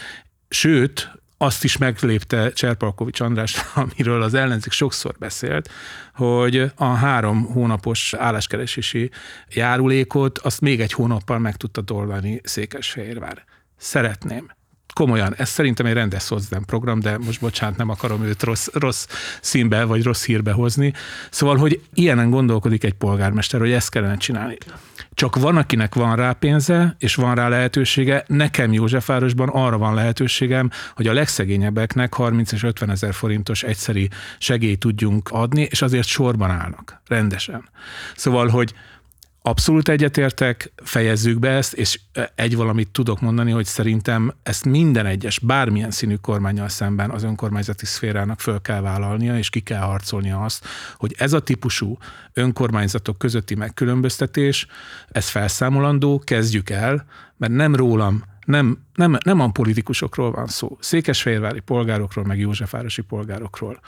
Sőt, 0.48 1.10
azt 1.38 1.64
is 1.64 1.76
meglépte 1.76 2.52
Cserpalkovics 2.52 3.20
András, 3.20 3.56
amiről 3.74 4.22
az 4.22 4.34
ellenzék 4.34 4.72
sokszor 4.72 5.14
beszélt, 5.18 5.70
hogy 6.14 6.72
a 6.74 6.84
három 6.84 7.44
hónapos 7.44 8.14
álláskeresési 8.14 9.10
járulékot 9.48 10.38
azt 10.38 10.60
még 10.60 10.80
egy 10.80 10.92
hónappal 10.92 11.38
meg 11.38 11.56
tudta 11.56 11.80
dolvani 11.80 12.40
Székesfehérvár. 12.44 13.44
Szeretném, 13.76 14.50
komolyan, 14.98 15.34
ez 15.36 15.48
szerintem 15.48 15.86
egy 15.86 15.92
rendes 15.92 16.22
szozdem 16.22 16.64
program, 16.64 17.00
de 17.00 17.18
most 17.18 17.40
bocsánat, 17.40 17.76
nem 17.76 17.88
akarom 17.88 18.24
őt 18.24 18.42
rossz, 18.42 18.66
rossz 18.72 19.06
színbe 19.40 19.84
vagy 19.84 20.02
rossz 20.02 20.24
hírbe 20.24 20.52
hozni. 20.52 20.92
Szóval, 21.30 21.56
hogy 21.56 21.80
ilyenen 21.94 22.30
gondolkodik 22.30 22.84
egy 22.84 22.92
polgármester, 22.92 23.60
hogy 23.60 23.70
ezt 23.70 23.90
kellene 23.90 24.16
csinálni. 24.16 24.56
Csak 25.14 25.36
van, 25.36 25.56
akinek 25.56 25.94
van 25.94 26.16
rá 26.16 26.32
pénze, 26.32 26.96
és 26.98 27.14
van 27.14 27.34
rá 27.34 27.48
lehetősége. 27.48 28.24
Nekem 28.26 28.72
Józsefvárosban 28.72 29.48
arra 29.48 29.78
van 29.78 29.94
lehetőségem, 29.94 30.70
hogy 30.94 31.06
a 31.06 31.12
legszegényebbeknek 31.12 32.14
30 32.14 32.52
és 32.52 32.62
50 32.62 32.90
ezer 32.90 33.14
forintos 33.14 33.62
egyszeri 33.62 34.08
segélyt 34.38 34.78
tudjunk 34.78 35.28
adni, 35.30 35.68
és 35.70 35.82
azért 35.82 36.06
sorban 36.06 36.50
állnak, 36.50 37.00
rendesen. 37.06 37.68
Szóval, 38.16 38.48
hogy 38.48 38.74
Abszolút 39.42 39.88
egyetértek, 39.88 40.72
fejezzük 40.82 41.38
be 41.38 41.48
ezt, 41.48 41.72
és 41.72 42.00
egy 42.34 42.56
valamit 42.56 42.90
tudok 42.90 43.20
mondani, 43.20 43.50
hogy 43.50 43.64
szerintem 43.64 44.34
ezt 44.42 44.64
minden 44.64 45.06
egyes, 45.06 45.38
bármilyen 45.38 45.90
színű 45.90 46.14
kormányjal 46.14 46.68
szemben 46.68 47.10
az 47.10 47.22
önkormányzati 47.22 47.86
szférának 47.86 48.40
föl 48.40 48.60
kell 48.60 48.80
vállalnia, 48.80 49.38
és 49.38 49.50
ki 49.50 49.60
kell 49.60 49.80
harcolnia 49.80 50.44
azt, 50.44 50.64
hogy 50.96 51.14
ez 51.18 51.32
a 51.32 51.40
típusú 51.40 51.98
önkormányzatok 52.32 53.18
közötti 53.18 53.54
megkülönböztetés, 53.54 54.66
ez 55.08 55.28
felszámolandó, 55.28 56.22
kezdjük 56.24 56.70
el, 56.70 57.04
mert 57.36 57.52
nem 57.52 57.74
rólam, 57.74 58.24
nem, 58.46 58.78
nem, 58.94 59.18
nem 59.24 59.40
a 59.40 59.50
politikusokról 59.50 60.30
van 60.30 60.46
szó, 60.46 60.76
székesfehérvári 60.80 61.60
polgárokról, 61.60 62.24
meg 62.24 62.38
józsefvárosi 62.38 63.02
polgárokról 63.02 63.80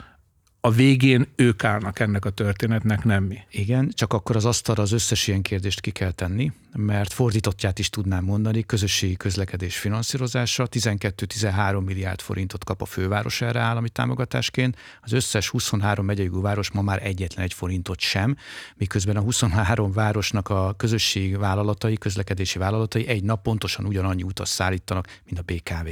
a 0.61 0.71
végén 0.71 1.27
ők 1.35 1.63
állnak 1.63 1.99
ennek 1.99 2.25
a 2.25 2.29
történetnek, 2.29 3.03
nem 3.03 3.23
mi. 3.23 3.37
Igen, 3.51 3.91
csak 3.93 4.13
akkor 4.13 4.35
az 4.35 4.45
asztalra 4.45 4.81
az 4.81 4.91
összes 4.91 5.27
ilyen 5.27 5.41
kérdést 5.41 5.81
ki 5.81 5.91
kell 5.91 6.11
tenni, 6.11 6.51
mert 6.75 7.13
fordítottját 7.13 7.79
is 7.79 7.89
tudnám 7.89 8.23
mondani, 8.23 8.63
közösségi 8.63 9.15
közlekedés 9.15 9.77
finanszírozása 9.77 10.67
12-13 10.71 11.83
milliárd 11.83 12.21
forintot 12.21 12.63
kap 12.63 12.81
a 12.81 12.85
főváros 12.85 13.41
erre 13.41 13.59
állami 13.59 13.89
támogatásként, 13.89 14.77
az 15.01 15.11
összes 15.11 15.49
23 15.49 16.05
megyei 16.05 16.29
város 16.31 16.71
ma 16.71 16.81
már 16.81 17.05
egyetlen 17.05 17.45
egy 17.45 17.53
forintot 17.53 17.99
sem, 17.99 18.35
miközben 18.75 19.15
a 19.15 19.21
23 19.21 19.91
városnak 19.91 20.49
a 20.49 20.73
közösségi 20.77 21.35
vállalatai, 21.35 21.97
közlekedési 21.97 22.59
vállalatai 22.59 23.07
egy 23.07 23.23
nap 23.23 23.41
pontosan 23.41 23.85
ugyanannyi 23.85 24.23
utas 24.23 24.49
szállítanak, 24.49 25.19
mint 25.25 25.39
a 25.39 25.53
BKV. 25.53 25.87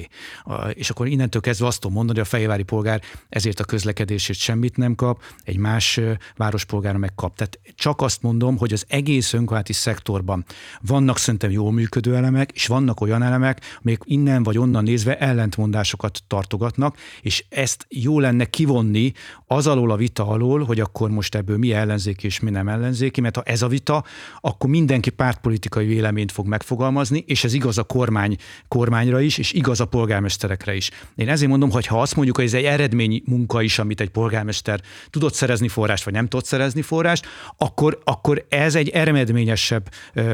És 0.73 0.89
akkor 0.89 1.07
innentől 1.07 1.41
kezdve 1.41 1.67
azt 1.67 1.79
tudom 1.79 1.95
mondani, 1.95 2.17
hogy 2.17 2.27
a 2.27 2.31
fejvári 2.31 2.63
polgár 2.63 3.01
ezért 3.29 3.59
a 3.59 3.63
közlekedését 3.63 4.35
semmit 4.35 4.77
nem 4.77 4.95
kap, 4.95 5.23
egy 5.43 5.57
más 5.57 5.99
várospolgára 6.35 6.97
megkap. 6.97 7.35
Tehát 7.35 7.59
csak 7.75 8.01
azt 8.01 8.21
mondom, 8.21 8.57
hogy 8.57 8.73
az 8.73 8.85
egész 8.87 9.33
önkormányzati 9.33 9.73
szektorban 9.73 10.45
vannak 10.81 11.17
szerintem 11.17 11.51
jól 11.51 11.71
működő 11.71 12.15
elemek, 12.15 12.51
és 12.51 12.67
vannak 12.67 13.01
olyan 13.01 13.23
elemek, 13.23 13.77
amik 13.83 14.01
innen 14.03 14.43
vagy 14.43 14.57
onnan 14.57 14.83
nézve 14.83 15.17
ellentmondásokat 15.17 16.23
tartogatnak, 16.27 16.97
és 17.21 17.45
ezt 17.49 17.85
jó 17.89 18.19
lenne 18.19 18.45
kivonni 18.45 19.13
az 19.47 19.67
alól 19.67 19.91
a 19.91 19.95
vita 19.95 20.27
alól, 20.27 20.63
hogy 20.63 20.79
akkor 20.79 21.09
most 21.09 21.35
ebből 21.35 21.57
mi 21.57 21.73
ellenzéki 21.73 22.25
és 22.25 22.39
mi 22.39 22.49
nem 22.49 22.67
ellenzéki, 22.67 23.21
mert 23.21 23.35
ha 23.35 23.43
ez 23.43 23.61
a 23.61 23.67
vita, 23.67 24.03
akkor 24.41 24.69
mindenki 24.69 25.09
pártpolitikai 25.09 25.85
véleményt 25.85 26.31
fog 26.31 26.47
megfogalmazni, 26.47 27.23
és 27.27 27.43
ez 27.43 27.53
igaz 27.53 27.77
a 27.77 27.83
kormány, 27.83 28.35
kormányra 28.67 29.21
is, 29.21 29.37
és 29.37 29.53
igaz 29.53 29.79
a 29.79 29.85
polgármesterekre 29.85 30.75
is. 30.75 30.91
Én 31.15 31.29
ezért 31.29 31.49
mondom, 31.49 31.71
hogy 31.71 31.85
ha 31.85 32.01
azt 32.01 32.15
mondjuk, 32.15 32.35
hogy 32.35 32.45
ez 32.45 32.53
egy 32.53 32.63
eredmény 32.63 33.21
munka 33.25 33.61
is, 33.61 33.79
amit 33.79 34.01
egy 34.01 34.09
polgármester 34.09 34.81
tudott 35.09 35.33
szerezni 35.33 35.67
forrást, 35.67 36.03
vagy 36.03 36.13
nem 36.13 36.27
tudott 36.27 36.45
szerezni 36.45 36.81
forrást, 36.81 37.25
akkor, 37.57 37.99
akkor 38.03 38.45
ez 38.49 38.75
egy 38.75 38.89
eredményesebb 38.89 39.89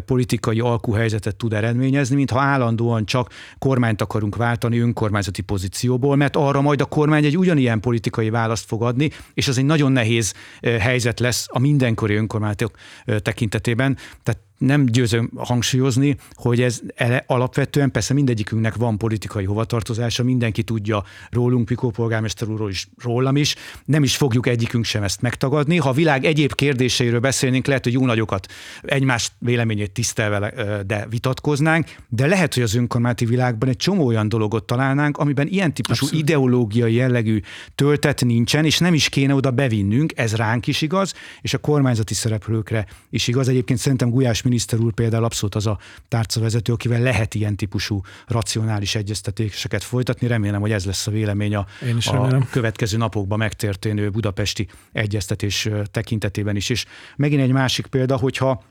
politikai 0.06 0.25
alkuhelyzetet 0.60 1.36
tud 1.36 1.54
eredményezni, 1.54 2.16
mint 2.16 2.32
ha 2.32 2.40
állandóan 2.40 3.06
csak 3.06 3.30
kormányt 3.60 4.02
akarunk 4.02 4.36
váltani 4.36 4.80
önkormányzati 4.80 5.42
pozícióból, 5.42 6.16
mert 6.16 6.36
arra 6.36 6.62
majd 6.62 6.82
a 6.82 6.86
kormány 6.86 7.26
egy 7.26 7.38
ugyanilyen 7.38 7.80
politikai 7.80 8.30
választ 8.30 8.66
fog 8.66 8.84
adni, 8.84 9.10
és 9.34 9.48
az 9.48 9.58
egy 9.58 9.66
nagyon 9.66 9.92
nehéz 9.92 10.34
helyzet 10.62 11.20
lesz 11.20 11.46
a 11.50 11.60
mindenkori 11.60 12.16
önkormányzatok 12.16 12.78
tekintetében. 13.06 13.98
Tehát 14.24 14.42
nem 14.58 14.86
győzöm 14.86 15.32
hangsúlyozni, 15.36 16.18
hogy 16.34 16.62
ez 16.62 16.82
alapvetően 17.26 17.92
persze 17.92 18.14
mindegyikünknek 18.14 18.76
van 18.76 18.98
politikai 18.98 19.46
hovatartozása, 19.46 20.24
mindenki 20.24 20.64
tudja 20.64 21.04
rólunk, 21.30 21.66
Pikó 21.66 21.90
polgármester 21.90 22.48
úrról 22.48 22.70
is, 22.70 22.88
rólam 23.04 23.36
is, 23.36 23.56
nem 23.86 24.04
is 24.04 24.16
fogjuk 24.16 24.48
egyikünk 24.48 24.86
sem 24.86 25.04
ezt 25.04 25.22
megtagadni. 25.22 25.78
Ha 25.78 25.90
a 25.90 25.94
világ 25.94 26.26
egyéb 26.26 26.54
kérdéseiről 26.54 27.20
beszélnénk, 27.20 27.66
lehet, 27.66 27.84
hogy 27.84 27.94
jó 27.94 28.06
nagyokat 28.06 28.52
egymás 28.82 29.32
véleményét 29.40 29.92
tisztelve, 29.92 30.84
de 30.88 31.08
vitatkoznánk, 31.10 31.96
de 32.10 32.28
lehet, 32.28 32.54
hogy 32.54 32.64
az 32.64 32.76
önkormányzati 32.76 33.26
világban 33.26 33.70
egy 33.70 33.78
csomó 33.78 34.06
olyan 34.06 34.30
dologot 34.30 34.64
találnánk, 34.64 35.18
amiben 35.18 35.48
ilyen 35.48 35.74
típusú 35.74 36.04
Abszolút. 36.04 36.30
ideológiai 36.30 36.94
jellegű 36.94 37.40
töltet 37.76 38.26
nincsen, 38.26 38.66
és 38.66 38.78
nem 38.78 38.94
is 38.94 39.10
kéne 39.10 39.34
oda 39.34 39.52
bevinnünk, 39.52 40.14
ez 40.16 40.36
ránk 40.36 40.68
is 40.68 40.82
igaz, 40.82 41.14
és 41.42 41.54
a 41.54 41.58
kormányzati 41.58 42.14
szereplőkre 42.14 42.86
is 43.10 43.28
igaz. 43.28 43.48
Egyébként 43.48 43.80
szerintem 43.80 44.10
Gulyás 44.10 44.42
miniszter 44.46 44.80
úr 44.80 44.94
például 44.94 45.24
abszolút 45.24 45.56
az 45.56 45.68
a 45.68 45.80
tárcavezető, 46.08 46.74
akivel 46.74 47.02
lehet 47.02 47.36
ilyen 47.36 47.56
típusú 47.56 48.02
racionális 48.28 48.96
egyeztetéseket 48.96 49.84
folytatni. 49.84 50.28
Remélem, 50.28 50.62
hogy 50.62 50.72
ez 50.72 50.86
lesz 50.86 51.08
a 51.08 51.12
vélemény 51.12 51.56
a, 51.56 51.66
a 52.06 52.48
következő 52.52 52.98
napokban 52.98 53.38
megtörténő 53.38 54.10
budapesti 54.10 54.68
egyeztetés 54.92 55.70
tekintetében 55.92 56.56
is. 56.56 56.70
És 56.70 56.86
megint 57.16 57.42
egy 57.42 57.52
másik 57.52 57.86
példa, 57.86 58.18
hogyha 58.18 58.64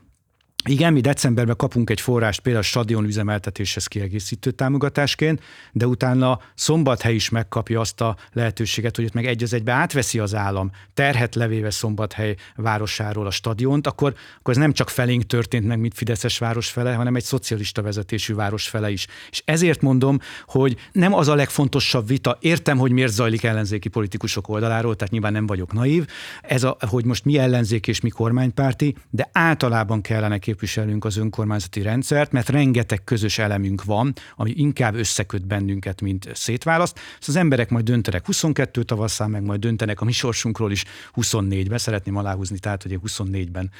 igen, 0.69 0.93
mi 0.93 1.01
decemberben 1.01 1.55
kapunk 1.55 1.89
egy 1.89 2.01
forrást 2.01 2.39
például 2.39 2.63
a 2.63 2.67
stadion 2.67 3.05
üzemeltetéshez 3.05 3.87
kiegészítő 3.87 4.51
támogatásként, 4.51 5.43
de 5.71 5.87
utána 5.87 6.39
Szombathely 6.55 7.15
is 7.15 7.29
megkapja 7.29 7.79
azt 7.79 8.01
a 8.01 8.15
lehetőséget, 8.33 8.95
hogy 8.95 9.05
ott 9.05 9.13
meg 9.13 9.25
egy 9.25 9.43
az 9.43 9.53
egybe 9.53 9.71
átveszi 9.71 10.19
az 10.19 10.35
állam, 10.35 10.71
terhet 10.93 11.35
levéve 11.35 11.69
Szombathely 11.69 12.35
városáról 12.55 13.25
a 13.25 13.31
stadiont, 13.31 13.87
akkor, 13.87 14.13
akkor 14.39 14.53
ez 14.53 14.59
nem 14.59 14.73
csak 14.73 14.89
felénk 14.89 15.23
történt 15.23 15.65
meg, 15.65 15.79
mint 15.79 15.93
Fideszes 15.93 16.37
város 16.37 16.69
fele, 16.69 16.93
hanem 16.93 17.15
egy 17.15 17.23
szocialista 17.23 17.81
vezetésű 17.81 18.33
város 18.33 18.67
fele 18.67 18.91
is. 18.91 19.07
És 19.31 19.41
ezért 19.45 19.81
mondom, 19.81 20.19
hogy 20.45 20.77
nem 20.91 21.13
az 21.13 21.27
a 21.27 21.35
legfontosabb 21.35 22.07
vita, 22.07 22.37
értem, 22.41 22.77
hogy 22.77 22.91
miért 22.91 23.11
zajlik 23.11 23.43
ellenzéki 23.43 23.89
politikusok 23.89 24.49
oldaláról, 24.49 24.95
tehát 24.95 25.13
nyilván 25.13 25.31
nem 25.31 25.45
vagyok 25.45 25.73
naív, 25.73 26.07
ez 26.41 26.63
a, 26.63 26.77
hogy 26.89 27.05
most 27.05 27.25
mi 27.25 27.37
ellenzék 27.37 27.87
és 27.87 28.01
mi 28.01 28.09
kormánypárti, 28.09 28.95
de 29.09 29.29
általában 29.31 30.01
kellene 30.01 30.37
képviselünk 30.55 31.05
az 31.05 31.17
önkormányzati 31.17 31.81
rendszert, 31.81 32.31
mert 32.31 32.49
rengeteg 32.49 33.03
közös 33.03 33.37
elemünk 33.37 33.83
van, 33.83 34.13
ami 34.35 34.53
inkább 34.55 34.95
összeköt 34.95 35.47
bennünket, 35.47 36.01
mint 36.01 36.29
szétválaszt. 36.33 36.95
Szóval 36.95 37.19
az 37.27 37.35
emberek 37.35 37.69
majd 37.69 37.85
döntenek 37.85 38.25
22 38.25 38.83
tavasszán, 38.83 39.29
meg 39.29 39.43
majd 39.43 39.59
döntenek 39.59 40.01
a 40.01 40.05
mi 40.05 40.11
sorsunkról 40.11 40.71
is 40.71 40.83
24-ben. 41.15 41.77
Szeretném 41.77 42.15
aláhúzni, 42.15 42.59
tehát, 42.59 42.81
hogy 42.81 42.99
24-ben 43.07 43.71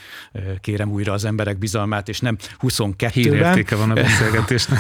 kérem 0.62 0.92
újra 0.92 1.14
az 1.14 1.26
emberek 1.26 1.58
bizalmát, 1.58 2.10
és 2.10 2.20
nem 2.20 2.38
22-ben. 2.62 3.12
Hírértéke 3.12 3.76
van 3.76 3.92
a 3.92 3.94
beszélgetésnek. 3.94 4.80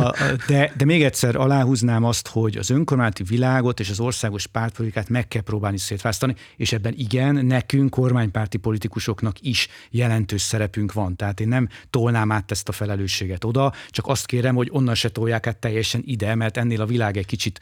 de, 0.48 0.72
de 0.76 0.84
még 0.84 1.02
egyszer 1.02 1.36
aláhúznám 1.36 2.04
azt, 2.04 2.28
hogy 2.28 2.56
az 2.56 2.70
önkormányzati 2.70 3.22
világot 3.22 3.80
és 3.80 3.90
az 3.90 4.00
országos 4.00 4.46
pártpolitikát 4.46 5.08
meg 5.08 5.28
kell 5.28 5.42
próbálni 5.42 5.78
szétválasztani, 5.78 6.34
és 6.56 6.72
ebben 6.72 6.94
igen, 6.96 7.46
nekünk, 7.46 7.90
kormánypárti 7.90 8.56
politikusoknak 8.56 9.40
is 9.40 9.68
jelentős 9.90 10.40
szerepünk 10.40 10.92
van. 10.92 11.16
Tehát 11.16 11.35
én 11.40 11.48
nem 11.48 11.68
tolnám 11.90 12.32
át 12.32 12.50
ezt 12.50 12.68
a 12.68 12.72
felelősséget 12.72 13.44
oda, 13.44 13.72
csak 13.90 14.06
azt 14.06 14.26
kérem, 14.26 14.54
hogy 14.54 14.68
onnan 14.70 14.94
se 14.94 15.08
tolják 15.08 15.46
át 15.46 15.56
teljesen 15.56 16.02
ide, 16.04 16.34
mert 16.34 16.56
ennél 16.56 16.80
a 16.80 16.86
világ 16.86 17.16
egy 17.16 17.26
kicsit 17.26 17.60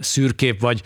szürkép, 0.00 0.60
vagy 0.60 0.82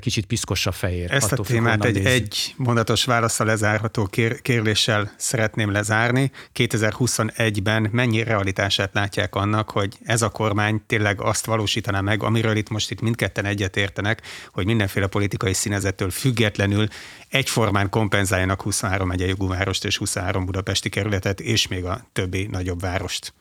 kicsit 0.00 0.26
piszkosabb 0.26 0.74
fehér. 0.74 1.12
Ezt 1.12 1.32
a 1.32 1.36
témát 1.36 1.84
egy, 1.84 1.96
egy 1.96 2.54
mondatos 2.56 3.04
válaszsal 3.04 3.46
lezárható 3.46 4.04
kér, 4.04 4.42
kérdéssel 4.42 5.12
szeretném 5.16 5.72
lezárni. 5.72 6.30
2021-ben 6.54 7.88
mennyi 7.92 8.22
realitását 8.22 8.94
látják 8.94 9.34
annak, 9.34 9.70
hogy 9.70 9.98
ez 10.02 10.22
a 10.22 10.28
kormány 10.28 10.82
tényleg 10.86 11.20
azt 11.20 11.46
valósítaná 11.46 12.00
meg, 12.00 12.22
amiről 12.22 12.56
itt 12.56 12.68
most 12.68 12.90
itt 12.90 13.00
mindketten 13.00 13.44
egyetértenek, 13.44 14.22
hogy 14.52 14.66
mindenféle 14.66 15.06
politikai 15.06 15.54
színezettől 15.54 16.10
függetlenül 16.10 16.88
egyformán 17.30 17.90
kompenzáljanak 17.90 18.62
23 18.62 19.08
megyei 19.08 19.34
várost 19.38 19.84
és 19.84 19.96
23 19.96 20.44
budapesti 20.44 20.88
kerületet, 20.88 21.40
és 21.40 21.68
még 21.68 21.84
a 21.84 22.06
többi 22.12 22.46
nagyobb 22.46 22.80
várost. 22.80 23.32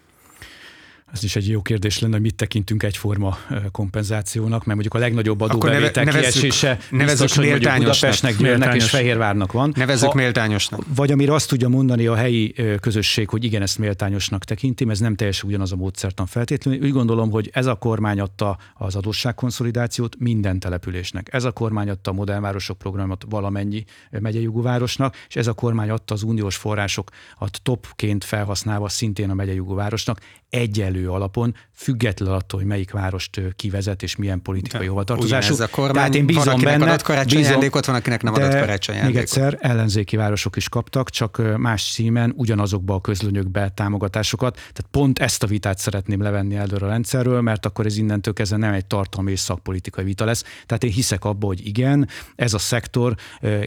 Ez 1.14 1.24
is 1.24 1.36
egy 1.36 1.50
jó 1.50 1.62
kérdés 1.62 2.00
lenne, 2.00 2.14
hogy 2.14 2.22
mit 2.22 2.36
tekintünk 2.36 2.84
egyforma 2.84 3.38
kompenzációnak, 3.72 4.66
mert 4.66 4.66
mondjuk 4.66 4.94
a 4.94 4.98
legnagyobb 4.98 5.42
adóbevétel 5.42 6.04
neve, 6.04 6.20
kiesése 6.20 6.78
biztos, 6.92 7.36
hogy 7.36 7.50
mondjuk 7.50 7.78
Budapestnek, 7.78 8.38
Győrnek 8.38 8.76
és 8.76 8.90
Fehérvárnak 8.90 9.52
van. 9.52 9.74
Nevezzük 9.76 10.10
ha, 10.10 10.16
méltányosnak. 10.16 10.82
Vagy 10.96 11.12
amire 11.12 11.34
azt 11.34 11.50
tudja 11.50 11.68
mondani 11.68 12.08
a 12.08 12.16
helyi 12.16 12.56
közösség, 12.80 13.30
hogy 13.30 13.44
igen, 13.44 13.62
ezt 13.62 13.78
méltányosnak 13.78 14.44
tekinti, 14.44 14.86
ez 14.90 15.00
nem 15.00 15.16
teljesen 15.16 15.50
ugyanaz 15.50 15.72
a 15.72 15.76
módszertan 15.76 16.26
feltétlenül. 16.26 16.82
Úgy 16.82 16.92
gondolom, 16.92 17.32
hogy 17.32 17.50
ez 17.54 17.66
a 17.66 17.76
kormány 17.76 18.20
adta 18.20 18.58
az 18.74 18.96
adósságkonszolidációt 18.96 20.16
minden 20.20 20.60
településnek. 20.60 21.28
Ez 21.32 21.44
a 21.44 21.52
kormány 21.52 21.90
adta 21.90 22.12
a 22.12 22.14
modernvárosok 22.14 22.78
programot 22.78 23.26
valamennyi 23.30 23.84
megyei 24.12 24.50
városnak, 24.54 25.16
és 25.28 25.36
ez 25.36 25.48
a 25.48 25.54
kormány 25.54 25.90
adta 25.90 26.14
az 26.14 26.24
uniós 26.24 26.56
forrásokat 26.56 27.60
topként 27.64 28.24
felhasználva 28.24 28.90
szintén 28.90 29.30
a 29.30 29.34
megyei 29.34 29.62
városnak 29.66 30.20
egyenlő 30.50 30.99
alapon, 31.08 31.54
független 31.80 32.32
attól, 32.32 32.60
hogy 32.60 32.68
melyik 32.68 32.92
várost 32.92 33.42
kivezet 33.56 34.04
és 34.04 34.16
milyen 34.16 34.42
politikai 34.42 34.88
hovatartozású. 34.88 35.54
Ez 35.54 35.60
a 35.60 35.68
kormány, 35.68 35.94
Tehát 35.94 36.16
én 36.16 36.26
bízom 36.26 36.44
van, 36.44 36.62
benne, 36.62 36.92
adott 36.92 37.26
bízom, 37.26 37.44
ajándékot, 37.44 37.86
van, 37.86 37.96
akinek 37.96 38.24
nem 38.24 38.34
adott 38.34 38.60
karácsonyi 38.60 39.00
Még 39.02 39.16
egyszer, 39.16 39.58
ellenzéki 39.62 40.16
városok 40.16 40.56
is 40.56 40.70
kaptak, 40.70 41.10
csak 41.10 41.58
más 41.58 41.92
címen 41.92 42.34
ugyanazokba 42.36 42.94
a 42.94 43.02
közlönyökbe 43.02 43.70
támogatásokat. 43.70 44.54
Tehát 44.54 44.86
pont 44.92 45.20
ezt 45.20 45.44
a 45.44 45.48
vitát 45.48 45.78
szeretném 45.78 46.22
levenni 46.22 46.56
előre 46.56 46.86
a 46.86 46.90
rendszerről, 46.90 47.42
mert 47.42 47.66
akkor 47.66 47.86
ez 47.86 47.98
innentől 47.98 48.34
kezdve 48.34 48.58
nem 48.58 48.74
egy 48.74 48.86
tartalmi 48.86 49.32
és 49.32 49.40
szakpolitikai 49.40 50.04
vita 50.04 50.26
lesz. 50.26 50.44
Tehát 50.66 50.84
én 50.84 50.92
hiszek 50.92 51.26
abba, 51.26 51.48
hogy 51.48 51.68
igen, 51.68 52.08
ez 52.36 52.54
a 52.54 52.60
szektor 52.60 53.16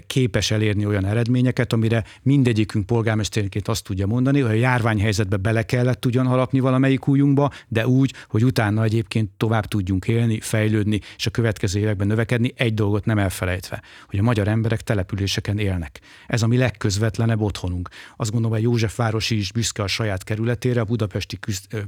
képes 0.07 0.51
elérni 0.51 0.87
olyan 0.87 1.05
eredményeket, 1.05 1.73
amire 1.73 2.05
mindegyikünk 2.23 2.87
polgármesterként 2.87 3.69
azt 3.69 3.85
tudja 3.85 4.07
mondani, 4.07 4.41
hogy 4.41 4.51
a 4.51 4.55
járványhelyzetbe 4.55 5.37
bele 5.37 5.63
kellett 5.63 6.01
tudjon 6.01 6.27
harapni 6.27 6.61
valamelyik 6.61 7.09
új 7.09 7.21
nyúljunk 7.23 7.55
de 7.69 7.87
úgy, 7.87 8.02
hogy 8.29 8.45
utána 8.45 8.83
egyébként 8.83 9.31
tovább 9.37 9.67
tudjunk 9.67 10.09
élni, 10.09 10.41
fejlődni, 10.41 11.01
és 11.17 11.27
a 11.27 11.31
következő 11.31 11.81
években 11.81 12.07
növekedni, 12.07 12.53
egy 12.57 12.75
dolgot 12.75 13.05
nem 13.05 13.19
elfelejtve, 13.19 13.83
hogy 14.07 14.19
a 14.19 14.23
magyar 14.23 14.49
emberek 14.49 14.81
településeken 14.81 15.59
élnek. 15.59 16.01
Ez 16.27 16.43
a 16.43 16.47
mi 16.47 16.57
legközvetlenebb 16.57 17.41
otthonunk. 17.41 17.89
Azt 18.17 18.31
gondolom, 18.31 18.57
hogy 18.57 18.67
Józsefvárosi 18.67 19.37
is 19.37 19.53
büszke 19.53 19.83
a 19.83 19.87
saját 19.87 20.25
kerületére, 20.25 20.81
a 20.81 20.85
budapesti 20.85 21.39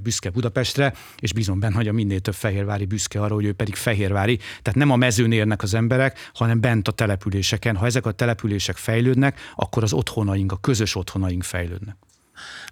büszke 0.03 0.31
Budapestre, 0.31 0.95
és 1.19 1.33
bízom 1.33 1.61
benne, 1.61 1.75
hogy 1.75 1.89
a 1.89 1.93
minél 1.93 2.21
több 2.21 2.35
fehérvári 2.35 2.85
büszke 2.85 3.21
arra, 3.21 3.35
hogy 3.35 3.45
ő 3.45 3.53
pedig 3.53 3.75
fehérvári. 3.75 4.37
Tehát 4.37 4.75
nem 4.75 4.91
a 4.91 4.97
mezőn 4.97 5.33
élnek 5.33 5.62
az 5.62 5.75
emberek, 5.75 6.31
hanem 6.35 6.61
bent 6.61 6.89
a 6.89 6.93
településeken. 6.93 7.77
Ha 7.77 7.87
ezek 7.87 8.07
a 8.07 8.12
települések 8.12 8.77
fejlődnek, 8.77 9.41
akkor 9.55 9.83
az 9.83 9.93
otthonaink, 9.93 10.53
a 10.53 10.57
közös 10.57 10.95
otthonaink 10.95 11.43
fejlődnek. 11.43 11.97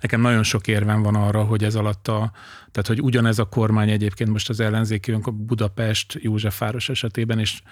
Nekem 0.00 0.20
nagyon 0.20 0.42
sok 0.42 0.66
érvem 0.66 1.02
van 1.02 1.14
arra, 1.14 1.44
hogy 1.44 1.64
ez 1.64 1.74
alatt 1.74 2.08
a, 2.08 2.32
tehát 2.70 2.88
hogy 2.88 3.02
ugyanez 3.02 3.38
a 3.38 3.44
kormány 3.44 3.90
egyébként 3.90 4.30
most 4.30 4.48
az 4.48 4.60
ellenzéki 4.60 5.12
a 5.12 5.30
Budapest, 5.30 6.18
Józsefváros 6.20 6.88
esetében, 6.88 7.38
és 7.38 7.62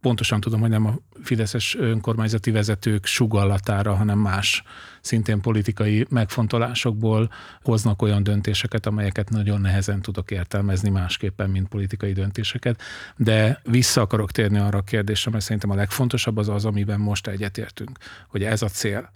pontosan 0.00 0.40
tudom, 0.40 0.60
hogy 0.60 0.70
nem 0.70 0.86
a 0.86 0.98
fideszes 1.22 1.76
önkormányzati 1.78 2.50
vezetők 2.50 3.06
sugallatára, 3.06 3.94
hanem 3.94 4.18
más 4.18 4.62
szintén 5.00 5.40
politikai 5.40 6.06
megfontolásokból 6.10 7.30
hoznak 7.62 8.02
olyan 8.02 8.22
döntéseket, 8.22 8.86
amelyeket 8.86 9.30
nagyon 9.30 9.60
nehezen 9.60 10.02
tudok 10.02 10.30
értelmezni 10.30 10.90
másképpen, 10.90 11.50
mint 11.50 11.68
politikai 11.68 12.12
döntéseket. 12.12 12.82
De 13.16 13.60
vissza 13.64 14.00
akarok 14.00 14.30
térni 14.30 14.58
arra 14.58 14.78
a 14.78 14.82
kérdésre, 14.82 15.30
mert 15.30 15.44
szerintem 15.44 15.70
a 15.70 15.74
legfontosabb 15.74 16.36
az 16.36 16.48
az, 16.48 16.64
amiben 16.64 17.00
most 17.00 17.26
egyetértünk, 17.26 17.98
hogy 18.28 18.44
ez 18.44 18.62
a 18.62 18.68
cél. 18.68 19.10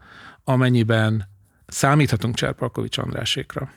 Amennyiben 0.44 1.28
számíthatunk 1.72 2.34
Cserpalkovics 2.34 2.98
Andrásékra, 2.98 3.70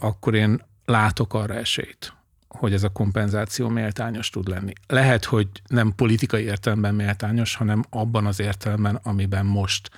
akkor 0.00 0.34
én 0.34 0.62
látok 0.84 1.34
arra 1.34 1.54
esélyt, 1.54 2.14
hogy 2.48 2.72
ez 2.72 2.82
a 2.82 2.88
kompenzáció 2.88 3.68
méltányos 3.68 4.30
tud 4.30 4.48
lenni. 4.48 4.72
Lehet, 4.86 5.24
hogy 5.24 5.48
nem 5.66 5.94
politikai 5.94 6.42
értelemben 6.42 6.94
méltányos, 6.94 7.54
hanem 7.54 7.84
abban 7.90 8.26
az 8.26 8.40
értelemben, 8.40 9.00
amiben 9.02 9.46
most 9.46 9.90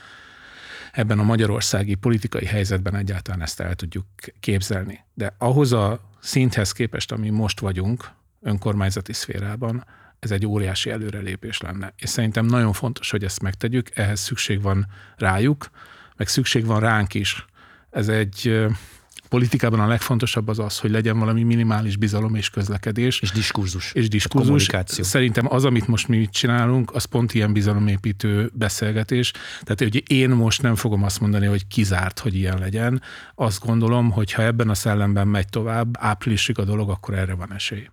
ebben 0.93 1.19
a 1.19 1.23
magyarországi 1.23 1.95
politikai 1.95 2.45
helyzetben 2.45 2.95
egyáltalán 2.95 3.43
ezt 3.43 3.61
el 3.61 3.75
tudjuk 3.75 4.07
képzelni. 4.41 5.05
De 5.15 5.35
ahhoz 5.39 5.73
a 5.73 6.01
szinthez 6.21 6.73
képest, 6.73 7.13
ami 7.13 7.31
most 7.31 7.61
vagyunk 7.61 8.11
önkormányzati 8.43 9.13
szférában, 9.13 9.85
ez 10.19 10.31
egy 10.31 10.47
óriási 10.47 10.91
előrelépés 10.91 11.61
lenne. 11.61 11.93
És 11.97 12.09
szerintem 12.09 12.47
nagyon 12.47 12.73
fontos, 12.73 13.11
hogy 13.11 13.25
ezt 13.25 13.43
megtegyük, 13.43 13.91
ehhez 13.95 14.21
szükség 14.21 14.63
van 14.63 14.87
rájuk, 15.17 15.71
meg 16.17 16.29
szükség 16.29 16.67
van 16.67 16.81
ránk 16.81 17.15
is. 17.15 17.45
Ez 17.91 18.09
egy 18.09 18.67
politikában 19.29 19.81
a 19.81 19.87
legfontosabb 19.87 20.49
az 20.49 20.59
az, 20.59 20.79
hogy 20.79 20.91
legyen 20.91 21.19
valami 21.19 21.43
minimális 21.43 21.97
bizalom 21.97 22.35
és 22.35 22.51
közlekedés. 22.51 23.21
És 23.21 23.31
diskurzus. 23.31 23.93
És 23.93 24.09
diskurzus. 24.09 24.49
Kommunikáció. 24.49 25.05
Szerintem 25.05 25.53
az, 25.53 25.65
amit 25.65 25.89
most 25.89 26.09
mi 26.09 26.29
csinálunk, 26.29 26.95
az 26.95 27.05
pont 27.05 27.35
ilyen 27.35 27.53
bizalomépítő 27.53 28.51
beszélgetés. 28.53 29.33
Tehát, 29.63 29.79
hogy 29.79 30.03
én 30.11 30.31
most 30.31 30.63
nem 30.63 30.75
fogom 30.75 31.03
azt 31.03 31.21
mondani, 31.21 31.47
hogy 31.47 31.67
kizárt, 31.67 32.19
hogy 32.19 32.35
ilyen 32.35 32.59
legyen. 32.59 33.03
Azt 33.35 33.65
gondolom, 33.65 34.11
hogy 34.11 34.33
ha 34.33 34.43
ebben 34.43 34.69
a 34.69 34.75
szellemben 34.75 35.29
megy 35.29 35.49
tovább, 35.49 35.97
áprilisig 35.99 36.59
a 36.59 36.65
dolog, 36.65 36.91
akkor 36.91 37.15
erre 37.15 37.35
van 37.35 37.53
esély. 37.53 37.89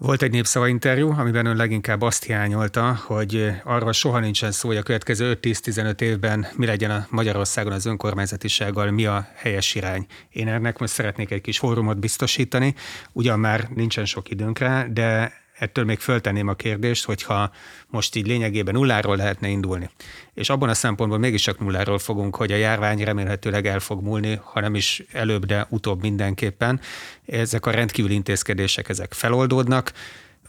Volt 0.00 0.22
egy 0.22 0.30
népszava 0.30 0.68
interjú, 0.68 1.10
amiben 1.10 1.46
ön 1.46 1.56
leginkább 1.56 2.02
azt 2.02 2.24
hiányolta, 2.24 2.98
hogy 3.04 3.50
arról 3.64 3.92
soha 3.92 4.18
nincsen 4.18 4.52
szó, 4.52 4.68
hogy 4.68 4.76
a 4.76 4.82
következő 4.82 5.38
5-10-15 5.42 6.00
évben 6.00 6.46
mi 6.56 6.66
legyen 6.66 6.90
a 6.90 7.06
Magyarországon 7.10 7.72
az 7.72 7.86
önkormányzatisággal, 7.86 8.90
mi 8.90 9.06
a 9.06 9.28
helyes 9.34 9.74
irány. 9.74 10.06
Én 10.30 10.48
ennek 10.48 10.78
most 10.78 10.92
szeretnék 10.92 11.30
egy 11.30 11.40
kis 11.40 11.58
fórumot 11.58 11.98
biztosítani, 11.98 12.74
ugyan 13.12 13.38
már 13.38 13.68
nincsen 13.74 14.04
sok 14.04 14.30
időnk 14.30 14.58
rá, 14.58 14.84
de 14.84 15.32
ettől 15.58 15.84
még 15.84 15.98
föltenném 15.98 16.48
a 16.48 16.54
kérdést, 16.54 17.04
hogyha 17.04 17.50
most 17.86 18.16
így 18.16 18.26
lényegében 18.26 18.74
nulláról 18.74 19.16
lehetne 19.16 19.48
indulni. 19.48 19.90
És 20.34 20.50
abban 20.50 20.68
a 20.68 20.74
szempontból 20.74 21.18
mégis 21.18 21.42
csak 21.42 21.58
nulláról 21.58 21.98
fogunk, 21.98 22.36
hogy 22.36 22.52
a 22.52 22.56
járvány 22.56 23.04
remélhetőleg 23.04 23.66
el 23.66 23.80
fog 23.80 24.02
múlni, 24.02 24.40
ha 24.42 24.60
nem 24.60 24.74
is 24.74 25.02
előbb, 25.12 25.44
de 25.44 25.66
utóbb 25.68 26.00
mindenképpen. 26.00 26.80
Ezek 27.26 27.66
a 27.66 27.70
rendkívüli 27.70 28.14
intézkedések, 28.14 28.88
ezek 28.88 29.12
feloldódnak, 29.12 29.92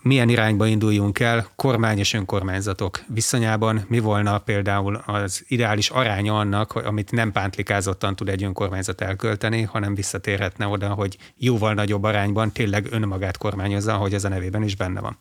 milyen 0.01 0.29
irányba 0.29 0.67
induljunk 0.67 1.19
el 1.19 1.47
kormány 1.55 1.97
és 1.97 2.13
önkormányzatok 2.13 3.03
viszonyában, 3.07 3.85
mi 3.87 3.99
volna 3.99 4.37
például 4.39 4.95
az 5.05 5.43
ideális 5.47 5.89
aránya 5.89 6.37
annak, 6.39 6.75
amit 6.75 7.11
nem 7.11 7.31
pántlikázottan 7.31 8.15
tud 8.15 8.29
egy 8.29 8.43
önkormányzat 8.43 9.01
elkölteni, 9.01 9.61
hanem 9.61 9.95
visszatérhetne 9.95 10.67
oda, 10.67 10.89
hogy 10.89 11.17
jóval 11.37 11.73
nagyobb 11.73 12.03
arányban 12.03 12.51
tényleg 12.51 12.87
önmagát 12.91 13.37
kormányozza, 13.37 13.93
ahogy 13.93 14.13
ez 14.13 14.23
a 14.23 14.29
nevében 14.29 14.63
is 14.63 14.75
benne 14.75 14.99
van. 14.99 15.17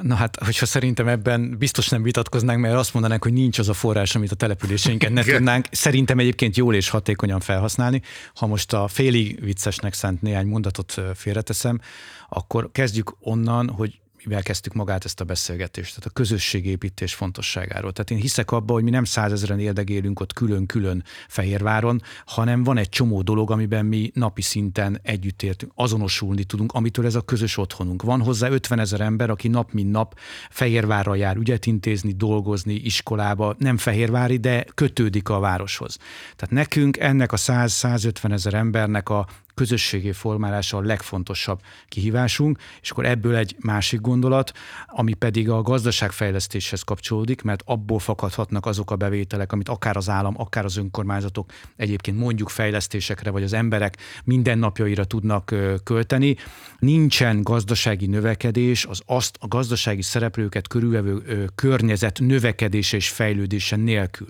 Na 0.00 0.14
hát, 0.14 0.36
hogyha 0.44 0.66
szerintem 0.66 1.08
ebben 1.08 1.58
biztos 1.58 1.88
nem 1.88 2.02
vitatkoznánk, 2.02 2.60
mert 2.60 2.74
azt 2.74 2.92
mondanánk, 2.92 3.22
hogy 3.22 3.32
nincs 3.32 3.58
az 3.58 3.68
a 3.68 3.72
forrás, 3.72 4.14
amit 4.14 4.32
a 4.32 4.34
településeinken 4.34 5.12
ne 5.12 5.22
tudnánk. 5.22 5.66
Szerintem 5.70 6.18
egyébként 6.18 6.56
jól 6.56 6.74
és 6.74 6.88
hatékonyan 6.88 7.40
felhasználni. 7.40 8.02
Ha 8.34 8.46
most 8.46 8.72
a 8.72 8.88
félig 8.88 9.44
viccesnek 9.44 9.94
szánt 9.94 10.22
néhány 10.22 10.46
mondatot 10.46 11.00
félreteszem, 11.14 11.80
akkor 12.28 12.70
kezdjük 12.72 13.16
onnan, 13.20 13.68
hogy 13.68 14.00
mivel 14.24 14.42
kezdtük 14.42 14.72
magát 14.72 15.04
ezt 15.04 15.20
a 15.20 15.24
beszélgetést, 15.24 15.88
tehát 15.88 16.06
a 16.06 16.12
közösségépítés 16.12 17.14
fontosságáról. 17.14 17.92
Tehát 17.92 18.10
én 18.10 18.18
hiszek 18.18 18.50
abba, 18.50 18.72
hogy 18.72 18.82
mi 18.82 18.90
nem 18.90 19.04
százezeren 19.04 19.58
érdegélünk 19.58 20.20
ott 20.20 20.32
külön-külön 20.32 21.04
Fehérváron, 21.28 22.02
hanem 22.26 22.64
van 22.64 22.76
egy 22.76 22.88
csomó 22.88 23.22
dolog, 23.22 23.50
amiben 23.50 23.86
mi 23.86 24.10
napi 24.14 24.42
szinten 24.42 25.00
együtt 25.02 25.42
értünk, 25.42 25.72
azonosulni 25.74 26.44
tudunk, 26.44 26.72
amitől 26.72 27.06
ez 27.06 27.14
a 27.14 27.20
közös 27.20 27.56
otthonunk. 27.56 28.02
Van 28.02 28.22
hozzá 28.22 28.48
50 28.48 28.78
ezer 28.78 29.00
ember, 29.00 29.30
aki 29.30 29.48
nap 29.48 29.72
mint 29.72 29.90
nap 29.90 30.18
Fehérvárra 30.50 31.14
jár 31.14 31.36
ügyet 31.36 31.66
intézni, 31.66 32.12
dolgozni, 32.12 32.74
iskolába, 32.74 33.54
nem 33.58 33.76
Fehérvári, 33.76 34.36
de 34.36 34.64
kötődik 34.74 35.28
a 35.28 35.38
városhoz. 35.38 35.96
Tehát 36.36 36.54
nekünk 36.54 36.96
ennek 36.96 37.32
a 37.32 37.36
100-150 37.36 38.32
ezer 38.32 38.54
embernek 38.54 39.08
a 39.08 39.26
közösségi 39.54 40.12
formálása 40.12 40.76
a 40.76 40.80
legfontosabb 40.80 41.60
kihívásunk, 41.88 42.58
és 42.80 42.90
akkor 42.90 43.04
ebből 43.04 43.36
egy 43.36 43.56
másik 43.60 44.00
gondolat, 44.00 44.52
ami 44.86 45.14
pedig 45.14 45.50
a 45.50 45.62
gazdaságfejlesztéshez 45.62 46.82
kapcsolódik, 46.82 47.42
mert 47.42 47.62
abból 47.66 47.98
fakadhatnak 47.98 48.66
azok 48.66 48.90
a 48.90 48.96
bevételek, 48.96 49.52
amit 49.52 49.68
akár 49.68 49.96
az 49.96 50.08
állam, 50.08 50.34
akár 50.36 50.64
az 50.64 50.76
önkormányzatok 50.76 51.52
egyébként 51.76 52.18
mondjuk 52.18 52.48
fejlesztésekre, 52.48 53.30
vagy 53.30 53.42
az 53.42 53.52
emberek 53.52 53.96
mindennapjaira 54.24 55.04
tudnak 55.04 55.54
költeni. 55.84 56.36
Nincsen 56.78 57.42
gazdasági 57.42 58.06
növekedés, 58.06 58.84
az 58.84 59.02
azt 59.06 59.36
a 59.40 59.48
gazdasági 59.48 60.02
szereplőket 60.02 60.68
körülvevő 60.68 61.50
környezet 61.54 62.18
növekedése 62.20 62.96
és 62.96 63.08
fejlődése 63.08 63.76
nélkül. 63.76 64.28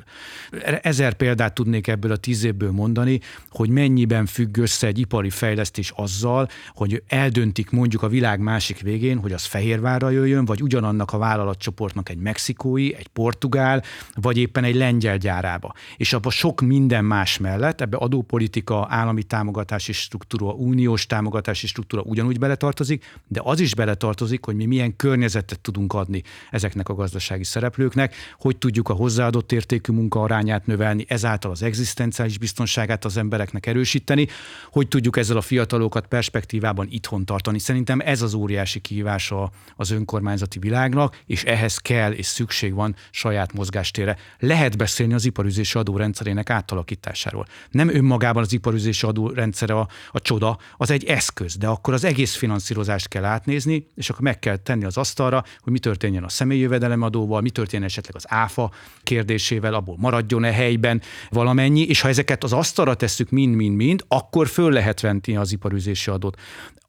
Ezer 0.83 1.15
példát 1.15 1.55
tudnék 1.55 1.87
ebből 1.87 2.13
a 2.13 2.17
tíz 2.17 2.45
évből 2.45 2.71
mondani, 2.71 3.21
hogy 3.49 3.69
mennyiben 3.69 4.27
függ 4.27 4.57
össze 4.57 4.87
egy 4.87 4.99
ipari 5.23 5.47
fejlesztés 5.47 5.93
azzal, 5.97 6.49
hogy 6.75 7.03
eldöntik 7.09 7.71
mondjuk 7.71 8.03
a 8.03 8.09
világ 8.09 8.41
másik 8.41 8.81
végén, 8.81 9.19
hogy 9.19 9.33
az 9.33 9.45
Fehérvárra 9.45 10.11
jöjjön, 10.11 10.45
vagy 10.45 10.63
ugyanannak 10.63 11.13
a 11.13 11.19
vállalatcsoportnak 11.19 12.09
egy 12.09 12.19
mexikói, 12.19 12.95
egy 12.95 13.07
portugál, 13.09 13.83
vagy 14.15 14.37
éppen 14.37 14.65
egy 14.65 14.75
lengyel 14.75 15.17
gyárába. 15.17 15.75
És 15.97 16.13
abban 16.13 16.31
sok 16.33 16.61
minden 16.61 17.05
más 17.05 17.39
mellett, 17.39 17.81
ebbe 17.81 17.97
adópolitika, 17.97 18.87
állami 18.91 19.23
támogatási 19.23 19.93
struktúra, 19.93 20.53
uniós 20.53 21.07
támogatási 21.07 21.67
struktúra 21.67 22.03
ugyanúgy 22.03 22.39
beletartozik, 22.39 23.05
de 23.29 23.41
az 23.45 23.61
is 23.61 23.75
beletartozik, 23.75 24.45
hogy 24.45 24.55
mi 24.55 24.67
milyen 24.67 24.97
környezetet 24.97 25.61
tudunk 25.61 25.93
adni 25.93 26.23
ezeknek 26.51 26.89
a 26.89 26.95
gazdasági 26.95 27.45
szereplőknek, 27.45 28.15
hogy 28.39 28.57
tudjuk 28.57 28.89
a 28.89 28.93
hozzáadott 28.93 29.53
értékű 29.53 29.93
munka 29.93 30.21
arányát 30.21 30.67
növelni, 30.67 31.05
ezáltal 31.09 31.51
az 31.51 31.63
egzisztenciális 31.63 32.39
biztonságát 32.39 33.05
az 33.05 33.17
embereknek 33.17 33.67
erősíteni, 33.67 34.27
hogy 34.71 34.89
tudjuk 34.89 35.02
tudjuk 35.03 35.25
ezzel 35.25 35.37
a 35.37 35.41
fiatalokat 35.41 36.07
perspektívában 36.07 36.87
itthon 36.91 37.25
tartani. 37.25 37.59
Szerintem 37.59 38.01
ez 38.01 38.23
az 38.23 38.35
óriási 38.35 38.81
kihívása 38.81 39.51
az 39.77 39.91
önkormányzati 39.91 40.59
világnak, 40.59 41.23
és 41.27 41.45
ehhez 41.45 41.77
kell 41.77 42.13
és 42.13 42.27
szükség 42.27 42.75
van 42.75 42.97
saját 43.11 43.53
mozgástére. 43.53 44.17
Lehet 44.39 44.77
beszélni 44.77 45.15
az 45.15 45.25
iparüzési 45.25 45.79
adórendszerének 45.79 46.51
átalakításáról. 46.51 47.47
Nem 47.71 47.89
önmagában 47.89 48.43
az 48.43 48.53
iparüzési 48.53 49.07
adórendszere 49.07 49.75
a, 49.75 49.89
a 50.11 50.21
csoda, 50.21 50.59
az 50.77 50.91
egy 50.91 51.05
eszköz, 51.05 51.57
de 51.57 51.67
akkor 51.67 51.95
az 51.95 52.05
egész 52.05 52.35
finanszírozást 52.35 53.09
kell 53.09 53.25
átnézni, 53.25 53.87
és 53.95 54.11
akkor 54.11 54.23
meg 54.23 54.39
kell 54.39 54.57
tenni 54.57 54.85
az 54.85 54.97
asztalra, 54.97 55.45
hogy 55.61 55.73
mi 55.73 55.79
történjen 55.79 56.25
a 56.25 56.29
személyi 56.29 56.65
adóval, 57.01 57.41
mi 57.41 57.51
történjen 57.51 57.89
esetleg 57.89 58.17
az 58.17 58.25
áfa 58.29 58.71
kérdésével, 59.03 59.75
abból 59.75 59.97
maradjon-e 59.99 60.53
helyben 60.53 61.03
valamennyi, 61.31 61.81
és 61.81 62.01
ha 62.01 62.09
ezeket 62.09 62.45
az 62.45 62.53
asztalra 62.53 62.95
tesszük 62.95 63.31
mind-mind-mind, 63.31 64.05
akkor 64.09 64.49
föl 64.49 64.73
lehet 64.73 64.92
lehet 64.93 65.23
venni 65.23 65.37
az 65.37 65.53
iparüzési 65.53 66.11
adót. 66.11 66.41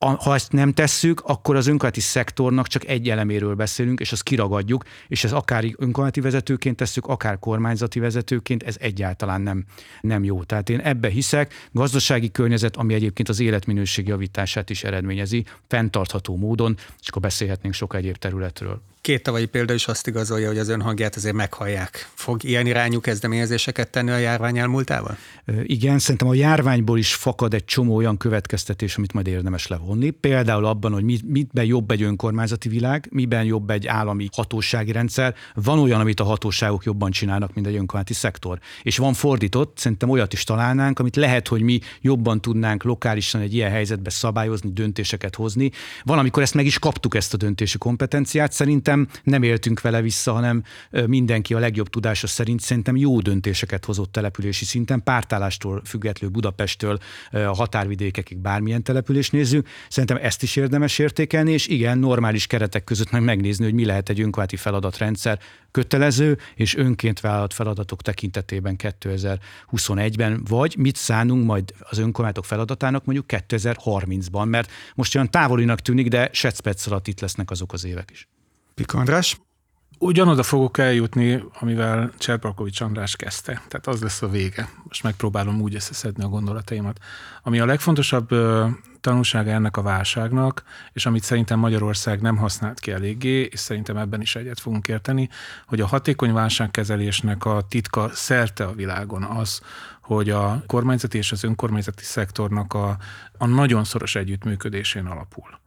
Ha 0.03 0.33
ezt 0.33 0.51
nem 0.51 0.73
tesszük, 0.73 1.21
akkor 1.25 1.55
az 1.55 1.67
önkormányzati 1.67 1.99
szektornak 1.99 2.67
csak 2.67 2.85
egy 2.85 3.09
eleméről 3.09 3.55
beszélünk, 3.55 3.99
és 3.99 4.11
azt 4.11 4.23
kiragadjuk, 4.23 4.83
és 5.07 5.23
ez 5.23 5.31
akár 5.31 5.63
önkormányzati 5.63 6.21
vezetőként 6.21 6.75
tesszük, 6.75 7.05
akár 7.05 7.39
kormányzati 7.39 7.99
vezetőként, 7.99 8.63
ez 8.63 8.75
egyáltalán 8.79 9.41
nem, 9.41 9.65
nem 10.01 10.23
jó. 10.23 10.43
Tehát 10.43 10.69
én 10.69 10.79
ebbe 10.79 11.09
hiszek, 11.09 11.53
gazdasági 11.71 12.31
környezet, 12.31 12.75
ami 12.75 12.93
egyébként 12.93 13.29
az 13.29 13.39
életminőség 13.39 14.07
javítását 14.07 14.69
is 14.69 14.83
eredményezi, 14.83 15.45
fenntartható 15.67 16.37
módon, 16.37 16.77
és 17.01 17.07
akkor 17.07 17.21
beszélhetnénk 17.21 17.73
sok 17.73 17.95
egyéb 17.95 18.17
területről. 18.17 18.81
Két 19.03 19.23
tavalyi 19.23 19.45
példa 19.45 19.73
is 19.73 19.87
azt 19.87 20.07
igazolja, 20.07 20.47
hogy 20.47 20.57
az 20.57 20.69
önhangját 20.69 21.15
azért 21.15 21.35
meghallják. 21.35 22.09
Fog 22.13 22.43
ilyen 22.43 22.65
irányú 22.65 22.99
kezdeményezéseket 22.99 23.89
tenni 23.89 24.11
a 24.11 24.17
járvány 24.17 24.57
elmúltával? 24.57 25.17
Igen, 25.63 25.99
szerintem 25.99 26.27
a 26.27 26.33
járványból 26.33 26.97
is 26.97 27.13
fakad 27.13 27.53
egy 27.53 27.65
csomó 27.65 27.95
olyan 27.95 28.17
következtetés, 28.17 28.97
amit 28.97 29.13
majd 29.13 29.27
érdemes 29.27 29.67
levonni. 29.67 29.92
Például 30.19 30.65
abban, 30.65 30.93
hogy 30.93 31.03
mitben 31.25 31.65
jobb 31.65 31.91
egy 31.91 32.01
önkormányzati 32.01 32.69
világ, 32.69 33.07
miben 33.11 33.43
jobb 33.43 33.69
egy 33.69 33.87
állami 33.87 34.27
hatósági 34.35 34.91
rendszer. 34.91 35.35
Van 35.53 35.79
olyan, 35.79 35.99
amit 35.99 36.19
a 36.19 36.23
hatóságok 36.23 36.83
jobban 36.83 37.11
csinálnak, 37.11 37.53
mint 37.53 37.67
egy 37.67 37.75
önkormányzati 37.75 38.13
szektor. 38.13 38.59
És 38.81 38.97
van 38.97 39.13
fordított, 39.13 39.77
szerintem 39.77 40.09
olyat 40.09 40.33
is 40.33 40.43
találnánk, 40.43 40.99
amit 40.99 41.15
lehet, 41.15 41.47
hogy 41.47 41.61
mi 41.61 41.79
jobban 42.01 42.41
tudnánk 42.41 42.83
lokálisan 42.83 43.41
egy 43.41 43.53
ilyen 43.53 43.71
helyzetbe 43.71 44.09
szabályozni, 44.09 44.71
döntéseket 44.73 45.35
hozni. 45.35 45.71
Valamikor 46.03 46.41
ezt 46.41 46.53
meg 46.53 46.65
is 46.65 46.79
kaptuk 46.79 47.15
ezt 47.15 47.33
a 47.33 47.37
döntési 47.37 47.77
kompetenciát. 47.77 48.51
Szerintem 48.51 49.07
nem 49.23 49.43
éltünk 49.43 49.81
vele 49.81 50.01
vissza, 50.01 50.31
hanem 50.31 50.63
mindenki 51.07 51.53
a 51.53 51.59
legjobb 51.59 51.89
tudása 51.89 52.27
szerint 52.27 52.59
szerintem 52.59 52.95
jó 52.95 53.19
döntéseket 53.19 53.85
hozott 53.85 54.11
települési 54.11 54.65
szinten, 54.65 55.03
pártállástól 55.03 55.81
függetlenül 55.85 56.35
Budapesttől 56.35 56.99
a 57.31 57.37
határvidékekig 57.37 58.37
bármilyen 58.37 58.83
település 58.83 59.29
nézzük. 59.29 59.67
Szerintem 59.89 60.17
ezt 60.21 60.43
is 60.43 60.55
érdemes 60.55 60.99
értékelni, 60.99 61.51
és 61.51 61.67
igen, 61.67 61.97
normális 61.97 62.47
keretek 62.47 62.83
között 62.83 63.11
meg 63.11 63.23
megnézni, 63.23 63.63
hogy 63.63 63.73
mi 63.73 63.85
lehet 63.85 64.09
egy 64.09 64.19
önkormányzati 64.19 64.55
feladatrendszer, 64.61 65.39
kötelező 65.71 66.37
és 66.55 66.75
önként 66.75 67.19
vállalt 67.19 67.53
feladatok 67.53 68.01
tekintetében 68.01 68.75
2021-ben, 68.77 70.43
vagy 70.49 70.75
mit 70.77 70.95
szánunk 70.95 71.45
majd 71.45 71.73
az 71.79 71.97
önkormányzatok 71.97 72.45
feladatának 72.45 73.05
mondjuk 73.05 73.25
2030-ban, 73.29 74.49
mert 74.49 74.71
most 74.95 75.15
olyan 75.15 75.29
távolinak 75.29 75.79
tűnik, 75.79 76.07
de 76.07 76.29
secpec 76.31 76.87
alatt 76.87 77.07
itt 77.07 77.19
lesznek 77.19 77.51
azok 77.51 77.73
az 77.73 77.85
évek 77.85 78.09
is. 78.11 78.27
Pika 78.73 78.97
András? 78.97 79.37
Ugyanoda 79.97 80.43
fogok 80.43 80.77
eljutni, 80.77 81.43
amivel 81.59 82.11
Cserparkovics 82.17 82.81
András 82.81 83.15
kezdte. 83.15 83.51
Tehát 83.51 83.87
az 83.87 84.01
lesz 84.01 84.21
a 84.21 84.29
vége. 84.29 84.69
Most 84.87 85.03
megpróbálom 85.03 85.61
úgy 85.61 85.75
összeszedni 85.75 86.23
a 86.23 86.27
gondolataimat. 86.27 86.99
Ami 87.43 87.59
a 87.59 87.65
legfontosabb 87.65 88.29
tanulsága 89.01 89.51
ennek 89.51 89.77
a 89.77 89.81
válságnak, 89.81 90.63
és 90.93 91.05
amit 91.05 91.23
szerintem 91.23 91.59
Magyarország 91.59 92.21
nem 92.21 92.37
használt 92.37 92.79
ki 92.79 92.91
eléggé, 92.91 93.41
és 93.41 93.59
szerintem 93.59 93.97
ebben 93.97 94.21
is 94.21 94.35
egyet 94.35 94.59
fogunk 94.59 94.87
érteni, 94.87 95.29
hogy 95.65 95.81
a 95.81 95.87
hatékony 95.87 96.33
válságkezelésnek 96.33 97.45
a 97.45 97.61
titka 97.69 98.09
szerte 98.13 98.63
a 98.63 98.73
világon 98.73 99.23
az, 99.23 99.61
hogy 100.01 100.29
a 100.29 100.63
kormányzati 100.67 101.17
és 101.17 101.31
az 101.31 101.43
önkormányzati 101.43 102.03
szektornak 102.03 102.73
a, 102.73 102.97
a 103.37 103.45
nagyon 103.45 103.83
szoros 103.83 104.15
együttműködésén 104.15 105.05
alapul 105.05 105.61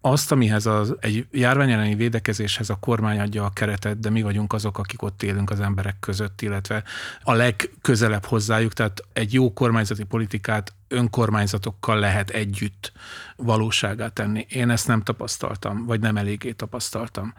azt, 0.00 0.32
amihez 0.32 0.66
az, 0.66 0.94
egy 1.00 1.26
járvány 1.30 1.70
elleni 1.70 1.94
védekezéshez 1.94 2.70
a 2.70 2.76
kormány 2.80 3.20
adja 3.20 3.44
a 3.44 3.50
keretet, 3.50 4.00
de 4.00 4.10
mi 4.10 4.22
vagyunk 4.22 4.52
azok, 4.52 4.78
akik 4.78 5.02
ott 5.02 5.22
élünk 5.22 5.50
az 5.50 5.60
emberek 5.60 5.96
között, 6.00 6.42
illetve 6.42 6.82
a 7.22 7.32
legközelebb 7.32 8.24
hozzájuk, 8.24 8.72
tehát 8.72 9.04
egy 9.12 9.32
jó 9.32 9.52
kormányzati 9.52 10.04
politikát 10.04 10.72
önkormányzatokkal 10.88 11.98
lehet 11.98 12.30
együtt 12.30 12.92
valóságát 13.36 14.12
tenni. 14.12 14.46
Én 14.48 14.70
ezt 14.70 14.86
nem 14.86 15.02
tapasztaltam, 15.02 15.86
vagy 15.86 16.00
nem 16.00 16.16
eléggé 16.16 16.52
tapasztaltam 16.52 17.34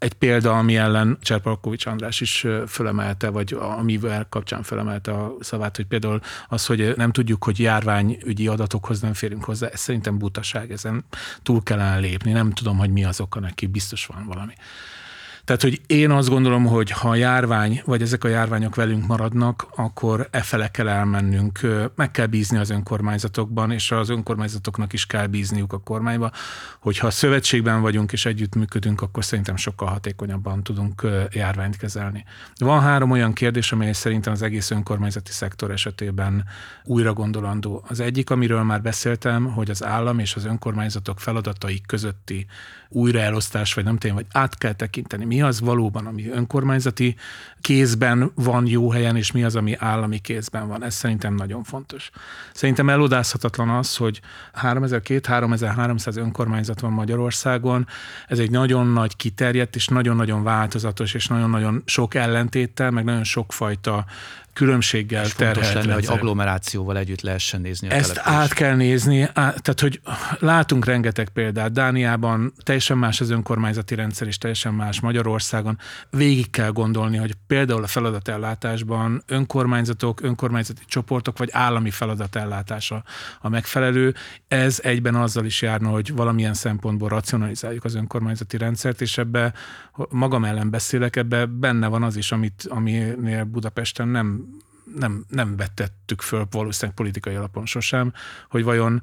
egy 0.00 0.12
példa, 0.12 0.58
ami 0.58 0.76
ellen 0.76 1.18
Cserpalkovics 1.20 1.86
András 1.86 2.20
is 2.20 2.46
fölemelte, 2.66 3.28
vagy 3.28 3.52
amivel 3.52 4.26
kapcsán 4.28 4.62
fölemelte 4.62 5.12
a 5.12 5.34
szavát, 5.40 5.76
hogy 5.76 5.86
például 5.86 6.20
az, 6.48 6.66
hogy 6.66 6.92
nem 6.96 7.12
tudjuk, 7.12 7.44
hogy 7.44 7.58
járványügyi 7.58 8.48
adatokhoz 8.48 9.00
nem 9.00 9.14
férünk 9.14 9.44
hozzá, 9.44 9.66
ez 9.66 9.80
szerintem 9.80 10.18
butaság, 10.18 10.72
ezen 10.72 11.04
túl 11.42 11.62
kellene 11.62 11.98
lépni. 11.98 12.32
Nem 12.32 12.52
tudom, 12.52 12.78
hogy 12.78 12.90
mi 12.90 13.04
az 13.04 13.20
oka 13.20 13.40
neki, 13.40 13.66
biztos 13.66 14.06
van 14.06 14.24
valami. 14.26 14.52
Tehát, 15.44 15.62
hogy 15.62 15.80
én 15.86 16.10
azt 16.10 16.28
gondolom, 16.28 16.66
hogy 16.66 16.90
ha 16.90 17.08
a 17.08 17.14
járvány, 17.14 17.82
vagy 17.84 18.02
ezek 18.02 18.24
a 18.24 18.28
járványok 18.28 18.74
velünk 18.74 19.06
maradnak, 19.06 19.66
akkor 19.76 20.28
e 20.30 20.42
fele 20.42 20.68
kell 20.68 20.88
elmennünk. 20.88 21.60
Meg 21.94 22.10
kell 22.10 22.26
bízni 22.26 22.58
az 22.58 22.70
önkormányzatokban, 22.70 23.70
és 23.70 23.90
az 23.90 24.08
önkormányzatoknak 24.08 24.92
is 24.92 25.06
kell 25.06 25.26
bízniuk 25.26 25.72
a 25.72 25.78
kormányba, 25.78 26.30
hogyha 26.80 27.06
a 27.06 27.10
szövetségben 27.10 27.80
vagyunk 27.80 28.12
és 28.12 28.26
együttműködünk, 28.26 29.00
akkor 29.00 29.24
szerintem 29.24 29.56
sokkal 29.56 29.88
hatékonyabban 29.88 30.62
tudunk 30.62 31.06
járványt 31.30 31.76
kezelni. 31.76 32.24
Van 32.58 32.80
három 32.80 33.10
olyan 33.10 33.32
kérdés, 33.32 33.72
amely 33.72 33.92
szerintem 33.92 34.32
az 34.32 34.42
egész 34.42 34.70
önkormányzati 34.70 35.32
szektor 35.32 35.70
esetében 35.70 36.44
újra 36.84 37.12
gondolandó. 37.12 37.84
Az 37.88 38.00
egyik, 38.00 38.30
amiről 38.30 38.62
már 38.62 38.82
beszéltem, 38.82 39.44
hogy 39.44 39.70
az 39.70 39.84
állam 39.84 40.18
és 40.18 40.34
az 40.34 40.44
önkormányzatok 40.44 41.20
feladatai 41.20 41.80
közötti 41.86 42.46
újraelosztás, 42.90 43.74
vagy 43.74 43.84
nem 43.84 43.96
tudom, 43.96 44.16
vagy 44.16 44.26
át 44.32 44.58
kell 44.58 44.72
tekinteni. 44.72 45.24
Mi 45.24 45.42
az 45.42 45.60
valóban, 45.60 46.06
ami 46.06 46.28
önkormányzati 46.28 47.16
kézben 47.60 48.30
van 48.34 48.66
jó 48.66 48.90
helyen, 48.90 49.16
és 49.16 49.32
mi 49.32 49.44
az, 49.44 49.56
ami 49.56 49.76
állami 49.78 50.18
kézben 50.18 50.68
van. 50.68 50.84
Ez 50.84 50.94
szerintem 50.94 51.34
nagyon 51.34 51.62
fontos. 51.62 52.10
Szerintem 52.52 52.88
elodázhatatlan 52.88 53.68
az, 53.68 53.96
hogy 53.96 54.20
3200-3300 54.62 56.16
önkormányzat 56.16 56.80
van 56.80 56.92
Magyarországon. 56.92 57.86
Ez 58.28 58.38
egy 58.38 58.50
nagyon 58.50 58.86
nagy 58.86 59.16
kiterjedt, 59.16 59.76
és 59.76 59.86
nagyon-nagyon 59.86 60.42
változatos, 60.42 61.14
és 61.14 61.26
nagyon-nagyon 61.26 61.82
sok 61.84 62.14
ellentéttel, 62.14 62.90
meg 62.90 63.04
nagyon 63.04 63.24
sokfajta 63.24 64.04
különbséggel 64.52 65.24
és 65.24 65.32
terhelt 65.32 65.74
lenne, 65.74 65.94
hogy 65.94 66.06
agglomerációval 66.06 66.96
együtt 66.96 67.20
lehessen 67.20 67.60
nézni 67.60 67.88
a 67.88 67.92
Ezt 67.92 68.20
át 68.24 68.52
kell 68.52 68.74
nézni, 68.74 69.20
át, 69.22 69.32
tehát 69.34 69.80
hogy 69.80 70.00
látunk 70.38 70.84
rengeteg 70.84 71.28
példát. 71.28 71.72
Dániában 71.72 72.52
teljesen 72.62 72.98
más 72.98 73.20
az 73.20 73.30
önkormányzati 73.30 73.94
rendszer, 73.94 74.26
és 74.26 74.38
teljesen 74.38 74.74
más 74.74 75.00
Magyarországon. 75.00 75.78
Végig 76.10 76.50
kell 76.50 76.70
gondolni, 76.70 77.16
hogy 77.16 77.34
például 77.46 77.82
a 77.82 77.86
feladatellátásban 77.86 79.22
önkormányzatok, 79.26 80.22
önkormányzati 80.22 80.82
csoportok, 80.86 81.38
vagy 81.38 81.48
állami 81.52 81.90
feladatellátása 81.90 83.04
a 83.40 83.48
megfelelő. 83.48 84.14
Ez 84.48 84.80
egyben 84.82 85.14
azzal 85.14 85.44
is 85.44 85.62
járna, 85.62 85.88
hogy 85.88 86.14
valamilyen 86.14 86.54
szempontból 86.54 87.08
racionalizáljuk 87.08 87.84
az 87.84 87.94
önkormányzati 87.94 88.56
rendszert, 88.56 89.00
és 89.00 89.18
ebbe 89.18 89.52
magam 90.08 90.44
ellen 90.44 90.70
beszélek, 90.70 91.16
ebbe 91.16 91.46
benne 91.46 91.86
van 91.86 92.02
az 92.02 92.16
is, 92.16 92.32
amit, 92.32 92.66
aminél 92.68 93.44
Budapesten 93.44 94.08
nem 94.08 94.48
nem, 94.94 95.24
nem 95.28 95.56
vettettük 95.56 96.20
föl 96.20 96.46
valószínűleg 96.50 96.96
politikai 96.96 97.34
alapon 97.34 97.66
sosem, 97.66 98.12
hogy 98.48 98.64
vajon 98.64 99.02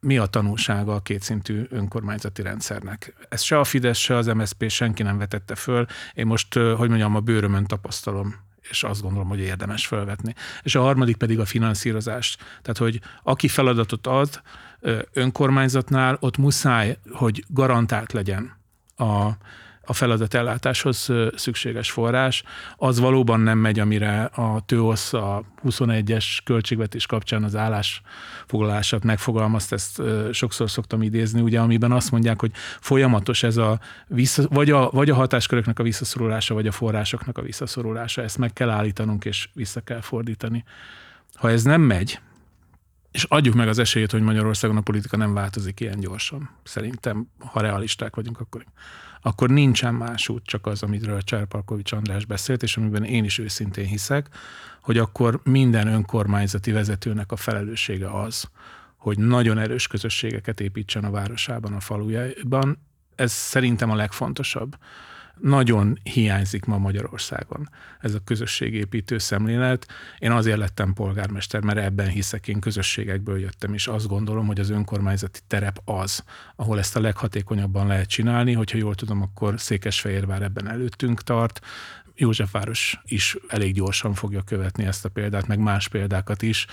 mi 0.00 0.18
a 0.18 0.26
tanulsága 0.26 0.94
a 0.94 1.00
kétszintű 1.00 1.66
önkormányzati 1.68 2.42
rendszernek. 2.42 3.14
Ez 3.28 3.42
se 3.42 3.58
a 3.58 3.64
Fidesz, 3.64 3.98
se 3.98 4.16
az 4.16 4.26
MSZP 4.26 4.70
senki 4.70 5.02
nem 5.02 5.18
vetette 5.18 5.54
föl. 5.54 5.86
Én 6.14 6.26
most, 6.26 6.54
hogy 6.54 6.88
mondjam, 6.88 7.14
a 7.14 7.20
bőrömön 7.20 7.64
tapasztalom 7.64 8.44
és 8.70 8.82
azt 8.82 9.02
gondolom, 9.02 9.28
hogy 9.28 9.38
érdemes 9.38 9.86
felvetni. 9.86 10.34
És 10.62 10.74
a 10.74 10.80
harmadik 10.80 11.16
pedig 11.16 11.38
a 11.38 11.44
finanszírozás. 11.44 12.36
Tehát, 12.36 12.78
hogy 12.78 13.00
aki 13.22 13.48
feladatot 13.48 14.06
ad 14.06 14.42
önkormányzatnál, 15.12 16.16
ott 16.20 16.36
muszáj, 16.36 16.98
hogy 17.10 17.44
garantált 17.48 18.12
legyen 18.12 18.56
a, 18.96 19.30
a 19.86 19.92
feladatellátáshoz 19.92 21.08
szükséges 21.34 21.90
forrás, 21.90 22.42
az 22.76 22.98
valóban 22.98 23.40
nem 23.40 23.58
megy, 23.58 23.78
amire 23.78 24.22
a 24.24 24.62
TÖOSZ 24.66 25.12
a 25.12 25.42
21-es 25.64 26.24
költségvetés 26.44 27.06
kapcsán 27.06 27.44
az 27.44 27.56
állásfoglalását 27.56 29.04
megfogalmazta, 29.04 29.74
ezt 29.74 30.02
sokszor 30.32 30.70
szoktam 30.70 31.02
idézni, 31.02 31.40
ugye, 31.40 31.60
amiben 31.60 31.92
azt 31.92 32.10
mondják, 32.10 32.40
hogy 32.40 32.50
folyamatos 32.80 33.42
ez 33.42 33.56
a, 33.56 33.80
vissza, 34.06 34.42
vagy, 34.48 34.70
a 34.70 34.90
vagy 34.90 35.10
a 35.10 35.14
hatásköröknek 35.14 35.78
a 35.78 35.82
visszaszorulása, 35.82 36.54
vagy 36.54 36.66
a 36.66 36.72
forrásoknak 36.72 37.38
a 37.38 37.42
visszaszorulása, 37.42 38.22
ezt 38.22 38.38
meg 38.38 38.52
kell 38.52 38.70
állítanunk, 38.70 39.24
és 39.24 39.48
vissza 39.52 39.80
kell 39.80 40.00
fordítani. 40.00 40.64
Ha 41.34 41.50
ez 41.50 41.62
nem 41.62 41.80
megy, 41.80 42.20
és 43.16 43.24
adjuk 43.24 43.54
meg 43.54 43.68
az 43.68 43.78
esélyt, 43.78 44.10
hogy 44.10 44.22
Magyarországon 44.22 44.76
a 44.76 44.80
politika 44.80 45.16
nem 45.16 45.34
változik 45.34 45.80
ilyen 45.80 46.00
gyorsan. 46.00 46.50
Szerintem, 46.62 47.28
ha 47.38 47.60
realisták 47.60 48.16
vagyunk, 48.16 48.40
akkor 48.40 48.64
akkor 49.20 49.50
nincsen 49.50 49.94
más 49.94 50.28
út, 50.28 50.44
csak 50.44 50.66
az, 50.66 50.82
amiről 50.82 51.22
Cserpalkovics 51.22 51.92
András 51.92 52.24
beszélt, 52.24 52.62
és 52.62 52.76
amiben 52.76 53.04
én 53.04 53.24
is 53.24 53.38
őszintén 53.38 53.86
hiszek, 53.86 54.28
hogy 54.82 54.98
akkor 54.98 55.40
minden 55.42 55.86
önkormányzati 55.86 56.72
vezetőnek 56.72 57.32
a 57.32 57.36
felelőssége 57.36 58.10
az, 58.10 58.50
hogy 58.96 59.18
nagyon 59.18 59.58
erős 59.58 59.86
közösségeket 59.86 60.60
építsen 60.60 61.04
a 61.04 61.10
városában, 61.10 61.72
a 61.72 61.80
falujában. 61.80 62.78
Ez 63.14 63.32
szerintem 63.32 63.90
a 63.90 63.94
legfontosabb 63.94 64.76
nagyon 65.40 65.98
hiányzik 66.02 66.64
ma 66.64 66.78
Magyarországon 66.78 67.68
ez 68.00 68.14
a 68.14 68.20
közösségépítő 68.24 69.18
szemlélet. 69.18 69.86
Én 70.18 70.30
azért 70.30 70.58
lettem 70.58 70.92
polgármester, 70.92 71.60
mert 71.62 71.78
ebben 71.78 72.08
hiszek, 72.08 72.48
én 72.48 72.60
közösségekből 72.60 73.38
jöttem, 73.38 73.74
és 73.74 73.86
azt 73.86 74.08
gondolom, 74.08 74.46
hogy 74.46 74.60
az 74.60 74.70
önkormányzati 74.70 75.40
terep 75.46 75.80
az, 75.84 76.24
ahol 76.56 76.78
ezt 76.78 76.96
a 76.96 77.00
leghatékonyabban 77.00 77.86
lehet 77.86 78.08
csinálni, 78.08 78.52
hogyha 78.52 78.78
jól 78.78 78.94
tudom, 78.94 79.22
akkor 79.22 79.60
Székesfehérvár 79.60 80.42
ebben 80.42 80.68
előttünk 80.68 81.22
tart, 81.22 81.60
Józsefváros 82.18 83.00
is 83.04 83.36
elég 83.48 83.74
gyorsan 83.74 84.14
fogja 84.14 84.42
követni 84.42 84.84
ezt 84.84 85.04
a 85.04 85.08
példát, 85.08 85.46
meg 85.46 85.58
más 85.58 85.88
példákat 85.88 86.42
is. 86.42 86.66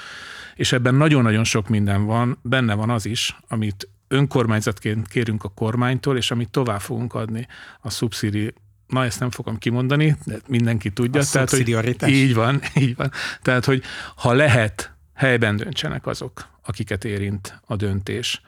És 0.56 0.72
ebben 0.72 0.96
nagyon-nagyon 0.96 1.44
sok 1.44 1.70
minden 1.70 2.06
van, 2.06 2.38
benne 2.42 2.74
van 2.74 2.90
az 2.90 3.06
is, 3.06 3.38
amit 3.48 3.90
önkormányzatként 4.14 5.08
kérünk 5.08 5.44
a 5.44 5.50
kormánytól, 5.50 6.18
és 6.18 6.32
amit 6.32 6.50
tovább 6.50 6.82
fogunk 6.82 7.14
adni 7.14 7.48
a 7.82 7.90
szubszidi 7.90 8.54
na 8.88 9.06
ezt 9.06 9.20
nem 9.20 9.32
fogom 9.32 9.58
kimondani, 9.58 10.18
de 10.26 10.40
mindenki 10.48 10.92
tudja. 10.92 11.22
A 11.22 11.24
tehát, 11.32 11.50
hogy 11.50 11.76
így 12.08 12.34
van, 12.34 12.62
így 12.76 12.96
van. 12.96 13.12
Tehát, 13.42 13.66
hogy 13.66 13.84
ha 14.16 14.34
lehet, 14.34 14.96
helyben 15.14 15.56
döntsenek 15.56 16.08
azok, 16.08 16.48
akiket 16.66 17.06
érint 17.06 17.60
a 17.66 17.76
döntés. 17.76 18.42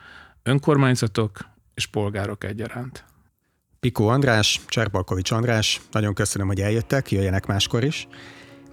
Önkormányzatok 0.43 1.49
és 1.73 1.85
polgárok 1.85 2.43
egyaránt. 2.43 3.05
Pikó 3.79 4.07
András, 4.07 4.61
Cserpalkovics 4.67 5.31
András, 5.31 5.81
nagyon 5.91 6.13
köszönöm, 6.13 6.47
hogy 6.47 6.61
eljöttek, 6.61 7.11
jöjjenek 7.11 7.45
máskor 7.45 7.83
is. 7.83 8.07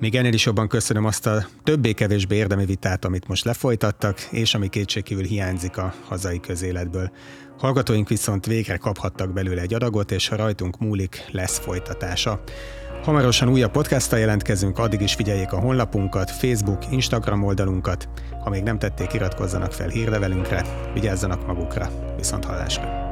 Még 0.03 0.15
ennél 0.15 0.33
is 0.33 0.45
jobban 0.45 0.69
köszönöm 0.69 1.05
azt 1.05 1.27
a 1.27 1.47
többé-kevésbé 1.65 2.37
érdemi 2.37 2.65
vitát, 2.65 3.05
amit 3.05 3.29
most 3.29 3.45
lefolytattak, 3.45 4.21
és 4.31 4.55
ami 4.55 4.69
kétségkívül 4.69 5.25
hiányzik 5.25 5.77
a 5.77 5.95
hazai 6.09 6.41
közéletből. 6.41 7.11
Hallgatóink 7.59 8.09
viszont 8.09 8.47
végre 8.47 8.77
kaphattak 8.77 9.33
belőle 9.33 9.61
egy 9.61 9.75
adagot, 9.75 10.11
és 10.11 10.29
ha 10.29 10.37
rajtunk 10.37 10.79
múlik, 10.79 11.25
lesz 11.31 11.59
folytatása. 11.59 12.43
Hamarosan 13.03 13.49
újabb 13.49 13.71
podcasttal 13.71 14.19
jelentkezünk, 14.19 14.79
addig 14.79 15.01
is 15.01 15.15
figyeljék 15.15 15.53
a 15.53 15.61
honlapunkat, 15.61 16.31
Facebook, 16.31 16.91
Instagram 16.91 17.45
oldalunkat. 17.45 18.09
Ha 18.45 18.51
még 18.51 18.63
nem 18.63 18.79
tették, 18.79 19.13
iratkozzanak 19.13 19.73
fel 19.73 19.89
hírlevelünkre, 19.89 20.91
vigyázzanak 20.95 21.47
magukra. 21.47 22.15
Viszont 22.17 22.45
hallásra! 22.45 23.12